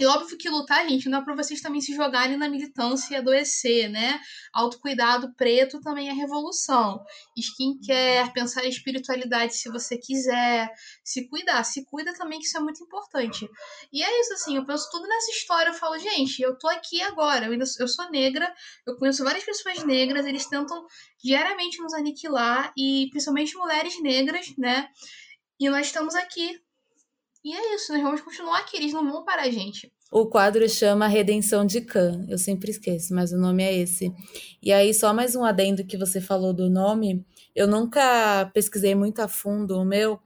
e 0.00 0.06
óbvio 0.06 0.38
que 0.38 0.48
lutar, 0.48 0.88
gente, 0.88 1.08
não 1.08 1.18
é 1.18 1.24
pra 1.24 1.36
vocês 1.36 1.60
também 1.60 1.80
se 1.80 1.94
jogarem 1.94 2.36
na 2.36 2.48
militância 2.48 3.12
e 3.12 3.16
adoecer, 3.16 3.90
né? 3.90 4.18
Autocuidado 4.52 5.34
preto 5.36 5.78
também 5.80 6.08
é 6.08 6.12
revolução. 6.12 7.04
Skincare, 7.36 8.32
pensar 8.32 8.64
em 8.64 8.70
espiritualidade 8.70 9.54
se 9.54 9.68
você 9.68 9.98
quiser, 9.98 10.70
se 11.04 11.28
cuidar, 11.28 11.62
se 11.64 11.84
cuida 11.84 12.14
também, 12.14 12.38
que 12.38 12.46
isso 12.46 12.56
é 12.56 12.60
muito 12.60 12.82
importante. 12.82 13.46
E 13.92 14.02
é 14.02 14.20
isso, 14.20 14.32
assim, 14.32 14.56
eu 14.56 14.64
penso 14.64 14.88
tudo 14.90 15.06
nessa 15.06 15.30
história, 15.32 15.70
eu 15.70 15.74
falo, 15.74 15.98
gente, 15.98 16.40
eu 16.40 16.56
tô 16.58 16.68
aqui 16.68 17.02
agora, 17.02 17.46
eu, 17.46 17.52
ainda, 17.52 17.64
eu 17.78 17.88
sou 17.88 18.10
negra, 18.10 18.50
eu 18.86 18.96
conheço 18.96 19.22
várias 19.22 19.44
pessoas 19.44 19.84
negras, 19.84 20.24
eles 20.24 20.46
tentam 20.46 20.86
diariamente 21.22 21.78
nos 21.82 21.92
aniquilar, 21.92 22.72
e 22.76 23.08
principalmente 23.10 23.56
mulheres 23.56 24.00
negras, 24.00 24.46
né? 24.56 24.88
E 25.60 25.68
nós 25.68 25.86
estamos 25.86 26.14
aqui 26.14 26.58
e 27.44 27.54
é 27.54 27.74
isso, 27.74 27.92
nós 27.92 28.02
vamos 28.02 28.20
continuar 28.20 28.58
aqui, 28.58 28.76
eles 28.76 28.92
não 28.92 29.10
vão 29.10 29.24
a 29.26 29.50
gente. 29.50 29.92
O 30.12 30.26
quadro 30.26 30.68
chama 30.68 31.06
Redenção 31.06 31.64
de 31.64 31.80
Khan, 31.80 32.26
eu 32.28 32.36
sempre 32.36 32.70
esqueço, 32.70 33.14
mas 33.14 33.32
o 33.32 33.38
nome 33.38 33.62
é 33.62 33.74
esse. 33.74 34.12
E 34.60 34.72
aí, 34.72 34.92
só 34.92 35.14
mais 35.14 35.36
um 35.36 35.44
adendo 35.44 35.84
que 35.84 35.96
você 35.96 36.20
falou 36.20 36.52
do 36.52 36.68
nome. 36.68 37.24
Eu 37.54 37.66
nunca 37.66 38.50
pesquisei 38.52 38.94
muito 38.94 39.20
a 39.20 39.28
fundo 39.28 39.78
o 39.78 39.84
meu, 39.84 40.20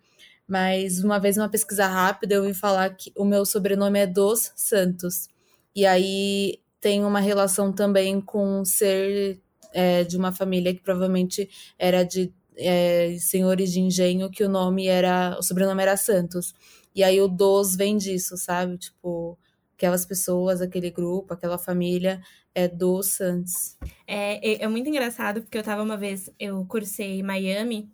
mas 0.48 1.04
uma 1.04 1.18
vez, 1.18 1.36
uma 1.36 1.48
pesquisa 1.48 1.86
rápida, 1.86 2.34
eu 2.34 2.42
ouvi 2.42 2.54
falar 2.54 2.90
que 2.96 3.12
o 3.16 3.24
meu 3.24 3.44
sobrenome 3.44 3.98
é 3.98 4.06
Dos 4.06 4.52
Santos. 4.56 5.28
E 5.76 5.84
aí 5.84 6.60
tem 6.80 7.04
uma 7.04 7.20
relação 7.20 7.72
também 7.72 8.20
com 8.20 8.64
ser 8.64 9.40
é, 9.72 10.04
de 10.04 10.16
uma 10.16 10.32
família 10.32 10.74
que 10.74 10.82
provavelmente 10.82 11.48
era 11.78 12.04
de 12.04 12.32
é, 12.56 13.16
senhores 13.18 13.72
de 13.72 13.80
engenho, 13.80 14.30
que 14.30 14.44
o 14.44 14.48
nome 14.48 14.86
era. 14.86 15.36
o 15.38 15.42
sobrenome 15.42 15.82
era 15.82 15.96
Santos. 15.96 16.54
E 16.94 17.02
aí 17.02 17.20
o 17.20 17.28
dos 17.28 17.76
vem 17.76 17.96
disso, 17.96 18.36
sabe? 18.36 18.78
Tipo, 18.78 19.38
aquelas 19.74 20.06
pessoas, 20.06 20.60
aquele 20.60 20.90
grupo, 20.90 21.34
aquela 21.34 21.58
família 21.58 22.22
é 22.54 22.68
dos 22.68 23.14
Santos. 23.14 23.76
É, 24.06 24.36
é, 24.46 24.64
é 24.64 24.68
muito 24.68 24.88
engraçado, 24.88 25.42
porque 25.42 25.58
eu 25.58 25.62
tava 25.62 25.82
uma 25.82 25.96
vez, 25.96 26.30
eu 26.38 26.64
cursei 26.66 27.22
Miami, 27.22 27.92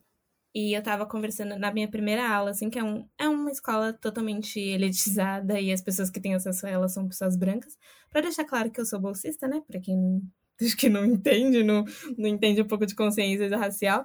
e 0.54 0.76
eu 0.76 0.82
tava 0.82 1.06
conversando 1.06 1.56
na 1.56 1.72
minha 1.72 1.88
primeira 1.88 2.28
aula, 2.28 2.50
assim, 2.50 2.68
que 2.68 2.78
é, 2.78 2.82
um, 2.82 3.06
é 3.16 3.28
uma 3.28 3.50
escola 3.50 3.92
totalmente 3.92 4.58
elitizada 4.58 5.60
e 5.60 5.72
as 5.72 5.80
pessoas 5.80 6.10
que 6.10 6.20
têm 6.20 6.34
acesso 6.34 6.66
a 6.66 6.70
ela 6.70 6.88
são 6.88 7.06
pessoas 7.06 7.36
brancas. 7.36 7.78
para 8.10 8.22
deixar 8.22 8.44
claro 8.44 8.70
que 8.70 8.80
eu 8.80 8.84
sou 8.84 8.98
bolsista, 8.98 9.46
né? 9.46 9.62
Pra 9.66 9.80
quem 9.80 10.20
acho 10.60 10.76
que 10.76 10.88
não 10.88 11.04
entende, 11.04 11.62
não, 11.62 11.84
não 12.18 12.28
entende 12.28 12.60
um 12.60 12.66
pouco 12.66 12.84
de 12.84 12.94
consciência 12.94 13.56
racial. 13.56 14.04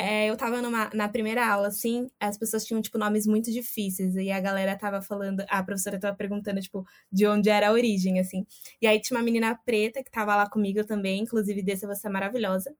É, 0.00 0.30
eu 0.30 0.36
tava 0.36 0.62
numa, 0.62 0.88
na 0.94 1.08
primeira 1.08 1.44
aula, 1.44 1.66
assim, 1.66 2.08
as 2.20 2.38
pessoas 2.38 2.64
tinham, 2.64 2.80
tipo, 2.80 2.96
nomes 2.96 3.26
muito 3.26 3.50
difíceis. 3.50 4.14
E 4.14 4.30
a 4.30 4.38
galera 4.38 4.78
tava 4.78 5.02
falando, 5.02 5.44
a 5.48 5.60
professora 5.60 5.98
tava 5.98 6.16
perguntando, 6.16 6.60
tipo, 6.60 6.86
de 7.10 7.26
onde 7.26 7.50
era 7.50 7.68
a 7.68 7.72
origem, 7.72 8.20
assim. 8.20 8.46
E 8.80 8.86
aí 8.86 9.00
tinha 9.00 9.18
uma 9.18 9.24
menina 9.24 9.58
preta 9.66 10.00
que 10.00 10.08
tava 10.08 10.36
lá 10.36 10.48
comigo 10.48 10.84
também, 10.84 11.20
inclusive, 11.22 11.62
desse 11.62 11.84
você 11.84 12.06
é 12.06 12.10
maravilhosa. 12.10 12.72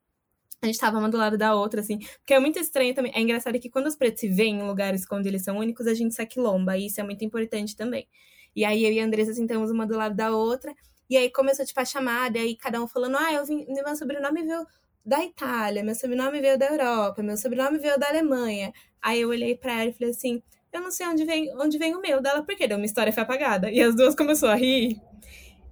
A 0.63 0.67
gente 0.67 0.79
tava 0.79 0.97
uma 0.97 1.09
do 1.09 1.17
lado 1.17 1.37
da 1.37 1.57
outra, 1.57 1.81
assim. 1.81 1.99
Porque 2.19 2.35
é 2.35 2.39
muito 2.39 2.61
estranho 2.61 2.95
também. 2.95 3.11
É 3.13 3.21
engraçado 3.21 3.59
que 3.59 3.69
quando 3.69 3.89
os 3.89 3.97
pretos 3.97 4.21
se 4.21 4.29
veem 4.29 4.61
em 4.61 4.63
lugares 4.63 5.05
onde 5.11 5.29
eles 5.29 5.43
são 5.43 5.59
únicos, 5.59 5.89
a 5.89 5.95
gente 5.95 6.15
se 6.15 6.23
aquilomba. 6.23 6.77
E 6.77 6.87
isso 6.87 7.01
é 7.01 7.05
muito 7.05 7.25
importante 7.25 7.75
também. 7.75 8.07
E 8.55 8.65
aí 8.65 8.85
eu 8.85 8.93
e 8.93 9.01
a 9.01 9.05
Andressa 9.05 9.35
sentamos 9.35 9.73
uma 9.73 9.85
do 9.85 9.97
lado 9.97 10.15
da 10.15 10.31
outra. 10.31 10.73
E 11.11 11.17
aí 11.17 11.31
começou, 11.33 11.67
tipo, 11.67 11.81
a 11.81 11.85
chamada, 11.85 12.39
e 12.39 12.55
cada 12.55 12.81
um 12.81 12.87
falando, 12.87 13.17
ah, 13.17 13.33
eu 13.33 13.45
vim, 13.45 13.67
meu 13.69 13.97
sobrenome 13.97 14.45
veio 14.45 14.65
da 15.09 15.25
Itália, 15.25 15.83
meu 15.83 15.95
sobrenome 15.95 16.41
veio 16.41 16.59
da 16.59 16.67
Europa, 16.67 17.23
meu 17.23 17.37
sobrenome 17.37 17.79
veio 17.79 17.99
da 17.99 18.09
Alemanha. 18.09 18.73
Aí 19.01 19.23
eu 19.23 19.31
olhei 19.31 19.57
pra 19.57 19.81
ela 19.81 19.91
e 19.91 19.93
falei 19.95 20.11
assim, 20.11 20.43
eu 20.71 20.83
não 20.83 20.91
sei 20.91 21.07
onde 21.07 21.25
vem, 21.25 21.51
onde 21.57 21.79
vem 21.79 21.95
o 21.95 22.01
meu 22.01 22.21
dela, 22.21 22.43
porque 22.43 22.67
uma 22.67 22.85
história 22.85 23.13
foi 23.13 23.23
apagada. 23.23 23.71
E 23.71 23.81
as 23.81 23.97
duas 23.97 24.15
começou 24.15 24.51
a 24.51 24.55
rir. 24.55 25.01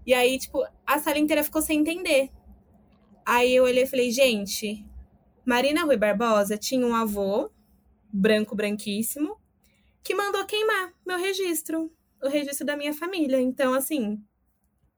E 0.06 0.14
aí, 0.14 0.38
tipo, 0.38 0.64
a 0.86 0.98
sala 0.98 1.18
inteira 1.18 1.44
ficou 1.44 1.60
sem 1.60 1.80
entender. 1.80 2.30
Aí 3.26 3.54
eu 3.54 3.64
olhei 3.64 3.82
e 3.82 3.86
falei, 3.86 4.10
gente, 4.10 4.86
Marina 5.44 5.84
Rui 5.84 5.96
Barbosa 5.98 6.56
tinha 6.56 6.86
um 6.86 6.94
avô, 6.94 7.50
branco, 8.10 8.56
branquíssimo, 8.56 9.36
que 10.02 10.14
mandou 10.14 10.46
queimar 10.46 10.94
meu 11.06 11.18
registro, 11.18 11.92
o 12.22 12.28
registro 12.28 12.64
da 12.64 12.76
minha 12.76 12.94
família. 12.94 13.38
Então, 13.40 13.74
assim, 13.74 14.18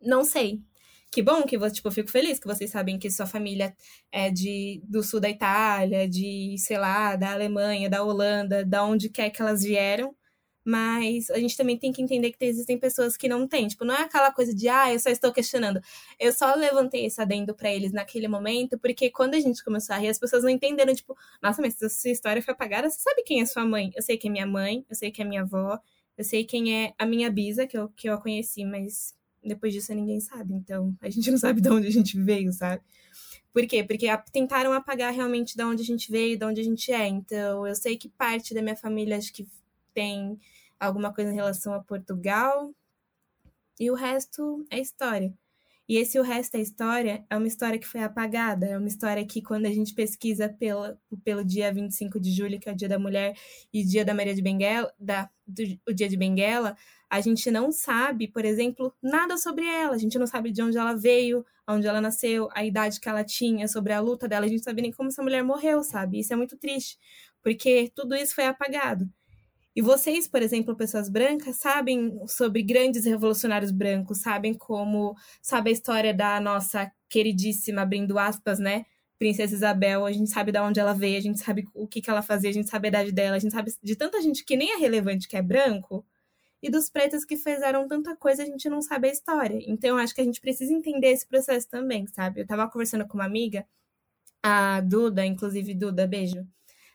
não 0.01 0.23
sei. 0.23 0.63
Que 1.11 1.23
bom 1.23 1.43
que 1.45 1.57
você, 1.57 1.77
tipo, 1.77 1.89
eu 1.89 1.93
fico 1.93 2.11
feliz 2.11 2.39
que 2.39 2.47
vocês 2.47 2.71
sabem 2.71 2.99
que 2.99 3.11
sua 3.11 3.27
família 3.27 3.75
é 4.13 4.31
de 4.31 4.83
do 4.85 5.03
sul 5.03 5.21
da 5.21 5.31
Itália, 5.31 6.07
de, 6.09 6.55
sei 6.59 6.77
lá, 6.79 7.17
da 7.17 7.33
Alemanha, 7.33 7.89
da 7.89 8.03
Holanda, 8.03 8.65
da 8.65 8.85
onde 8.85 9.09
quer 9.09 9.31
que 9.31 9.41
elas 9.41 9.63
vieram. 9.63 10.15
Mas 10.65 11.31
a 11.31 11.39
gente 11.39 11.57
também 11.57 11.79
tem 11.79 11.93
que 11.93 12.03
entender 12.03 12.33
que 12.33 12.45
existem 12.45 12.79
pessoas 12.79 13.17
que 13.17 13.27
não 13.29 13.49
têm. 13.49 13.69
Tipo, 13.69 13.85
não 13.87 13.95
é 13.95 14.03
aquela 14.03 14.31
coisa 14.33 14.55
de, 14.55 14.69
ah, 14.69 14.93
eu 14.93 15.01
só 15.01 15.09
estou 15.11 15.33
questionando. 15.33 15.81
Eu 16.21 16.31
só 16.33 16.55
levantei 16.55 17.07
esse 17.07 17.21
adendo 17.23 17.55
para 17.55 17.73
eles 17.73 17.93
naquele 17.93 18.29
momento, 18.29 18.79
porque 18.79 19.11
quando 19.11 19.35
a 19.35 19.41
gente 19.41 19.65
começou 19.65 19.95
a 19.97 19.99
rir, 19.99 20.09
as 20.09 20.19
pessoas 20.19 20.43
não 20.43 20.51
entenderam, 20.51 20.95
tipo, 20.95 21.17
nossa, 21.43 21.63
mas 21.63 21.77
sua 21.79 22.11
história 22.11 22.43
foi 22.43 22.53
apagada, 22.55 22.91
você 22.91 23.01
sabe 23.01 23.23
quem 23.25 23.41
é 23.41 23.47
sua 23.47 23.65
mãe? 23.65 23.91
Eu 23.97 24.03
sei 24.03 24.19
que 24.19 24.29
é 24.29 24.31
minha 24.31 24.47
mãe, 24.47 24.85
eu 24.91 24.95
sei 24.97 25.11
que 25.11 25.23
é 25.23 25.25
minha 25.25 25.41
avó, 25.43 25.79
eu 26.19 26.25
sei 26.25 26.45
quem 26.45 26.85
é 26.87 26.95
a 26.99 27.07
minha 27.07 27.31
bisa, 27.31 27.67
que 27.67 27.79
eu, 27.79 27.89
que 27.91 28.09
eu 28.11 28.19
conheci, 28.21 28.65
mas 28.65 29.15
depois 29.43 29.73
disso 29.73 29.95
ninguém 29.95 30.21
sabe. 30.21 30.55
Então, 30.55 30.97
a 31.01 31.09
gente 31.09 31.31
não 31.31 31.39
sabe 31.39 31.61
de 31.61 31.71
onde 31.71 31.87
a 31.87 31.93
gente 31.93 32.21
veio, 32.21 32.53
sabe? 32.53 32.83
Por 33.53 33.67
quê? 33.67 33.83
Porque 33.83 34.07
tentaram 34.33 34.73
apagar 34.73 35.13
realmente 35.13 35.57
de 35.57 35.65
onde 35.65 35.83
a 35.83 35.87
gente 35.87 36.11
veio, 36.11 36.39
de 36.39 36.45
onde 36.45 36.61
a 36.61 36.65
gente 36.65 36.93
é. 36.93 37.07
Então, 37.07 37.67
eu 37.67 37.75
sei 37.75 37.97
que 37.97 38.09
parte 38.09 38.55
da 38.55 38.63
minha 38.63 38.77
família 38.77 39.17
acho 39.17 39.33
que 39.33 39.49
tem 39.95 40.39
alguma 40.79 41.13
coisa 41.13 41.33
em 41.33 41.35
relação 41.35 41.73
a 41.73 41.83
Portugal. 41.83 42.73
E 43.81 43.91
o 43.91 43.95
resto 43.95 44.67
é 44.71 44.79
história. 44.79 45.35
E 45.89 45.97
esse 45.97 46.19
O 46.19 46.23
Resto 46.23 46.57
é 46.57 46.61
História 46.61 47.25
é 47.31 47.37
uma 47.37 47.47
história 47.47 47.79
que 47.79 47.87
foi 47.87 48.03
apagada, 48.03 48.67
é 48.67 48.77
uma 48.77 48.89
história 48.89 49.25
que 49.25 49.41
quando 49.41 49.65
a 49.65 49.73
gente 49.73 49.95
pesquisa 49.95 50.47
pela, 50.47 51.01
pelo 51.25 51.43
dia 51.43 51.73
25 51.73 52.21
de 52.21 52.31
julho, 52.31 52.61
que 52.61 52.69
é 52.69 52.73
o 52.73 52.77
Dia 52.77 52.91
da 52.91 52.99
Mulher, 52.99 53.35
e 53.73 53.83
Dia 53.83 54.05
da 54.05 54.13
Maria 54.13 54.35
de 54.35 54.43
Benguela, 54.43 54.93
da, 55.01 55.31
do, 55.47 55.63
o 55.89 55.95
Dia 55.95 56.07
de 56.07 56.17
Benguela, 56.19 56.77
a 57.11 57.21
gente 57.21 57.51
não 57.51 57.73
sabe, 57.73 58.29
por 58.29 58.45
exemplo, 58.45 58.93
nada 59.03 59.37
sobre 59.37 59.65
ela. 59.65 59.95
A 59.95 59.99
gente 59.99 60.19
não 60.19 60.27
sabe 60.27 60.51
de 60.51 60.63
onde 60.63 60.77
ela 60.77 60.95
veio, 60.95 61.45
onde 61.67 61.87
ela 61.87 62.01
nasceu, 62.01 62.49
a 62.53 62.65
idade 62.65 63.01
que 63.01 63.09
ela 63.09 63.25
tinha, 63.25 63.67
sobre 63.67 63.93
a 63.93 64.01
luta 64.01 64.29
dela. 64.29 64.47
A 64.47 64.49
gente 64.49 64.59
não 64.59 64.65
sabe 64.65 64.83
nem 64.83 64.93
como 64.93 65.09
essa 65.09 65.23
mulher 65.23 65.43
morreu, 65.43 65.83
sabe? 65.83 66.21
Isso 66.21 66.33
é 66.33 66.37
muito 66.37 66.57
triste, 66.57 66.99
porque 67.43 67.91
tudo 67.95 68.15
isso 68.15 68.35
foi 68.35 68.45
apagado. 68.45 69.09
E 69.75 69.81
vocês, 69.81 70.27
por 70.27 70.43
exemplo, 70.43 70.77
pessoas 70.77 71.09
brancas, 71.09 71.57
sabem 71.57 72.19
sobre 72.27 72.63
grandes 72.63 73.05
revolucionários 73.05 73.71
brancos, 73.71 74.19
sabem 74.19 74.53
como, 74.53 75.15
sabe 75.41 75.71
a 75.71 75.73
história 75.73 76.13
da 76.13 76.41
nossa 76.41 76.91
queridíssima, 77.09 77.83
abrindo 77.83 78.19
aspas, 78.19 78.59
né? 78.59 78.85
Princesa 79.19 79.55
Isabel, 79.55 80.05
a 80.05 80.13
gente 80.13 80.31
sabe 80.31 80.53
de 80.53 80.59
onde 80.61 80.79
ela 80.79 80.93
veio, 80.95 81.19
a 81.19 81.21
gente 81.21 81.41
sabe 81.41 81.65
o 81.75 81.87
que, 81.87 82.01
que 82.01 82.11
ela 82.11 82.23
fazia, 82.23 82.51
a 82.51 82.53
gente 82.53 82.69
sabe 82.69 82.89
a 82.89 82.91
idade 82.91 83.13
dela, 83.13 83.37
a 83.37 83.39
gente 83.39 83.53
sabe 83.53 83.73
de 83.83 83.97
tanta 83.97 84.21
gente 84.21 84.45
que 84.45 84.57
nem 84.57 84.75
é 84.75 84.77
relevante 84.79 85.29
que 85.29 85.37
é 85.37 85.43
branco, 85.43 86.05
e 86.63 86.71
dos 86.71 86.91
pretos 86.91 87.25
que 87.25 87.37
fizeram 87.37 87.87
tanta 87.87 88.17
coisa, 88.17 88.43
a 88.43 88.47
gente 88.47 88.69
não 88.69 88.83
sabe 88.83 89.09
a 89.09 89.13
história. 89.13 89.61
Então, 89.67 89.97
acho 89.97 90.15
que 90.15 90.21
a 90.21 90.25
gente 90.25 90.41
precisa 90.41 90.73
entender 90.73 91.09
esse 91.09 91.27
processo 91.27 91.69
também, 91.69 92.07
sabe? 92.09 92.41
Eu 92.41 92.47
tava 92.47 92.69
conversando 92.69 93.07
com 93.07 93.15
uma 93.19 93.25
amiga, 93.25 93.67
a 94.43 94.81
Duda, 94.81 95.25
inclusive, 95.25 95.75
Duda, 95.75 96.07
beijo. 96.07 96.47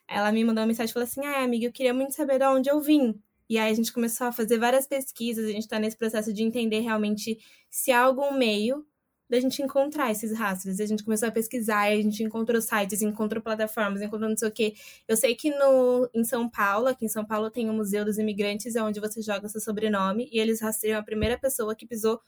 Ela 0.08 0.32
me 0.32 0.44
mandou 0.44 0.62
uma 0.62 0.68
mensagem 0.68 0.90
e 0.90 0.94
falou 0.94 1.08
assim: 1.08 1.26
ah, 1.26 1.44
amiga, 1.44 1.66
eu 1.66 1.72
queria 1.72 1.94
muito 1.94 2.14
saber 2.14 2.40
de 2.40 2.46
onde 2.46 2.70
eu 2.70 2.82
vim. 2.82 3.20
E 3.50 3.58
aí 3.58 3.72
a 3.72 3.76
gente 3.76 3.92
começou 3.94 4.28
a 4.28 4.32
fazer 4.32 4.58
várias 4.58 4.88
pesquisas, 4.88 5.46
a 5.46 5.52
gente 5.52 5.64
está 5.64 5.80
nesse 5.80 5.98
processo 5.98 6.34
de 6.34 6.44
entender 6.44 6.80
realmente 6.80 7.38
se 7.70 7.92
há 7.92 8.02
algum 8.02 8.34
meio 8.34 8.86
da 9.34 9.40
gente 9.40 9.64
encontrar 9.64 10.12
esses 10.12 10.32
rastros. 10.32 10.80
A 10.80 10.86
gente 10.86 11.04
começou 11.04 11.28
a 11.28 11.32
pesquisar, 11.32 11.88
a 11.88 11.96
gente 11.96 12.22
encontrou 12.22 12.62
sites, 12.62 13.02
encontrou 13.02 13.42
plataformas, 13.42 14.00
encontrou 14.00 14.30
não 14.30 14.38
sei 14.38 14.48
o 14.48 14.52
quê. 14.52 14.76
Eu 15.08 15.18
sei 15.18 15.34
que 15.34 15.50
no, 15.50 16.08
em 16.14 16.24
São 16.24 16.48
Paulo, 16.48 16.86
aqui 16.86 17.06
em 17.06 17.10
São 17.10 17.26
Paulo, 17.26 17.50
tem 17.50 17.68
o 17.68 17.74
Museu 17.74 18.06
dos 18.06 18.20
Imigrantes, 18.20 18.76
é 18.76 18.84
onde 18.84 19.00
você 19.00 19.24
joga 19.24 19.50
seu 19.50 19.60
sobrenome 19.60 20.30
e 20.32 20.38
eles 20.38 20.62
rastreiam 20.62 21.00
a 21.00 21.04
primeira 21.04 21.36
pessoa 21.36 21.76
que 21.76 21.84
pisou 21.84 22.22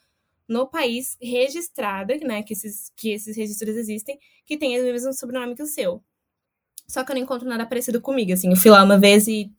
no 0.48 0.66
país 0.66 1.16
registrada, 1.22 2.18
né, 2.18 2.42
que 2.42 2.54
esses, 2.54 2.92
que 2.96 3.12
esses 3.12 3.38
registros 3.38 3.76
existem, 3.76 4.18
que 4.44 4.58
tem 4.58 4.80
o 4.80 4.84
mesmo 4.84 5.14
sobrenome 5.14 5.56
que 5.56 5.62
o 5.62 5.68
seu. 5.68 6.04
Só 6.88 7.04
que 7.04 7.12
eu 7.12 7.16
não 7.16 7.22
encontro 7.22 7.48
nada 7.48 7.68
parecido 7.68 8.02
comigo, 8.02 8.34
assim. 8.34 8.50
Eu 8.50 8.58
fui 8.58 8.72
lá 8.72 8.84
uma 8.84 8.98
vez 8.98 9.28
e 9.28 9.52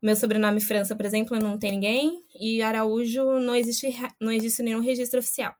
meu 0.00 0.14
sobrenome 0.14 0.60
França, 0.60 0.94
por 0.94 1.04
exemplo, 1.04 1.36
não 1.40 1.58
tem 1.58 1.72
ninguém, 1.72 2.22
e 2.38 2.62
Araújo 2.62 3.40
não 3.40 3.54
existe, 3.56 3.92
não 4.20 4.30
existe 4.30 4.62
nenhum 4.62 4.80
registro 4.80 5.18
oficial. 5.18 5.56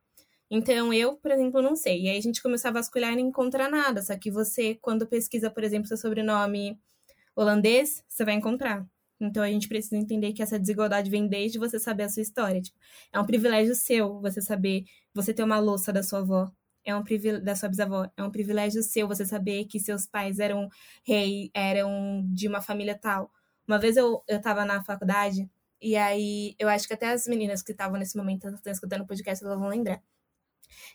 Então, 0.57 0.93
eu, 0.93 1.17
por 1.17 1.33
exemplo, 1.33 1.61
não 1.61 1.75
sei. 1.75 2.03
E 2.03 2.09
aí 2.09 2.17
a 2.17 2.21
gente 2.21 2.41
começou 2.41 2.69
a 2.69 2.73
vasculhar 2.75 3.13
e 3.13 3.17
não 3.17 3.29
encontra 3.29 3.69
nada. 3.69 4.01
Só 4.01 4.17
que 4.17 4.31
você, 4.31 4.77
quando 4.77 5.05
pesquisa, 5.05 5.51
por 5.51 5.65
exemplo, 5.65 5.89
seu 5.89 5.97
sobrenome 5.97 6.79
holandês, 7.35 8.05
você 8.09 8.25
vai 8.25 8.35
encontrar. 8.35 8.87
Então 9.21 9.43
a 9.43 9.49
gente 9.49 9.67
precisa 9.67 9.97
entender 9.97 10.33
que 10.33 10.43
essa 10.43 10.57
desigualdade 10.57 11.11
vem 11.11 11.27
desde 11.27 11.59
você 11.59 11.77
saber 11.81 12.05
a 12.05 12.09
sua 12.09 12.23
história. 12.23 12.63
Tipo, 12.63 12.79
é 13.13 13.19
um 13.19 13.27
privilégio 13.27 13.75
seu 13.75 14.21
você 14.21 14.41
saber, 14.41 14.85
você 15.13 15.35
ter 15.35 15.43
uma 15.43 15.59
louça 15.59 15.93
da 15.93 16.05
sua 16.05 16.21
avó, 16.21 16.49
é 16.85 16.95
um 16.95 17.03
privilégio 17.03 17.45
da 17.45 17.57
sua 17.57 17.69
bisavó, 17.69 18.09
é 18.17 18.23
um 18.23 18.31
privilégio 18.31 18.81
seu 18.85 19.09
você 19.09 19.27
saber 19.27 19.65
que 19.65 19.81
seus 19.81 20.07
pais 20.07 20.39
eram 20.39 20.69
rei, 21.05 21.51
eram 21.53 22.25
de 22.33 22.47
uma 22.47 22.61
família 22.61 22.97
tal. 22.97 23.29
Uma 23.67 23.79
vez 23.79 23.97
eu, 23.97 24.23
eu 24.29 24.41
tava 24.41 24.65
na 24.65 24.85
faculdade, 24.85 25.51
e 25.83 25.97
aí 25.97 26.55
eu 26.61 26.69
acho 26.69 26.87
que 26.87 26.95
até 26.95 27.09
as 27.13 27.27
meninas 27.27 27.61
que 27.63 27.73
estavam 27.73 27.99
nesse 27.99 28.17
momento 28.17 28.49
estão 28.49 28.73
escutando 28.73 29.03
o 29.03 29.07
podcast, 29.07 29.45
elas 29.45 29.59
vão 29.59 29.69
lembrar. 29.69 30.01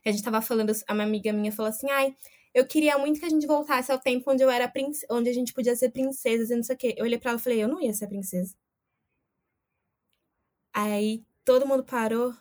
A 0.06 0.12
gente 0.12 0.24
tava 0.24 0.42
falando, 0.42 0.72
uma 0.90 1.04
amiga 1.04 1.34
minha 1.34 1.52
falou 1.52 1.70
assim, 1.70 1.90
ai, 1.90 2.16
eu 2.54 2.66
queria 2.68 2.98
muito 2.98 3.20
que 3.20 3.26
a 3.26 3.30
gente 3.30 3.46
voltasse 3.48 3.92
ao 3.92 4.00
tempo 4.00 4.32
onde 4.32 4.44
eu 4.44 4.50
era 4.50 4.72
onde 5.12 5.30
a 5.30 5.34
gente 5.34 5.54
podia 5.54 5.76
ser 5.76 5.92
princesas 5.92 6.50
e 6.50 6.56
não 6.56 6.64
sei 6.64 6.76
o 6.76 6.78
quê. 6.78 6.96
Eu 6.98 7.06
olhei 7.06 7.18
pra 7.20 7.32
ela 7.32 7.40
e 7.40 7.44
falei, 7.44 7.64
eu 7.64 7.68
não 7.68 7.82
ia 7.82 7.94
ser 7.94 8.08
princesa. 8.08 8.56
Aí 10.74 11.24
todo 11.46 11.66
mundo 11.68 11.84
parou 11.84 12.34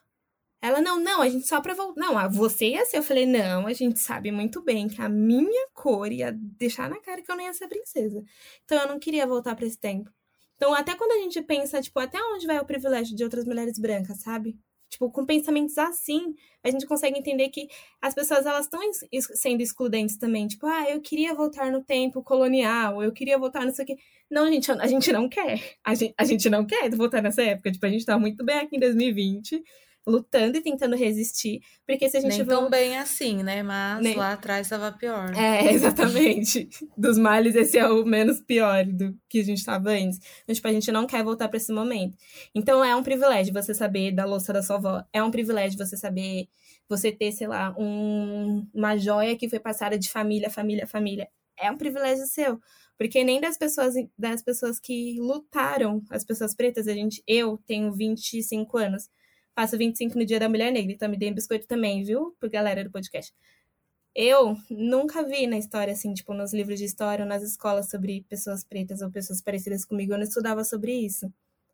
ela, 0.61 0.81
não, 0.81 0.99
não, 1.01 1.23
a 1.23 1.29
gente 1.29 1.47
só 1.47 1.61
pra 1.61 1.73
voltar. 1.75 2.01
Não, 2.01 2.31
você 2.31 2.71
ia 2.71 2.85
ser. 2.85 2.99
Eu 2.99 3.03
falei, 3.03 3.27
não, 3.27 3.67
a 3.67 3.73
gente 3.73 4.01
sabe 4.01 4.33
muito 4.33 4.61
bem 4.63 4.89
que 4.89 5.01
a 5.01 5.09
minha 5.09 5.69
cor 5.73 6.11
ia 6.13 6.33
deixar 6.33 6.91
na 6.91 7.01
cara 7.01 7.23
que 7.23 7.31
eu 7.31 7.37
não 7.37 7.45
ia 7.45 7.55
ser 7.55 7.69
princesa. 7.69 8.25
Então 8.65 8.79
eu 8.79 8.89
não 8.89 8.99
queria 8.99 9.27
voltar 9.27 9.55
para 9.55 9.67
esse 9.67 9.79
tempo. 9.79 10.11
Então, 10.57 10.75
até 10.75 10.97
quando 10.97 11.13
a 11.13 11.19
gente 11.23 11.41
pensa, 11.43 11.81
tipo, 11.81 11.99
até 12.01 12.19
onde 12.21 12.47
vai 12.47 12.59
o 12.59 12.67
privilégio 12.67 13.17
de 13.17 13.23
outras 13.23 13.45
mulheres 13.45 13.79
brancas, 13.79 14.21
sabe? 14.21 14.59
Tipo, 14.89 15.11
com 15.11 15.27
pensamentos 15.27 15.77
assim, 15.77 16.35
a 16.65 16.71
gente 16.71 16.87
consegue 16.87 17.19
entender 17.19 17.49
que 17.51 17.69
as 18.01 18.15
pessoas 18.15 18.47
elas 18.47 18.65
estão 18.65 18.81
sendo 19.21 19.61
excludentes 19.61 20.17
também. 20.17 20.47
Tipo, 20.47 20.67
ah, 20.67 20.91
eu 20.91 21.01
queria 21.01 21.35
voltar 21.35 21.71
no 21.71 21.83
tempo 21.85 22.23
colonial, 22.23 23.03
eu 23.03 23.13
queria 23.13 23.39
voltar 23.39 23.65
nisso 23.67 23.83
aqui. 23.83 23.97
Não, 24.31 24.51
gente, 24.51 24.71
a 24.71 24.87
gente 24.87 25.13
não 25.13 25.29
quer. 25.29 25.77
A 25.85 25.95
gente, 25.95 26.15
a 26.17 26.25
gente 26.25 26.51
não 26.51 26.65
quer 26.67 26.89
voltar 26.95 27.23
nessa 27.23 27.43
época. 27.43 27.71
Tipo, 27.71 27.87
a 27.87 27.91
gente 27.91 28.05
tá 28.05 28.19
muito 28.19 28.45
bem 28.45 28.59
aqui 28.59 28.77
em 28.77 28.81
2020 28.81 29.63
lutando 30.07 30.57
e 30.57 30.63
tentando 30.63 30.97
resistir, 30.97 31.61
porque 31.87 32.09
se 32.09 32.17
a 32.17 32.21
gente 32.21 32.39
Nem 32.39 32.47
tão 32.47 32.71
bem 32.71 32.97
assim, 32.97 33.43
né? 33.43 33.63
Mas 33.63 34.03
Nem... 34.03 34.17
lá 34.17 34.33
atrás 34.33 34.67
estava 34.67 34.91
pior. 34.91 35.35
É, 35.37 35.71
exatamente. 35.73 36.69
Dos 36.97 37.19
males, 37.19 37.55
esse 37.55 37.79
é 37.79 37.87
o 37.87 38.05
menos 38.05 38.41
pior 38.41 38.85
do 38.87 39.15
que 39.29 39.41
a 39.41 39.45
gente 39.45 39.59
estava 39.59 39.91
antes. 39.91 40.19
Então, 40.43 40.55
tipo, 40.55 40.69
a 40.69 40.73
gente 40.73 40.91
não 40.91 41.07
quer 41.07 41.23
voltar 41.23 41.49
para 41.49 41.59
esse 41.59 41.73
momento. 41.73 42.17
Então, 42.55 42.85
é 42.85 42.97
um 42.97 43.03
privilégio 43.03 43.53
você 43.53 43.75
saber 43.75 44.13
da 44.13 44.25
louça 44.25 44.53
da 44.53 44.63
sua 44.63 44.77
avó. 44.77 45.05
É 45.13 45.23
um 45.23 45.31
privilégio 45.31 45.79
você 45.79 45.97
saber, 45.97 46.49
você 46.89 47.13
ter, 47.13 47.33
sei 47.33 47.47
lá, 47.47 47.75
um, 47.79 48.67
uma 48.73 48.97
joia 48.97 49.37
que 49.37 49.49
foi 49.49 49.61
passada 49.61 49.99
de 49.99 50.09
família, 50.11 50.49
família, 50.49 50.87
família. 50.87 51.29
É 51.61 51.71
um 51.71 51.77
privilégio 51.77 52.27
seu. 52.27 52.59
Porque 52.97 53.23
nem 53.23 53.41
das 53.41 53.57
pessoas, 53.57 53.95
das 54.19 54.43
pessoas 54.43 54.81
que 54.81 55.17
lutaram, 55.21 56.03
as 56.11 56.25
pessoas 56.25 56.55
pretas, 56.55 56.89
a 56.89 56.95
gente, 56.95 57.23
eu 57.29 57.57
tenho 57.67 57.93
25 57.93 58.77
anos 58.77 59.09
Faço 59.59 59.77
25 59.77 60.17
no 60.17 60.25
Dia 60.25 60.39
da 60.39 60.49
Mulher 60.49 60.71
Negra, 60.71 60.93
então 60.93 61.09
me 61.09 61.17
deem 61.17 61.35
biscoito 61.35 61.67
também, 61.67 62.05
viu? 62.05 62.33
Por 62.39 62.49
galera 62.49 62.85
do 62.85 62.93
podcast. 62.93 63.35
eu 64.15 64.57
nunca 64.71 65.25
vi 65.25 65.49
na 65.49 65.59
história, 65.59 65.93
assim, 65.93 66.15
tipo, 66.15 66.33
nos 66.33 66.55
livros 66.55 66.79
de 66.79 66.85
história 66.85 67.25
ou 67.25 67.29
nas 67.29 67.43
escolas 67.43 67.91
sobre 67.91 68.25
pessoas 68.29 68.63
pretas 68.63 69.03
ou 69.03 69.11
pessoas 69.11 69.43
parecidas 69.43 69.85
comigo, 69.85 70.13
eu 70.13 70.17
não 70.17 70.23
estudava 70.23 70.63
sobre 70.63 70.93
isso. 70.93 71.33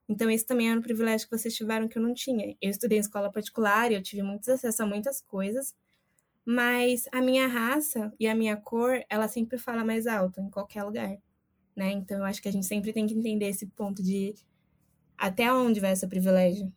Então, 0.09 0.31
esse 0.31 0.47
também 0.47 0.71
era 0.71 0.79
um 0.79 0.83
privilégio 0.83 1.29
que 1.29 1.37
vocês 1.37 1.55
tiveram 1.55 1.87
que 1.87 1.99
eu 1.99 2.03
não 2.03 2.15
tinha. 2.15 2.57
Eu 2.59 2.71
estudei 2.71 2.97
em 2.97 3.03
escola 3.03 3.31
particular 3.31 3.93
e 3.93 3.97
eu 3.97 4.03
tive 4.03 4.23
muitos 4.23 4.49
acesso 4.49 4.83
a 4.83 4.87
muitas 4.87 5.21
coisas, 5.21 5.75
mas 6.43 7.07
a 7.13 7.21
minha 7.21 7.47
raça 7.47 8.11
e 8.19 8.27
a 8.27 8.35
minha 8.35 8.57
cor, 8.57 9.05
ela 9.11 9.29
sempre 9.29 9.59
fala 9.59 9.85
mais 9.85 10.07
alto 10.07 10.41
em 10.41 10.49
qualquer 10.49 10.85
lugar, 10.85 11.19
né? 11.77 11.93
Então, 11.93 12.17
eu 12.21 12.25
acho 12.25 12.41
que 12.41 12.49
a 12.49 12.53
gente 12.53 12.65
sempre 12.65 12.95
tem 12.95 13.07
que 13.07 13.13
entender 13.15 13.51
esse 13.51 13.67
ponto 13.67 14.03
de 14.03 14.35
até 15.19 15.53
onde 15.53 15.81
vai 15.81 15.93
esse 15.93 16.07
privilégio. 16.07 16.73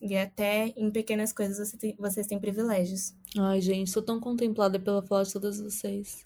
E 0.00 0.16
até 0.16 0.72
em 0.76 0.90
pequenas 0.90 1.32
coisas 1.32 1.68
você 1.68 1.76
tem, 1.76 1.96
vocês 1.98 2.26
têm 2.26 2.38
privilégios. 2.38 3.12
Ai, 3.38 3.60
gente, 3.60 3.90
sou 3.90 4.02
tão 4.02 4.18
contemplada 4.18 4.78
pela 4.78 5.02
fala 5.02 5.24
de 5.24 5.32
todas 5.32 5.60
vocês. 5.60 6.24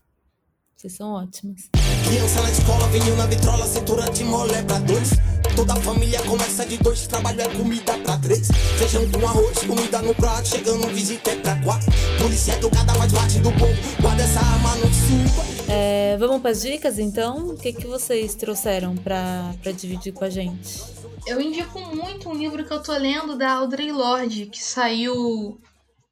Vocês 0.76 0.92
são 0.92 1.10
ótimas. 1.12 1.70
Criança 2.06 2.42
na 2.42 2.50
escola, 2.50 2.86
vinho 2.88 3.16
na 3.16 3.26
vitrola, 3.26 3.66
cintura 3.66 4.10
de 4.10 4.22
molé 4.24 4.62
pra 4.62 4.78
dois. 4.80 5.10
Toda 5.56 5.72
a 5.72 5.76
família 5.76 6.20
começa 6.22 6.66
de 6.66 6.76
dois, 6.78 7.06
trabalho 7.06 7.40
é 7.40 7.48
comida 7.48 7.98
pra 7.98 8.18
três. 8.18 8.48
Feijão 8.78 9.08
com 9.10 9.26
arroz, 9.26 9.58
comida 9.60 10.02
no 10.02 10.14
prato, 10.14 10.48
chegando 10.48 10.86
visita 10.88 11.30
é 11.30 11.36
pra 11.36 11.60
quatro. 11.62 11.90
Polícia 12.20 12.52
educada 12.52 12.94
mais 12.98 13.12
bate 13.12 13.38
do 13.40 13.50
povo, 13.52 13.74
guarda 14.00 14.22
essa 14.22 14.40
arma 14.40 14.76
no 14.76 14.92
suba. 14.92 15.53
É, 15.68 16.16
vamos 16.18 16.42
para 16.42 16.50
as 16.50 16.62
dicas 16.62 16.98
então? 16.98 17.48
O 17.48 17.56
que, 17.56 17.72
que 17.72 17.86
vocês 17.86 18.34
trouxeram 18.34 18.96
para 18.96 19.54
dividir 19.76 20.12
com 20.12 20.24
a 20.24 20.30
gente? 20.30 20.82
Eu 21.26 21.40
indico 21.40 21.80
muito 21.94 22.28
um 22.28 22.34
livro 22.34 22.64
que 22.64 22.72
eu 22.72 22.82
tô 22.82 22.92
lendo 22.92 23.36
da 23.36 23.52
Audrey 23.52 23.90
Lorde, 23.90 24.46
que 24.46 24.62
saiu 24.62 25.58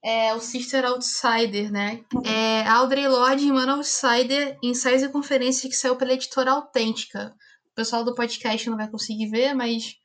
é, 0.03 0.35
o 0.35 0.41
Sister 0.41 0.85
Outsider, 0.87 1.71
né? 1.71 2.01
É, 2.25 2.67
Audrey 2.67 3.07
Lorde 3.07 3.47
Mano 3.53 3.73
Outsider, 3.75 4.57
ensaios 4.63 5.03
e 5.03 5.09
conferências 5.09 5.71
que 5.71 5.79
saiu 5.79 5.97
pela 5.97 6.15
editora 6.15 6.53
Autêntica. 6.53 7.35
O 7.71 7.75
pessoal 7.75 8.05
do 8.05 8.15
podcast 8.15 8.69
não 8.71 8.77
vai 8.77 8.89
conseguir 8.89 9.29
ver, 9.29 9.55
mas 9.55 9.97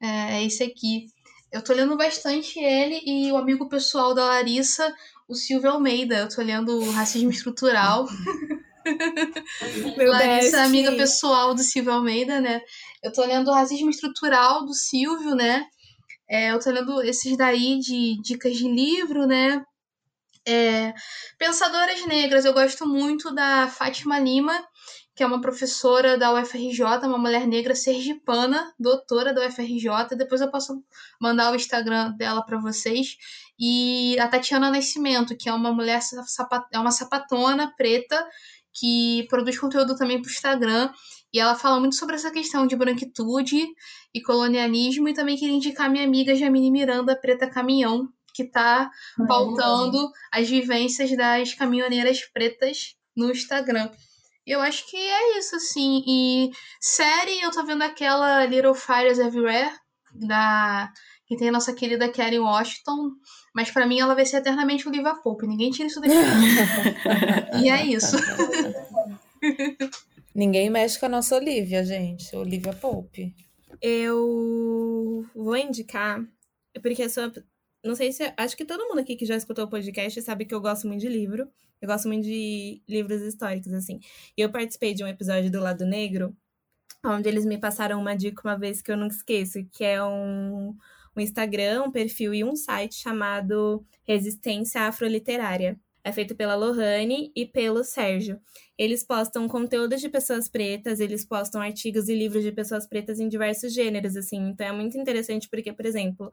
é, 0.00 0.36
é 0.36 0.44
esse 0.44 0.62
aqui. 0.62 1.06
Eu 1.50 1.62
tô 1.62 1.74
lendo 1.74 1.96
bastante 1.96 2.58
ele 2.58 3.02
e 3.04 3.32
o 3.32 3.36
amigo 3.36 3.68
pessoal 3.68 4.14
da 4.14 4.24
Larissa, 4.24 4.94
o 5.28 5.34
Silvio 5.34 5.70
Almeida. 5.70 6.20
Eu 6.20 6.28
tô 6.28 6.40
lendo 6.40 6.88
Racismo 6.92 7.30
Estrutural. 7.30 8.06
Larissa, 9.96 10.56
best. 10.56 10.56
amiga 10.56 10.92
pessoal 10.92 11.54
do 11.54 11.62
Silvio 11.62 11.92
Almeida, 11.92 12.40
né? 12.40 12.60
Eu 13.02 13.12
tô 13.12 13.24
lendo 13.24 13.52
Racismo 13.52 13.90
Estrutural 13.90 14.64
do 14.64 14.74
Silvio, 14.74 15.34
né? 15.34 15.66
É, 16.28 16.50
eu 16.50 16.58
tô 16.58 16.70
lendo 16.70 17.02
esses 17.02 17.36
daí 17.36 17.78
de 17.78 18.20
dicas 18.22 18.56
de 18.56 18.68
livro, 18.68 19.26
né? 19.26 19.64
É, 20.46 20.92
Pensadoras 21.38 22.04
Negras, 22.06 22.44
eu 22.44 22.52
gosto 22.52 22.86
muito 22.86 23.32
da 23.32 23.68
Fátima 23.68 24.18
Lima, 24.18 24.58
que 25.14 25.22
é 25.22 25.26
uma 25.26 25.40
professora 25.40 26.16
da 26.18 26.32
UFRJ, 26.32 26.82
uma 27.04 27.18
mulher 27.18 27.46
negra 27.46 27.74
sergipana, 27.74 28.72
doutora 28.78 29.32
da 29.32 29.46
UFRJ. 29.46 30.16
Depois 30.16 30.40
eu 30.40 30.50
posso 30.50 30.82
mandar 31.20 31.52
o 31.52 31.54
Instagram 31.54 32.12
dela 32.12 32.42
para 32.44 32.58
vocês. 32.58 33.16
E 33.58 34.18
a 34.18 34.26
Tatiana 34.26 34.70
Nascimento, 34.70 35.36
que 35.36 35.48
é 35.48 35.52
uma 35.52 35.72
mulher 35.72 36.00
é 36.72 36.78
uma 36.78 36.90
sapatona 36.90 37.72
preta 37.76 38.26
que 38.74 39.26
produz 39.28 39.58
conteúdo 39.58 39.96
também 39.96 40.20
para 40.20 40.28
o 40.28 40.32
Instagram. 40.32 40.92
E 41.32 41.40
ela 41.40 41.54
fala 41.54 41.80
muito 41.80 41.96
sobre 41.96 42.14
essa 42.14 42.30
questão 42.30 42.66
de 42.66 42.76
branquitude 42.76 43.66
e 44.14 44.20
colonialismo. 44.20 45.08
E 45.08 45.14
também 45.14 45.36
queria 45.36 45.54
indicar 45.54 45.90
minha 45.90 46.04
amiga 46.04 46.34
Jamine 46.34 46.70
Miranda, 46.70 47.16
Preta 47.16 47.48
Caminhão, 47.48 48.08
que 48.34 48.42
está 48.44 48.90
pautando 49.26 50.10
as 50.32 50.48
vivências 50.48 51.16
das 51.16 51.54
caminhoneiras 51.54 52.20
pretas 52.32 52.94
no 53.16 53.30
Instagram. 53.30 53.90
Eu 54.46 54.60
acho 54.60 54.88
que 54.90 54.96
é 54.96 55.38
isso, 55.38 55.54
assim. 55.56 56.02
E 56.06 56.50
série, 56.80 57.40
eu 57.40 57.50
tô 57.50 57.64
vendo 57.64 57.82
aquela 57.82 58.44
Little 58.44 58.74
Fires 58.74 59.18
Everywhere, 59.18 59.72
da 60.12 60.92
que 61.26 61.36
tem 61.36 61.48
a 61.48 61.52
nossa 61.52 61.72
querida 61.72 62.12
Karen 62.12 62.40
Washington, 62.40 63.12
mas 63.54 63.70
para 63.70 63.86
mim 63.86 64.00
ela 64.00 64.14
vai 64.14 64.24
ser 64.24 64.38
eternamente 64.38 64.88
o 64.88 64.90
Liva 64.90 65.14
Pope. 65.16 65.46
Ninguém 65.46 65.70
tira 65.70 65.88
isso 65.88 66.00
daqui. 66.00 66.14
e 67.62 67.68
é 67.68 67.86
isso. 67.86 68.16
Ninguém 70.34 70.70
mexe 70.70 70.98
com 70.98 71.06
a 71.06 71.10
nossa 71.10 71.36
Olivia, 71.36 71.84
gente. 71.84 72.34
Olivia 72.34 72.72
Pope. 72.72 73.34
Eu 73.80 75.26
vou 75.34 75.56
indicar, 75.56 76.24
porque 76.82 77.02
eu 77.02 77.10
sou. 77.10 77.30
Não 77.84 77.94
sei 77.94 78.12
se. 78.12 78.32
Acho 78.36 78.56
que 78.56 78.64
todo 78.64 78.88
mundo 78.88 79.00
aqui 79.00 79.16
que 79.16 79.26
já 79.26 79.36
escutou 79.36 79.66
o 79.66 79.68
podcast 79.68 80.22
sabe 80.22 80.46
que 80.46 80.54
eu 80.54 80.60
gosto 80.60 80.86
muito 80.86 81.00
de 81.00 81.08
livro. 81.08 81.48
Eu 81.80 81.88
gosto 81.88 82.08
muito 82.08 82.24
de 82.24 82.80
livros 82.88 83.20
históricos, 83.20 83.72
assim. 83.74 83.98
E 84.36 84.40
eu 84.40 84.50
participei 84.50 84.94
de 84.94 85.02
um 85.02 85.08
episódio 85.08 85.50
do 85.50 85.60
Lado 85.60 85.84
Negro, 85.84 86.34
onde 87.04 87.28
eles 87.28 87.44
me 87.44 87.58
passaram 87.58 88.00
uma 88.00 88.14
dica 88.14 88.40
uma 88.44 88.56
vez 88.56 88.80
que 88.80 88.90
eu 88.90 88.96
nunca 88.96 89.16
esqueço, 89.16 89.64
que 89.72 89.84
é 89.84 90.02
um 90.02 90.76
um 91.16 91.20
Instagram, 91.20 91.84
um 91.84 91.90
perfil 91.90 92.34
e 92.34 92.44
um 92.44 92.56
site 92.56 92.94
chamado 92.94 93.84
Resistência 94.04 94.82
Afroliterária. 94.82 95.78
É 96.04 96.10
feito 96.10 96.34
pela 96.34 96.56
Lohane 96.56 97.30
e 97.36 97.46
pelo 97.46 97.84
Sérgio. 97.84 98.40
Eles 98.76 99.04
postam 99.04 99.46
conteúdos 99.46 100.00
de 100.00 100.08
pessoas 100.08 100.48
pretas, 100.48 100.98
eles 100.98 101.24
postam 101.24 101.60
artigos 101.60 102.08
e 102.08 102.14
livros 102.14 102.42
de 102.42 102.50
pessoas 102.50 102.88
pretas 102.88 103.20
em 103.20 103.28
diversos 103.28 103.72
gêneros, 103.72 104.16
assim. 104.16 104.48
Então 104.48 104.66
é 104.66 104.72
muito 104.72 104.98
interessante 104.98 105.48
porque, 105.48 105.72
por 105.72 105.86
exemplo, 105.86 106.32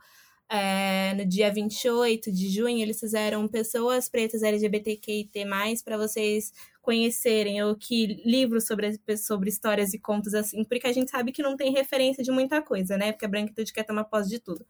é, 0.52 1.14
no 1.14 1.24
dia 1.24 1.54
28 1.54 2.32
de 2.32 2.50
junho, 2.50 2.82
eles 2.82 3.00
fizeram 3.00 3.48
pessoas 3.48 4.10
pretas 4.10 4.42
LGBTQIT+, 4.42 5.46
para 5.86 5.98
vocês 5.98 6.52
conhecerem, 6.90 7.62
ou 7.62 7.76
que 7.76 8.20
livros 8.26 8.66
sobre, 8.66 9.00
sobre 9.16 9.48
histórias 9.48 9.94
e 9.94 10.00
contos 10.00 10.34
assim, 10.34 10.64
porque 10.64 10.88
a 10.88 10.92
gente 10.92 11.12
sabe 11.12 11.32
que 11.32 11.44
não 11.44 11.56
tem 11.56 11.72
referência 11.72 12.24
de 12.24 12.32
muita 12.32 12.64
coisa, 12.64 12.98
né? 12.98 13.12
Porque 13.12 13.26
a 13.26 13.30
branquitude 13.30 13.72
quer 13.72 13.84
tomar 13.84 14.06
posse 14.06 14.28
de 14.28 14.40
tudo. 14.40 14.66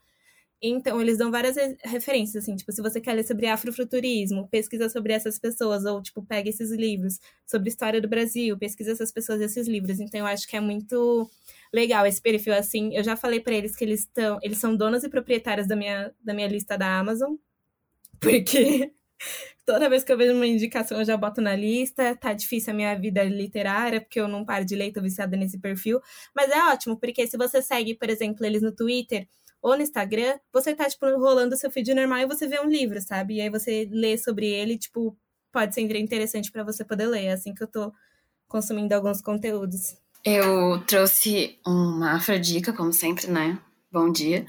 Então, 0.62 1.00
eles 1.00 1.18
dão 1.18 1.32
várias 1.32 1.56
referências, 1.82 2.44
assim, 2.44 2.58
tipo, 2.58 2.74
se 2.74 2.82
você 2.82 3.00
quer 3.00 3.14
ler 3.14 3.24
sobre 3.24 3.48
afrofuturismo, 3.48 4.50
pesquisa 4.50 4.90
sobre 4.90 5.14
essas 5.14 5.40
pessoas, 5.40 5.86
ou, 5.86 6.02
tipo, 6.02 6.22
pega 6.22 6.50
esses 6.50 6.72
livros 6.72 7.22
sobre 7.46 7.70
história 7.70 8.02
do 8.02 8.10
Brasil, 8.10 8.58
pesquisa 8.58 8.92
essas 8.92 9.14
pessoas 9.14 9.40
esses 9.40 9.66
livros. 9.66 10.02
Então, 10.02 10.20
eu 10.20 10.26
acho 10.26 10.46
que 10.46 10.58
é 10.58 10.60
muito 10.60 11.32
legal 11.74 12.06
esse 12.06 12.22
perfil, 12.22 12.54
assim. 12.54 12.94
Eu 12.94 13.02
já 13.06 13.16
falei 13.16 13.40
para 13.40 13.56
eles 13.56 13.78
que 13.78 13.86
eles 13.86 14.02
estão, 14.02 14.40
eles 14.44 14.58
são 14.58 14.76
donos 14.76 15.06
e 15.06 15.10
proprietários 15.10 15.68
da 15.70 15.76
minha, 15.78 16.14
da 16.22 16.34
minha 16.34 16.50
lista 16.50 16.78
da 16.78 17.00
Amazon, 17.00 17.36
porque 18.20 18.92
toda 19.66 19.90
vez 19.90 20.04
que 20.04 20.12
eu 20.12 20.18
vejo 20.18 20.34
uma 20.34 20.48
indicação 20.48 21.00
eu 21.00 21.06
já 21.06 21.16
boto 21.16 21.42
na 21.42 21.56
lista. 21.56 22.16
Tá 22.16 22.34
difícil 22.34 22.74
a 22.74 22.76
minha 22.76 22.96
vida 22.98 23.24
literária, 23.24 24.02
porque 24.02 24.20
eu 24.20 24.28
não 24.28 24.46
paro 24.46 24.66
de 24.66 24.76
ler, 24.76 24.92
tô 24.92 25.02
viciada 25.02 25.38
nesse 25.38 25.60
perfil. 25.60 26.02
Mas 26.36 26.50
é 26.50 26.60
ótimo, 26.66 26.98
porque 26.98 27.28
se 27.28 27.38
você 27.38 27.62
segue, 27.62 27.96
por 27.96 28.10
exemplo, 28.10 28.46
eles 28.46 28.62
no 28.62 28.72
Twitter 28.72 29.28
ou 29.62 29.76
no 29.76 29.82
Instagram, 29.82 30.40
você 30.54 30.74
tá, 30.74 30.90
tipo, 30.90 31.06
rolando 31.18 31.54
o 31.54 31.58
seu 31.58 31.70
feed 31.70 31.94
normal 31.94 32.20
e 32.20 32.26
você 32.26 32.48
vê 32.48 32.60
um 32.60 32.70
livro, 32.70 33.02
sabe? 33.02 33.36
E 33.36 33.42
aí 33.42 33.50
você 33.50 33.88
lê 33.92 34.18
sobre 34.18 34.48
ele, 34.48 34.78
tipo, 34.78 35.18
pode 35.52 35.74
ser 35.76 35.82
interessante 35.82 36.52
para 36.52 36.64
você 36.64 36.86
poder 36.86 37.08
ler. 37.08 37.26
É 37.26 37.32
assim 37.34 37.54
que 37.54 37.64
eu 37.64 37.68
tô 37.68 37.94
consumindo 38.48 38.94
alguns 38.94 39.22
conteúdos. 39.22 39.98
Eu 40.26 40.84
trouxe 40.86 41.60
uma 41.66 42.14
afrodica, 42.14 42.74
como 42.74 42.92
sempre, 42.92 43.28
né? 43.28 43.60
Bom 43.92 44.12
dia. 44.12 44.46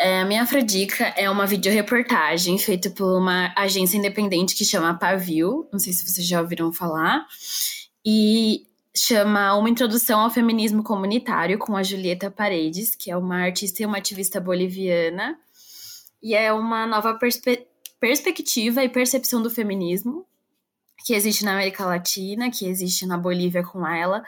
É, 0.00 0.20
a 0.20 0.24
minha 0.24 0.42
afrodica 0.42 1.06
é 1.16 1.28
uma 1.28 1.46
videoreportagem 1.46 2.56
feita 2.56 2.88
por 2.88 3.18
uma 3.18 3.52
agência 3.56 3.96
independente 3.96 4.54
que 4.54 4.64
chama 4.64 4.96
Pavio. 4.96 5.68
Não 5.72 5.78
sei 5.78 5.92
se 5.92 6.08
vocês 6.08 6.26
já 6.26 6.40
ouviram 6.40 6.72
falar. 6.72 7.26
E 8.06 8.64
chama 8.96 9.54
Uma 9.56 9.68
Introdução 9.68 10.20
ao 10.20 10.30
Feminismo 10.30 10.84
Comunitário 10.84 11.58
com 11.58 11.76
a 11.76 11.82
Julieta 11.82 12.30
Paredes, 12.30 12.94
que 12.94 13.10
é 13.10 13.16
uma 13.16 13.42
artista 13.42 13.82
e 13.82 13.86
uma 13.86 13.98
ativista 13.98 14.40
boliviana. 14.40 15.36
E 16.22 16.34
é 16.34 16.52
uma 16.52 16.86
nova 16.86 17.14
perspe 17.14 17.66
perspectiva 18.00 18.84
e 18.84 18.88
percepção 18.88 19.42
do 19.42 19.50
feminismo 19.50 20.24
que 21.04 21.14
existe 21.14 21.44
na 21.44 21.54
América 21.54 21.84
Latina, 21.84 22.50
que 22.50 22.66
existe 22.66 23.06
na 23.06 23.16
Bolívia 23.16 23.62
com 23.62 23.86
ela, 23.86 24.22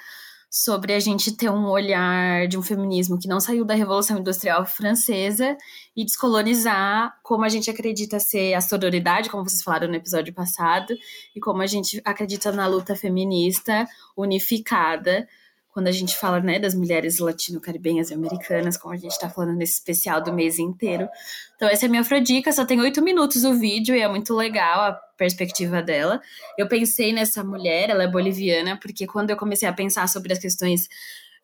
sobre 0.51 0.93
a 0.93 0.99
gente 0.99 1.37
ter 1.37 1.49
um 1.49 1.67
olhar 1.67 2.49
de 2.49 2.59
um 2.59 2.63
feminismo 2.63 3.17
que 3.17 3.29
não 3.29 3.39
saiu 3.39 3.65
da 3.65 3.75
Revolução 3.75 4.19
Industrial 4.19 4.67
Francesa 4.67 5.57
e 5.97 6.05
descolonizar 6.05 7.15
como 7.23 7.45
a 7.45 7.49
gente 7.49 7.71
acredita 7.71 8.19
ser 8.19 8.55
a 8.55 8.61
sororidade, 8.61 9.31
como 9.31 9.49
vocês 9.49 9.63
falaram 9.63 9.87
no 9.87 9.95
episódio 9.95 10.35
passado, 10.35 10.93
e 11.37 11.41
como 11.41 11.63
a 11.63 11.67
gente 11.67 12.03
acredita 12.05 12.51
na 12.51 12.67
luta 12.67 12.97
feminista 12.97 13.87
unificada 14.17 15.29
quando 15.73 15.87
a 15.87 15.93
gente 15.93 16.17
fala 16.17 16.41
né, 16.41 16.59
das 16.59 16.75
mulheres 16.75 17.19
latino-caribenhas 17.19 18.11
e 18.11 18.15
americanas, 18.15 18.77
como 18.77 18.93
a 18.93 18.97
gente 18.97 19.13
está 19.13 19.31
falando 19.31 19.57
nesse 19.57 19.75
especial 19.75 20.23
do 20.23 20.33
mês 20.33 20.59
inteiro. 20.59 21.09
Então, 21.57 21.69
essa 21.69 21.85
é 21.85 21.87
a 21.87 21.91
minha 21.91 22.03
afrodica, 22.03 22.53
só 22.53 22.65
tem 22.65 22.81
oito 22.81 23.03
minutos 23.03 23.45
o 23.45 23.55
vídeo 23.55 23.95
e 23.95 24.01
é 24.01 24.09
muito 24.09 24.35
legal 24.35 24.81
a 24.81 24.93
perspectiva 25.17 25.81
dela. 25.81 26.21
Eu 26.59 26.67
pensei 26.69 27.13
nessa 27.13 27.45
mulher, 27.45 27.91
ela 27.91 28.03
é 28.03 28.09
boliviana, 28.09 28.79
porque 28.81 29.07
quando 29.07 29.31
eu 29.31 29.37
comecei 29.37 29.69
a 29.69 29.73
pensar 29.73 30.09
sobre 30.09 30.33
as 30.33 30.39
questões 30.39 30.89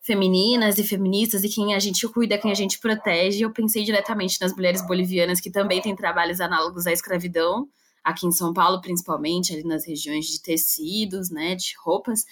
femininas 0.01 0.77
e 0.77 0.83
feministas 0.83 1.43
e 1.43 1.49
quem 1.49 1.73
a 1.73 1.79
gente 1.79 2.07
cuida, 2.07 2.37
quem 2.37 2.51
a 2.51 2.55
gente 2.55 2.79
protege, 2.79 3.43
eu 3.43 3.51
pensei 3.51 3.83
diretamente 3.83 4.39
nas 4.41 4.53
mulheres 4.53 4.85
bolivianas 4.85 5.39
que 5.39 5.49
também 5.49 5.81
têm 5.81 5.95
trabalhos 5.95 6.39
análogos 6.41 6.85
à 6.85 6.91
escravidão 6.91 7.67
aqui 8.03 8.25
em 8.25 8.31
São 8.31 8.53
Paulo, 8.53 8.79
principalmente, 8.81 9.53
ali 9.53 9.63
nas 9.65 9.85
regiões 9.85 10.25
de 10.27 10.41
tecidos, 10.41 11.29
né, 11.29 11.55
de 11.55 11.73
roupas. 11.83 12.23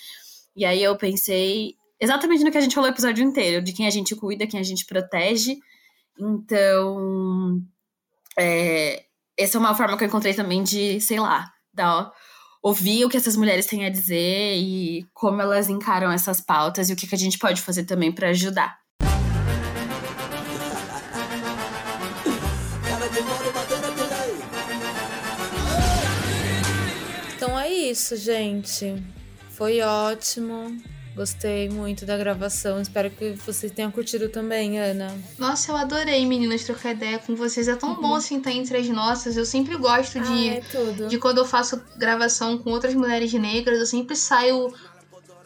E 0.56 0.64
aí 0.64 0.82
eu 0.82 0.96
pensei 0.98 1.76
exatamente 2.00 2.44
no 2.44 2.52
que 2.52 2.58
a 2.58 2.62
gente 2.62 2.76
falou 2.76 2.90
o 2.90 2.94
episódio 2.94 3.24
inteiro, 3.24 3.64
de 3.64 3.74
quem 3.74 3.88
a 3.88 3.90
gente 3.90 4.16
cuida, 4.16 4.48
quem 4.48 4.60
a 4.60 4.64
gente 4.64 4.86
protege. 4.86 5.58
Então, 6.20 7.62
é, 8.38 9.06
essa 9.38 9.58
é 9.58 9.60
uma 9.60 9.76
forma 9.76 9.98
que 9.98 10.04
eu 10.04 10.08
encontrei 10.08 10.34
também 10.34 10.64
de, 10.64 11.00
sei 11.02 11.20
lá, 11.20 11.52
dar, 11.74 12.12
ouvir 12.64 13.06
o 13.06 13.10
que 13.10 13.18
essas 13.18 13.36
mulheres 13.36 13.66
têm 13.66 13.86
a 13.86 13.90
dizer 13.90 14.58
e 14.58 15.06
como 15.14 15.42
elas 15.42 15.70
encaram 15.70 16.12
essas 16.12 16.42
pautas 16.42 16.90
e 16.90 16.94
o 16.94 16.96
que, 16.96 17.08
que 17.08 17.16
a 17.16 17.18
gente 17.18 17.38
pode 17.38 17.62
fazer 17.62 17.84
também 17.84 18.12
para 18.12 18.30
ajudar. 18.30 18.80
Então 27.36 27.60
é 27.60 27.70
isso, 27.70 28.16
gente. 28.16 28.96
Foi 29.52 29.82
ótimo. 29.82 30.76
Gostei 31.16 31.70
muito 31.70 32.06
da 32.06 32.18
gravação. 32.18 32.82
Espero 32.82 33.10
que 33.10 33.32
vocês 33.46 33.72
tenham 33.72 33.90
curtido 33.90 34.28
também, 34.28 34.78
Ana. 34.78 35.16
Nossa, 35.38 35.72
eu 35.72 35.78
adorei, 35.78 36.26
meninas, 36.26 36.66
trocar 36.66 36.92
ideia 36.92 37.18
com 37.20 37.36
vocês. 37.36 37.70
É 37.70 37.76
tão 37.76 37.94
uhum. 37.94 38.02
bom 38.02 38.16
assim 38.16 38.38
estar 38.38 38.52
entre 38.52 38.78
as 38.78 38.90
nossas. 38.90 39.38
Eu 39.38 39.46
sempre 39.46 39.78
gosto 39.78 40.20
de, 40.20 40.50
ah, 40.50 41.06
é 41.06 41.08
de 41.08 41.18
quando 41.18 41.38
eu 41.38 41.46
faço 41.46 41.82
gravação 41.96 42.58
com 42.58 42.70
outras 42.72 42.94
mulheres 42.94 43.32
negras, 43.32 43.80
eu 43.80 43.86
sempre 43.86 44.14
saio 44.14 44.74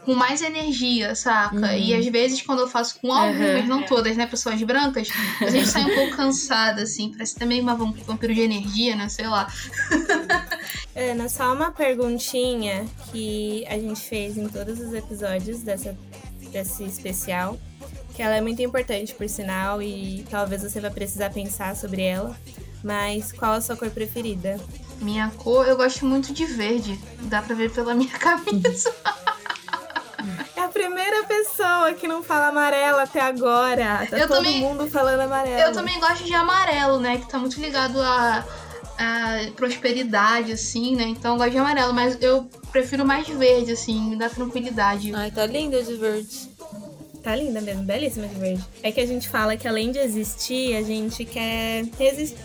com 0.06 0.16
mais 0.16 0.42
energia, 0.42 1.14
saca? 1.14 1.56
Uhum. 1.56 1.78
E 1.78 1.94
às 1.94 2.06
vezes, 2.08 2.42
quando 2.42 2.60
eu 2.60 2.68
faço 2.68 3.00
com 3.00 3.14
algumas, 3.14 3.62
uhum. 3.62 3.68
não 3.68 3.84
todas, 3.84 4.18
né, 4.18 4.26
pessoas 4.26 4.60
brancas, 4.64 5.10
a 5.40 5.52
gente 5.52 5.68
sai 5.68 5.84
um 5.84 5.94
pouco 5.94 6.16
cansada, 6.16 6.82
assim, 6.82 7.12
parece 7.12 7.36
também 7.36 7.62
uma 7.62 7.76
vampiro 7.76 8.34
de 8.34 8.42
energia, 8.42 8.96
né? 8.96 9.08
Sei 9.08 9.28
lá. 9.28 9.48
Ana, 10.96 11.30
só 11.30 11.54
uma 11.54 11.72
perguntinha 11.72 12.86
que 13.12 13.66
a 13.68 13.78
gente 13.78 14.02
fez 14.02 14.38
em 14.38 14.48
todos 14.48 14.80
os 14.80 14.94
episódios 14.94 15.62
dessa, 15.62 15.98
desse 16.52 16.84
especial, 16.84 17.58
que 18.16 18.22
ela 18.22 18.36
é 18.36 18.42
muito 18.42 18.62
importante, 18.62 19.14
por 19.14 19.30
sinal, 19.30 19.82
e 19.82 20.26
talvez 20.30 20.64
você 20.64 20.80
vai 20.80 20.92
precisar 20.92 21.30
pensar 21.30 21.76
sobre 21.76 22.02
ela. 22.02 22.36
Mas 22.84 23.32
qual 23.32 23.54
a 23.54 23.62
sua 23.62 23.76
cor 23.76 23.90
preferida? 23.90 24.60
Minha 25.00 25.32
cor, 25.38 25.68
eu 25.68 25.78
gosto 25.78 26.06
muito 26.06 26.34
de 26.34 26.46
verde. 26.46 27.00
Dá 27.24 27.42
pra 27.42 27.56
ver 27.56 27.72
pela 27.72 27.94
minha 27.94 28.12
camisa. 28.18 28.94
É 30.56 30.62
a 30.62 30.68
primeira 30.68 31.24
pessoa 31.24 31.94
que 31.94 32.08
não 32.08 32.24
fala 32.24 32.48
amarelo 32.48 33.00
até 33.00 33.22
agora. 33.22 34.06
Tá 34.10 34.18
eu 34.18 34.28
todo 34.28 34.38
também, 34.38 34.62
mundo 34.62 34.88
falando 34.90 35.22
amarelo. 35.22 35.60
Eu 35.60 35.72
também 35.74 36.00
gosto 36.00 36.24
de 36.24 36.34
amarelo, 36.34 37.00
né? 37.00 37.18
Que 37.18 37.28
tá 37.30 37.38
muito 37.38 37.60
ligado 37.60 38.02
a, 38.02 38.46
a 39.00 39.52
prosperidade, 39.56 40.52
assim, 40.52 40.94
né? 40.96 41.04
Então 41.04 41.34
eu 41.34 41.38
gosto 41.38 41.52
de 41.52 41.58
amarelo, 41.58 41.94
mas 41.94 42.22
eu 42.22 42.50
prefiro 42.70 43.06
mais 43.06 43.28
verde, 43.30 43.72
assim, 43.72 44.10
me 44.10 44.18
dá 44.18 44.30
tranquilidade. 44.30 45.16
Ai, 45.16 45.32
tá 45.32 45.46
linda 45.46 45.82
de 45.82 45.96
verde. 45.96 46.49
Tá 47.24 47.36
linda 47.36 47.60
mesmo, 47.60 47.84
belíssima 47.84 48.28
de 48.28 48.36
verde. 48.36 48.64
É 48.82 48.92
que 48.92 49.02
a 49.02 49.06
gente 49.06 49.28
fala 49.28 49.58
que 49.58 49.68
além 49.68 49.92
de 49.92 50.00
existir, 50.00 50.76
a 50.76 50.82
gente 50.82 51.26
quer 51.26 51.86
resistir. 51.98 52.38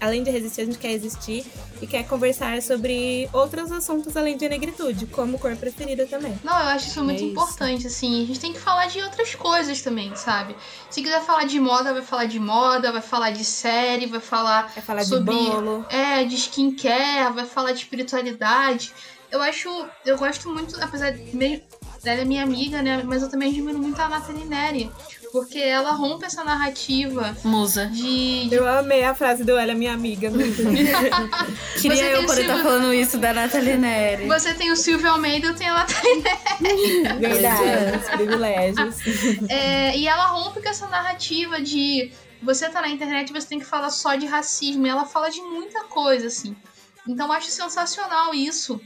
Além 0.00 0.22
de 0.22 0.30
resistir, 0.30 0.62
a 0.62 0.64
gente 0.66 0.78
quer 0.78 0.92
existir 0.92 1.46
e 1.80 1.86
quer 1.86 2.06
conversar 2.06 2.60
sobre 2.60 3.28
outros 3.32 3.72
assuntos 3.72 4.16
além 4.16 4.36
de 4.36 4.48
negritude, 4.48 5.06
como 5.06 5.38
cor 5.38 5.56
preferida 5.56 6.06
também. 6.06 6.38
Não, 6.44 6.52
eu 6.52 6.68
acho 6.68 6.88
isso 6.88 7.04
muito 7.04 7.22
é 7.22 7.26
importante, 7.26 7.86
isso. 7.86 7.88
assim. 7.88 8.22
A 8.22 8.26
gente 8.26 8.40
tem 8.40 8.52
que 8.52 8.60
falar 8.60 8.86
de 8.86 9.00
outras 9.00 9.34
coisas 9.34 9.80
também, 9.80 10.14
sabe? 10.14 10.54
Se 10.90 11.02
quiser 11.02 11.22
falar 11.22 11.44
de 11.44 11.58
moda, 11.58 11.92
vai 11.92 12.02
falar 12.02 12.26
de 12.26 12.38
moda, 12.38 12.92
vai 12.92 13.02
falar 13.02 13.30
de 13.30 13.44
série, 13.44 14.06
vai 14.06 14.20
falar, 14.20 14.72
vai 14.74 14.82
falar 14.82 15.04
sobre. 15.04 15.34
De 15.34 15.40
bolo. 15.40 15.86
É, 15.88 16.24
de 16.24 16.34
skincare, 16.34 17.32
vai 17.32 17.46
falar 17.46 17.72
de 17.72 17.78
espiritualidade. 17.78 18.92
Eu 19.30 19.42
acho. 19.42 19.68
Eu 20.04 20.16
gosto 20.18 20.48
muito, 20.48 20.82
apesar 20.82 21.10
de. 21.12 21.62
Ela 22.04 22.22
é 22.22 22.24
minha 22.24 22.42
amiga, 22.42 22.82
né? 22.82 23.02
Mas 23.04 23.22
eu 23.22 23.28
também 23.28 23.50
admiro 23.50 23.78
muito 23.78 24.00
a 24.00 24.08
Nathalie 24.08 24.44
Neri. 24.44 24.90
Porque 25.32 25.58
ela 25.58 25.92
rompe 25.92 26.24
essa 26.24 26.42
narrativa. 26.42 27.36
Musa. 27.44 27.86
De, 27.86 28.48
de... 28.48 28.54
Eu 28.54 28.66
amei 28.66 29.04
a 29.04 29.14
frase 29.14 29.44
do 29.44 29.56
ela 29.56 29.72
é 29.72 29.74
minha 29.74 29.92
amiga. 29.92 30.30
Queria 31.80 32.04
eu 32.12 32.24
poder 32.24 32.42
estar 32.42 32.56
tá 32.56 32.62
falando 32.62 32.94
isso 32.94 33.18
da 33.18 33.34
Nathalie 33.34 33.76
Neri. 33.76 34.26
Você 34.26 34.54
tem 34.54 34.70
o 34.72 34.76
Silvio 34.76 35.10
Almeida, 35.10 35.48
eu 35.48 35.54
tenho 35.54 35.74
a 35.74 35.78
Nathalie 35.80 36.22
Neri. 36.22 37.18
Verdade, 37.18 37.98
os 37.98 38.08
privilégios. 38.10 38.96
É, 39.50 39.96
e 39.96 40.08
ela 40.08 40.26
rompe 40.26 40.62
com 40.62 40.68
essa 40.68 40.88
narrativa 40.88 41.60
de 41.60 42.10
você 42.42 42.68
tá 42.68 42.80
na 42.80 42.88
internet 42.88 43.32
você 43.32 43.48
tem 43.48 43.58
que 43.58 43.64
falar 43.64 43.90
só 43.90 44.14
de 44.14 44.26
racismo. 44.26 44.86
E 44.86 44.90
ela 44.90 45.04
fala 45.04 45.28
de 45.28 45.40
muita 45.42 45.84
coisa, 45.84 46.28
assim. 46.28 46.56
Então 47.06 47.26
eu 47.26 47.32
acho 47.32 47.50
sensacional 47.50 48.34
isso. 48.34 48.80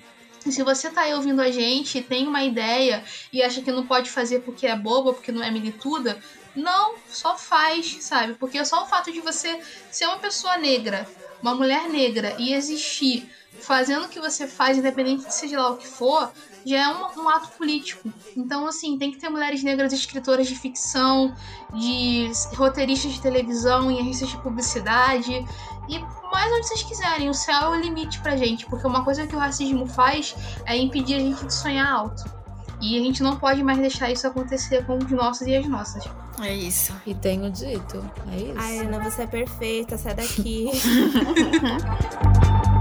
Se 0.50 0.62
você 0.62 0.90
tá 0.90 1.02
aí 1.02 1.14
ouvindo 1.14 1.40
a 1.40 1.50
gente, 1.50 2.02
tem 2.02 2.26
uma 2.26 2.42
ideia 2.42 3.04
e 3.32 3.42
acha 3.42 3.62
que 3.62 3.70
não 3.70 3.86
pode 3.86 4.10
fazer 4.10 4.40
porque 4.40 4.66
é 4.66 4.76
boba, 4.76 5.12
porque 5.12 5.30
não 5.30 5.42
é 5.42 5.50
milituda, 5.50 6.18
não, 6.54 6.96
só 7.08 7.36
faz, 7.36 7.98
sabe? 8.04 8.34
Porque 8.34 8.62
só 8.64 8.82
o 8.82 8.86
fato 8.86 9.12
de 9.12 9.20
você 9.20 9.60
ser 9.90 10.06
uma 10.06 10.18
pessoa 10.18 10.56
negra, 10.58 11.08
uma 11.40 11.54
mulher 11.54 11.88
negra 11.88 12.34
e 12.38 12.52
existir 12.52 13.28
fazendo 13.60 14.06
o 14.06 14.08
que 14.08 14.20
você 14.20 14.46
faz, 14.46 14.78
independente 14.78 15.26
de 15.26 15.34
seja 15.34 15.60
lá 15.60 15.70
o 15.70 15.76
que 15.76 15.86
for, 15.86 16.32
já 16.64 16.78
é 16.78 16.88
um, 16.88 17.22
um, 17.22 17.28
ato 17.28 17.48
político. 17.56 18.12
Então, 18.36 18.66
assim, 18.66 18.98
tem 18.98 19.10
que 19.10 19.18
ter 19.18 19.28
mulheres 19.28 19.62
negras 19.62 19.92
escritoras 19.92 20.46
de 20.46 20.56
ficção, 20.56 21.34
de 21.74 22.30
roteiristas 22.56 23.12
de 23.12 23.20
televisão 23.20 23.90
em 23.90 24.00
agências 24.00 24.30
de 24.30 24.38
publicidade. 24.38 25.44
E 25.92 25.98
mais 26.32 26.50
onde 26.50 26.66
vocês 26.66 26.82
quiserem, 26.82 27.28
o 27.28 27.34
céu 27.34 27.54
é 27.54 27.68
o 27.68 27.74
limite 27.74 28.18
pra 28.20 28.34
gente, 28.34 28.64
porque 28.64 28.86
uma 28.86 29.04
coisa 29.04 29.26
que 29.26 29.36
o 29.36 29.38
racismo 29.38 29.86
faz 29.86 30.34
é 30.64 30.74
impedir 30.74 31.16
a 31.16 31.18
gente 31.18 31.44
de 31.44 31.52
sonhar 31.52 31.86
alto. 31.86 32.24
E 32.80 32.98
a 32.98 33.02
gente 33.02 33.22
não 33.22 33.36
pode 33.36 33.62
mais 33.62 33.78
deixar 33.78 34.10
isso 34.10 34.26
acontecer 34.26 34.86
com 34.86 34.96
os 34.96 35.10
nossos 35.10 35.46
e 35.46 35.54
as 35.54 35.68
nossas. 35.68 36.02
É 36.40 36.54
isso. 36.54 36.94
E 37.06 37.14
tenho 37.14 37.50
dito. 37.50 38.02
É 38.32 38.36
isso. 38.36 38.54
Ai, 38.56 38.78
Ana, 38.78 39.00
você 39.00 39.22
é 39.22 39.26
perfeita, 39.26 39.98
sai 39.98 40.14
daqui. 40.14 40.70